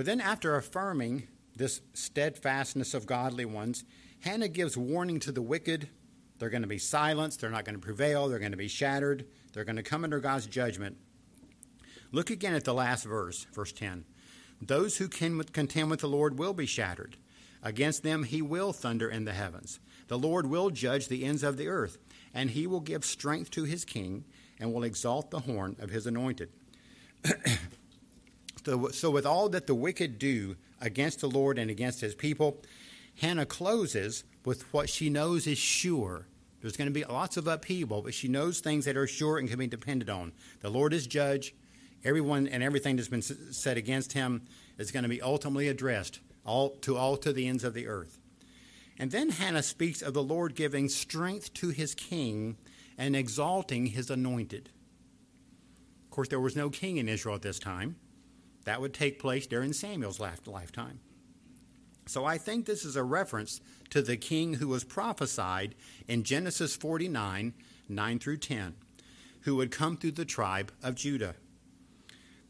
But 0.00 0.06
then, 0.06 0.22
after 0.22 0.56
affirming 0.56 1.28
this 1.54 1.82
steadfastness 1.92 2.94
of 2.94 3.04
godly 3.04 3.44
ones, 3.44 3.84
Hannah 4.20 4.48
gives 4.48 4.74
warning 4.74 5.20
to 5.20 5.30
the 5.30 5.42
wicked. 5.42 5.90
They're 6.38 6.48
going 6.48 6.62
to 6.62 6.66
be 6.66 6.78
silenced. 6.78 7.42
They're 7.42 7.50
not 7.50 7.66
going 7.66 7.74
to 7.74 7.84
prevail. 7.84 8.26
They're 8.26 8.38
going 8.38 8.52
to 8.52 8.56
be 8.56 8.66
shattered. 8.66 9.26
They're 9.52 9.66
going 9.66 9.76
to 9.76 9.82
come 9.82 10.02
under 10.02 10.18
God's 10.18 10.46
judgment. 10.46 10.96
Look 12.12 12.30
again 12.30 12.54
at 12.54 12.64
the 12.64 12.72
last 12.72 13.04
verse, 13.04 13.46
verse 13.52 13.72
10. 13.72 14.06
Those 14.62 14.96
who 14.96 15.06
contend 15.06 15.90
with 15.90 16.00
the 16.00 16.08
Lord 16.08 16.38
will 16.38 16.54
be 16.54 16.64
shattered. 16.64 17.18
Against 17.62 18.02
them 18.02 18.22
he 18.22 18.40
will 18.40 18.72
thunder 18.72 19.10
in 19.10 19.26
the 19.26 19.34
heavens. 19.34 19.80
The 20.08 20.18
Lord 20.18 20.46
will 20.46 20.70
judge 20.70 21.08
the 21.08 21.26
ends 21.26 21.42
of 21.42 21.58
the 21.58 21.68
earth, 21.68 21.98
and 22.32 22.48
he 22.48 22.66
will 22.66 22.80
give 22.80 23.04
strength 23.04 23.50
to 23.50 23.64
his 23.64 23.84
king 23.84 24.24
and 24.58 24.72
will 24.72 24.82
exalt 24.82 25.30
the 25.30 25.40
horn 25.40 25.76
of 25.78 25.90
his 25.90 26.06
anointed. 26.06 26.48
so, 28.64 29.10
with 29.10 29.26
all 29.26 29.48
that 29.50 29.66
the 29.66 29.74
wicked 29.74 30.18
do 30.18 30.56
against 30.80 31.20
the 31.20 31.28
Lord 31.28 31.58
and 31.58 31.70
against 31.70 32.00
his 32.00 32.14
people, 32.14 32.62
Hannah 33.20 33.46
closes 33.46 34.24
with 34.44 34.72
what 34.72 34.88
she 34.88 35.10
knows 35.10 35.46
is 35.46 35.58
sure. 35.58 36.26
There's 36.60 36.76
going 36.76 36.88
to 36.88 36.94
be 36.94 37.04
lots 37.04 37.36
of 37.36 37.46
upheaval, 37.46 38.02
but 38.02 38.14
she 38.14 38.28
knows 38.28 38.60
things 38.60 38.84
that 38.84 38.96
are 38.96 39.06
sure 39.06 39.38
and 39.38 39.48
can 39.48 39.58
be 39.58 39.66
depended 39.66 40.10
on. 40.10 40.32
The 40.60 40.70
Lord 40.70 40.92
is 40.92 41.06
judge, 41.06 41.54
everyone 42.04 42.46
and 42.48 42.62
everything 42.62 42.96
that's 42.96 43.08
been 43.08 43.22
said 43.22 43.76
against 43.76 44.12
him 44.12 44.42
is 44.78 44.90
going 44.90 45.02
to 45.02 45.08
be 45.08 45.22
ultimately 45.22 45.68
addressed 45.68 46.20
all 46.44 46.70
to 46.70 46.96
all 46.96 47.16
to 47.18 47.32
the 47.32 47.46
ends 47.46 47.64
of 47.64 47.74
the 47.74 47.86
earth. 47.86 48.18
And 48.98 49.10
then 49.10 49.30
Hannah 49.30 49.62
speaks 49.62 50.02
of 50.02 50.12
the 50.12 50.22
Lord 50.22 50.54
giving 50.54 50.88
strength 50.88 51.54
to 51.54 51.70
his 51.70 51.94
king 51.94 52.58
and 52.98 53.16
exalting 53.16 53.86
his 53.86 54.10
anointed. 54.10 54.68
Of 56.04 56.10
course, 56.10 56.28
there 56.28 56.40
was 56.40 56.56
no 56.56 56.68
king 56.68 56.98
in 56.98 57.08
Israel 57.08 57.34
at 57.34 57.42
this 57.42 57.58
time. 57.58 57.96
That 58.64 58.80
would 58.80 58.94
take 58.94 59.18
place 59.18 59.46
during 59.46 59.72
Samuel's 59.72 60.20
lifetime. 60.20 61.00
So 62.06 62.24
I 62.24 62.38
think 62.38 62.66
this 62.66 62.84
is 62.84 62.96
a 62.96 63.04
reference 63.04 63.60
to 63.90 64.02
the 64.02 64.16
king 64.16 64.54
who 64.54 64.68
was 64.68 64.84
prophesied 64.84 65.74
in 66.08 66.24
Genesis 66.24 66.74
49 66.76 67.54
9 67.88 68.18
through 68.18 68.36
10. 68.36 68.74
who 69.42 69.56
would 69.56 69.70
come 69.70 69.96
through 69.96 70.12
the 70.12 70.24
tribe 70.24 70.70
of 70.82 70.94
Judah. 70.94 71.34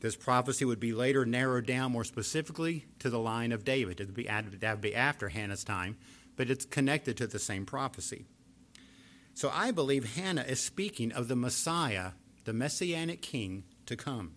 This 0.01 0.17
prophecy 0.17 0.65
would 0.65 0.81
be 0.81 0.93
later 0.93 1.25
narrowed 1.25 1.67
down 1.67 1.93
more 1.93 2.05
specifically 2.05 2.87
to 2.99 3.11
the 3.11 3.19
line 3.19 3.53
of 3.53 3.65
David. 3.65 4.01
It 4.01 4.07
would 4.07 4.15
be, 4.15 4.25
that 4.25 4.73
would 4.73 4.81
be 4.81 4.95
after 4.95 5.29
Hannah's 5.29 5.63
time, 5.63 5.99
but 6.37 6.51
it's 6.51 6.65
connected 6.65 7.17
to 7.19 7.27
the 7.27 7.39
same 7.39 7.67
prophecy. 7.67 8.27
So 9.35 9.51
I 9.55 9.71
believe 9.71 10.17
Hannah 10.17 10.43
is 10.43 10.61
speaking 10.61 11.13
of 11.13 11.29
the 11.29 11.37
Messiah, 11.37 12.13
the 12.45 12.53
Messianic 12.53 13.23
king, 13.23 13.65
to 13.87 13.97
come. 13.97 14.37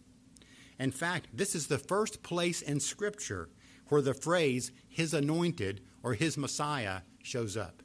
In 0.80 0.92
fact, 0.92 1.28
this 1.34 1.56
is 1.56 1.68
the 1.68 1.78
first 1.78 2.24
place 2.24 2.62
in 2.62 2.80
Scripture 2.80 3.50
where 3.90 4.02
the 4.02 4.14
phrase 4.14 4.72
his 4.88 5.14
anointed 5.14 5.82
or 6.02 6.14
his 6.14 6.38
Messiah 6.38 7.02
shows 7.22 7.56
up. 7.56 7.84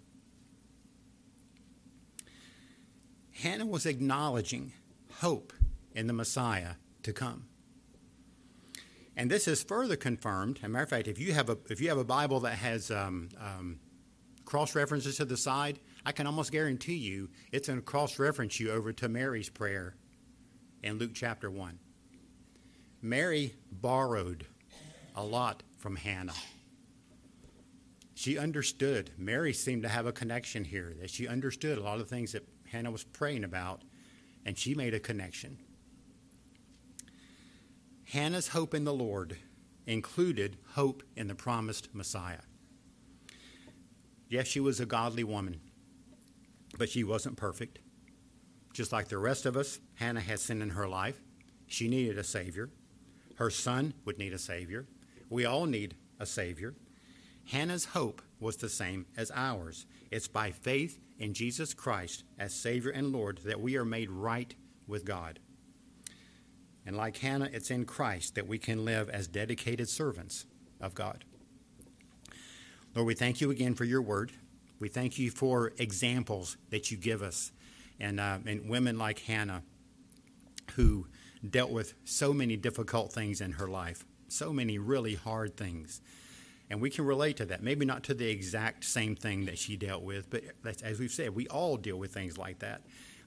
Hannah 3.42 3.66
was 3.66 3.86
acknowledging 3.86 4.72
hope 5.20 5.52
in 5.94 6.06
the 6.06 6.12
Messiah 6.12 6.74
to 7.02 7.12
come. 7.12 7.46
And 9.16 9.30
this 9.30 9.48
is 9.48 9.62
further 9.62 9.96
confirmed. 9.96 10.58
As 10.58 10.64
a 10.64 10.68
matter 10.68 10.84
of 10.84 10.90
fact, 10.90 11.08
if 11.08 11.18
you 11.18 11.32
have 11.32 11.50
a 11.50 11.58
if 11.68 11.80
you 11.80 11.88
have 11.88 11.98
a 11.98 12.04
Bible 12.04 12.40
that 12.40 12.54
has 12.54 12.90
um, 12.90 13.28
um, 13.40 13.80
cross 14.44 14.74
references 14.74 15.16
to 15.16 15.24
the 15.24 15.36
side, 15.36 15.80
I 16.06 16.12
can 16.12 16.26
almost 16.26 16.52
guarantee 16.52 16.96
you 16.96 17.28
it's 17.52 17.68
going 17.68 17.80
to 17.80 17.84
cross 17.84 18.18
reference 18.18 18.58
you 18.58 18.70
over 18.70 18.92
to 18.92 19.08
Mary's 19.08 19.48
prayer 19.48 19.96
in 20.82 20.98
Luke 20.98 21.10
chapter 21.14 21.50
one. 21.50 21.78
Mary 23.00 23.54
borrowed 23.70 24.46
a 25.14 25.22
lot 25.22 25.62
from 25.76 25.96
Hannah. 25.96 26.34
She 28.14 28.36
understood. 28.36 29.12
Mary 29.16 29.52
seemed 29.52 29.82
to 29.82 29.88
have 29.88 30.06
a 30.06 30.12
connection 30.12 30.64
here, 30.64 30.94
that 31.00 31.10
she 31.10 31.28
understood 31.28 31.78
a 31.78 31.82
lot 31.82 32.00
of 32.00 32.08
things 32.08 32.32
that 32.32 32.48
Hannah 32.70 32.90
was 32.90 33.04
praying 33.04 33.44
about, 33.44 33.82
and 34.44 34.58
she 34.58 34.74
made 34.74 34.94
a 34.94 35.00
connection. 35.00 35.58
Hannah's 38.06 38.48
hope 38.48 38.74
in 38.74 38.84
the 38.84 38.92
Lord 38.92 39.36
included 39.86 40.56
hope 40.72 41.02
in 41.14 41.28
the 41.28 41.34
promised 41.34 41.94
Messiah. 41.94 42.40
Yes, 44.28 44.48
she 44.48 44.60
was 44.60 44.80
a 44.80 44.86
godly 44.86 45.24
woman, 45.24 45.60
but 46.76 46.88
she 46.88 47.04
wasn't 47.04 47.36
perfect. 47.36 47.78
Just 48.72 48.92
like 48.92 49.08
the 49.08 49.18
rest 49.18 49.46
of 49.46 49.56
us, 49.56 49.78
Hannah 49.94 50.20
had 50.20 50.40
sin 50.40 50.60
in 50.62 50.70
her 50.70 50.88
life. 50.88 51.20
She 51.66 51.88
needed 51.88 52.18
a 52.18 52.24
Savior. 52.24 52.70
Her 53.38 53.50
son 53.50 53.94
would 54.04 54.18
need 54.18 54.32
a 54.32 54.38
Savior. 54.38 54.86
We 55.30 55.44
all 55.44 55.66
need 55.66 55.94
a 56.18 56.26
Savior. 56.26 56.74
Hannah's 57.46 57.84
hope 57.84 58.20
was 58.40 58.56
the 58.56 58.68
same 58.68 59.06
as 59.16 59.30
ours. 59.32 59.86
It's 60.10 60.26
by 60.26 60.50
faith 60.50 60.98
in 61.20 61.34
Jesus 61.34 61.72
Christ 61.72 62.24
as 62.36 62.52
Savior 62.52 62.90
and 62.90 63.12
Lord 63.12 63.38
that 63.44 63.60
we 63.60 63.76
are 63.76 63.84
made 63.84 64.10
right 64.10 64.52
with 64.88 65.04
God. 65.04 65.38
And 66.84 66.96
like 66.96 67.18
Hannah, 67.18 67.48
it's 67.52 67.70
in 67.70 67.84
Christ 67.84 68.34
that 68.34 68.48
we 68.48 68.58
can 68.58 68.84
live 68.84 69.08
as 69.08 69.28
dedicated 69.28 69.88
servants 69.88 70.44
of 70.80 70.96
God. 70.96 71.24
Lord, 72.92 73.06
we 73.06 73.14
thank 73.14 73.40
you 73.40 73.52
again 73.52 73.74
for 73.76 73.84
your 73.84 74.02
word. 74.02 74.32
We 74.80 74.88
thank 74.88 75.16
you 75.16 75.30
for 75.30 75.72
examples 75.78 76.56
that 76.70 76.90
you 76.90 76.96
give 76.96 77.22
us 77.22 77.52
and, 78.00 78.18
uh, 78.18 78.38
and 78.44 78.68
women 78.68 78.98
like 78.98 79.20
Hannah 79.20 79.62
who 80.74 81.06
dealt 81.48 81.70
with 81.70 81.94
so 82.04 82.32
many 82.32 82.56
difficult 82.56 83.12
things 83.12 83.40
in 83.40 83.52
her 83.52 83.68
life, 83.68 84.04
so 84.28 84.52
many 84.52 84.78
really 84.78 85.14
hard 85.14 85.56
things. 85.56 86.00
And 86.70 86.80
we 86.80 86.90
can 86.90 87.06
relate 87.06 87.36
to 87.38 87.46
that. 87.46 87.62
Maybe 87.62 87.86
not 87.86 88.02
to 88.04 88.14
the 88.14 88.28
exact 88.28 88.84
same 88.84 89.16
thing 89.16 89.46
that 89.46 89.58
she 89.58 89.76
dealt 89.76 90.02
with, 90.02 90.30
but 90.30 90.42
as 90.82 90.98
we've 90.98 91.10
said, 91.10 91.34
we 91.34 91.46
all 91.48 91.76
deal 91.76 91.96
with 91.96 92.12
things 92.12 92.36
like 92.36 92.58
that. 92.58 92.82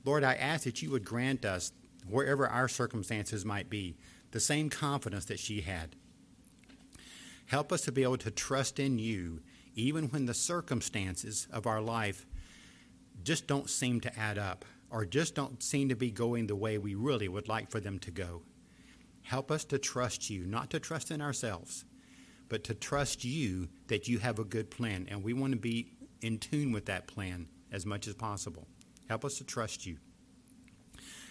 Lord, 0.05 0.24
I 0.24 0.36
ask 0.36 0.64
that 0.66 0.82
you 0.82 0.91
would 0.91 1.05
grant 1.05 1.45
us 1.45 1.72
wherever 2.07 2.47
our 2.47 2.68
circumstances 2.68 3.45
might 3.45 3.70
be, 3.70 3.95
the 4.32 4.39
same 4.39 4.70
confidence 4.70 5.26
that 5.26 5.39
she 5.39 5.62
had. 5.62 5.95
Help 7.47 7.72
us 7.72 7.82
to 7.82 7.91
be 7.91 8.03
able 8.03 8.18
to 8.18 8.32
trust 8.32 8.80
in 8.80 8.97
you 8.97 9.41
even 9.76 10.05
when 10.05 10.26
the 10.26 10.34
circumstances 10.34 11.47
of 11.51 11.66
our 11.66 11.82
life 11.82 12.26
just 13.24 13.47
don't 13.47 13.70
seem 13.70 13.99
to 14.01 14.20
add 14.20 14.38
up 14.38 14.66
or 14.91 15.05
just 15.05 15.33
don't 15.33 15.63
seem 15.63 15.89
to 15.89 15.95
be 15.95 16.11
going 16.11 16.47
the 16.47 16.55
way 16.55 16.77
we 16.77 16.93
really 16.93 17.27
would 17.27 17.47
like 17.47 17.71
for 17.71 17.79
them 17.79 17.97
to 17.99 18.11
go. 18.11 18.43
Help 19.23 19.49
us 19.49 19.63
to 19.65 19.79
trust 19.79 20.29
you, 20.29 20.45
not 20.45 20.69
to 20.69 20.79
trust 20.79 21.11
in 21.11 21.21
ourselves, 21.21 21.85
but 22.49 22.63
to 22.65 22.73
trust 22.73 23.23
you 23.23 23.69
that 23.87 24.07
you 24.07 24.19
have 24.19 24.39
a 24.39 24.43
good 24.43 24.69
plan, 24.69 25.07
and 25.09 25.23
we 25.23 25.33
want 25.33 25.53
to 25.53 25.59
be 25.59 25.93
in 26.21 26.37
tune 26.37 26.71
with 26.71 26.85
that 26.85 27.07
plan 27.07 27.47
as 27.71 27.85
much 27.85 28.07
as 28.07 28.13
possible. 28.13 28.67
Help 29.07 29.23
us 29.23 29.37
to 29.37 29.43
trust 29.43 29.85
you. 29.85 29.97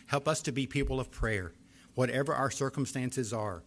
Help 0.07 0.27
us 0.27 0.41
to 0.43 0.53
be 0.53 0.67
people 0.67 0.99
of 0.99 1.11
prayer, 1.11 1.53
whatever 1.95 2.35
our 2.35 2.51
circumstances 2.51 3.33
are. 3.33 3.63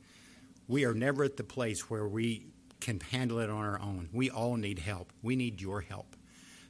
We 0.67 0.85
are 0.85 0.93
never 0.93 1.23
at 1.23 1.37
the 1.37 1.43
place 1.43 1.89
where 1.89 2.07
we 2.07 2.47
can 2.79 2.99
handle 2.99 3.39
it 3.39 3.49
on 3.49 3.63
our 3.63 3.79
own. 3.79 4.09
We 4.11 4.29
all 4.29 4.57
need 4.57 4.79
help. 4.79 5.13
We 5.21 5.35
need 5.35 5.61
your 5.61 5.81
help. 5.81 6.15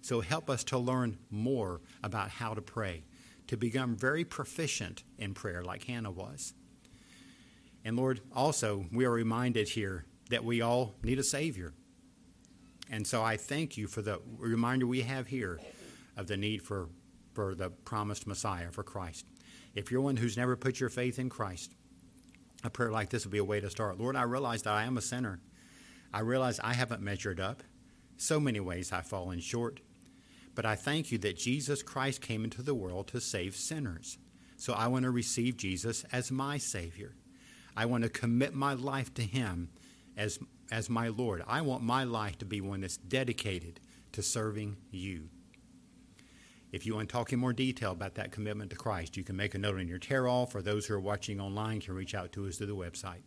So 0.01 0.21
help 0.21 0.49
us 0.49 0.63
to 0.65 0.77
learn 0.77 1.17
more 1.31 1.79
about 2.03 2.29
how 2.29 2.53
to 2.53 2.61
pray, 2.61 3.03
to 3.47 3.57
become 3.57 3.95
very 3.95 4.23
proficient 4.23 5.03
in 5.17 5.33
prayer 5.33 5.63
like 5.63 5.83
Hannah 5.85 6.11
was. 6.11 6.53
And 7.85 7.97
Lord, 7.97 8.21
also, 8.33 8.85
we 8.91 9.05
are 9.05 9.11
reminded 9.11 9.69
here 9.69 10.05
that 10.29 10.43
we 10.43 10.61
all 10.61 10.95
need 11.03 11.19
a 11.19 11.23
Savior. 11.23 11.73
And 12.89 13.05
so 13.05 13.23
I 13.23 13.37
thank 13.37 13.77
you 13.77 13.87
for 13.87 14.01
the 14.01 14.21
reminder 14.37 14.87
we 14.87 15.01
have 15.01 15.27
here 15.27 15.59
of 16.15 16.27
the 16.27 16.37
need 16.37 16.61
for, 16.61 16.89
for 17.33 17.55
the 17.55 17.69
promised 17.69 18.27
Messiah, 18.27 18.71
for 18.71 18.83
Christ. 18.83 19.25
If 19.75 19.91
you're 19.91 20.01
one 20.01 20.17
who's 20.17 20.37
never 20.37 20.55
put 20.55 20.79
your 20.79 20.89
faith 20.89 21.19
in 21.19 21.29
Christ, 21.29 21.73
a 22.63 22.69
prayer 22.69 22.91
like 22.91 23.09
this 23.09 23.25
would 23.25 23.31
be 23.31 23.39
a 23.39 23.43
way 23.43 23.59
to 23.59 23.69
start. 23.69 23.99
Lord, 23.99 24.15
I 24.15 24.23
realize 24.23 24.61
that 24.63 24.73
I 24.73 24.83
am 24.83 24.97
a 24.97 25.01
sinner. 25.01 25.39
I 26.13 26.19
realize 26.19 26.59
I 26.59 26.73
haven't 26.73 27.01
measured 27.01 27.39
up. 27.39 27.63
So 28.17 28.39
many 28.39 28.59
ways 28.59 28.91
I've 28.91 29.07
fallen 29.07 29.39
short. 29.39 29.81
But 30.55 30.65
I 30.65 30.75
thank 30.75 31.11
you 31.11 31.17
that 31.19 31.37
Jesus 31.37 31.81
Christ 31.81 32.21
came 32.21 32.43
into 32.43 32.61
the 32.61 32.75
world 32.75 33.07
to 33.07 33.21
save 33.21 33.55
sinners. 33.55 34.17
So 34.57 34.73
I 34.73 34.87
want 34.87 35.03
to 35.03 35.11
receive 35.11 35.57
Jesus 35.57 36.05
as 36.11 36.31
my 36.31 36.57
Savior. 36.57 37.15
I 37.75 37.85
want 37.85 38.03
to 38.03 38.09
commit 38.09 38.53
my 38.53 38.73
life 38.73 39.13
to 39.15 39.23
Him 39.23 39.69
as, 40.15 40.39
as 40.71 40.89
my 40.89 41.07
Lord. 41.07 41.43
I 41.47 41.61
want 41.61 41.83
my 41.83 42.03
life 42.03 42.37
to 42.39 42.45
be 42.45 42.61
one 42.61 42.81
that's 42.81 42.97
dedicated 42.97 43.79
to 44.11 44.21
serving 44.21 44.77
you. 44.91 45.29
If 46.71 46.85
you 46.85 46.95
want 46.95 47.09
to 47.09 47.13
talk 47.13 47.33
in 47.33 47.39
more 47.39 47.53
detail 47.53 47.91
about 47.91 48.15
that 48.15 48.31
commitment 48.31 48.71
to 48.71 48.75
Christ, 48.75 49.17
you 49.17 49.23
can 49.23 49.35
make 49.35 49.53
a 49.53 49.59
note 49.59 49.79
in 49.79 49.87
your 49.87 49.99
tear 49.99 50.27
off, 50.27 50.55
or 50.55 50.61
those 50.61 50.85
who 50.85 50.95
are 50.95 50.99
watching 50.99 51.39
online 51.39 51.81
can 51.81 51.93
reach 51.93 52.15
out 52.15 52.31
to 52.33 52.47
us 52.47 52.57
through 52.57 52.67
the 52.67 52.75
website. 52.75 53.21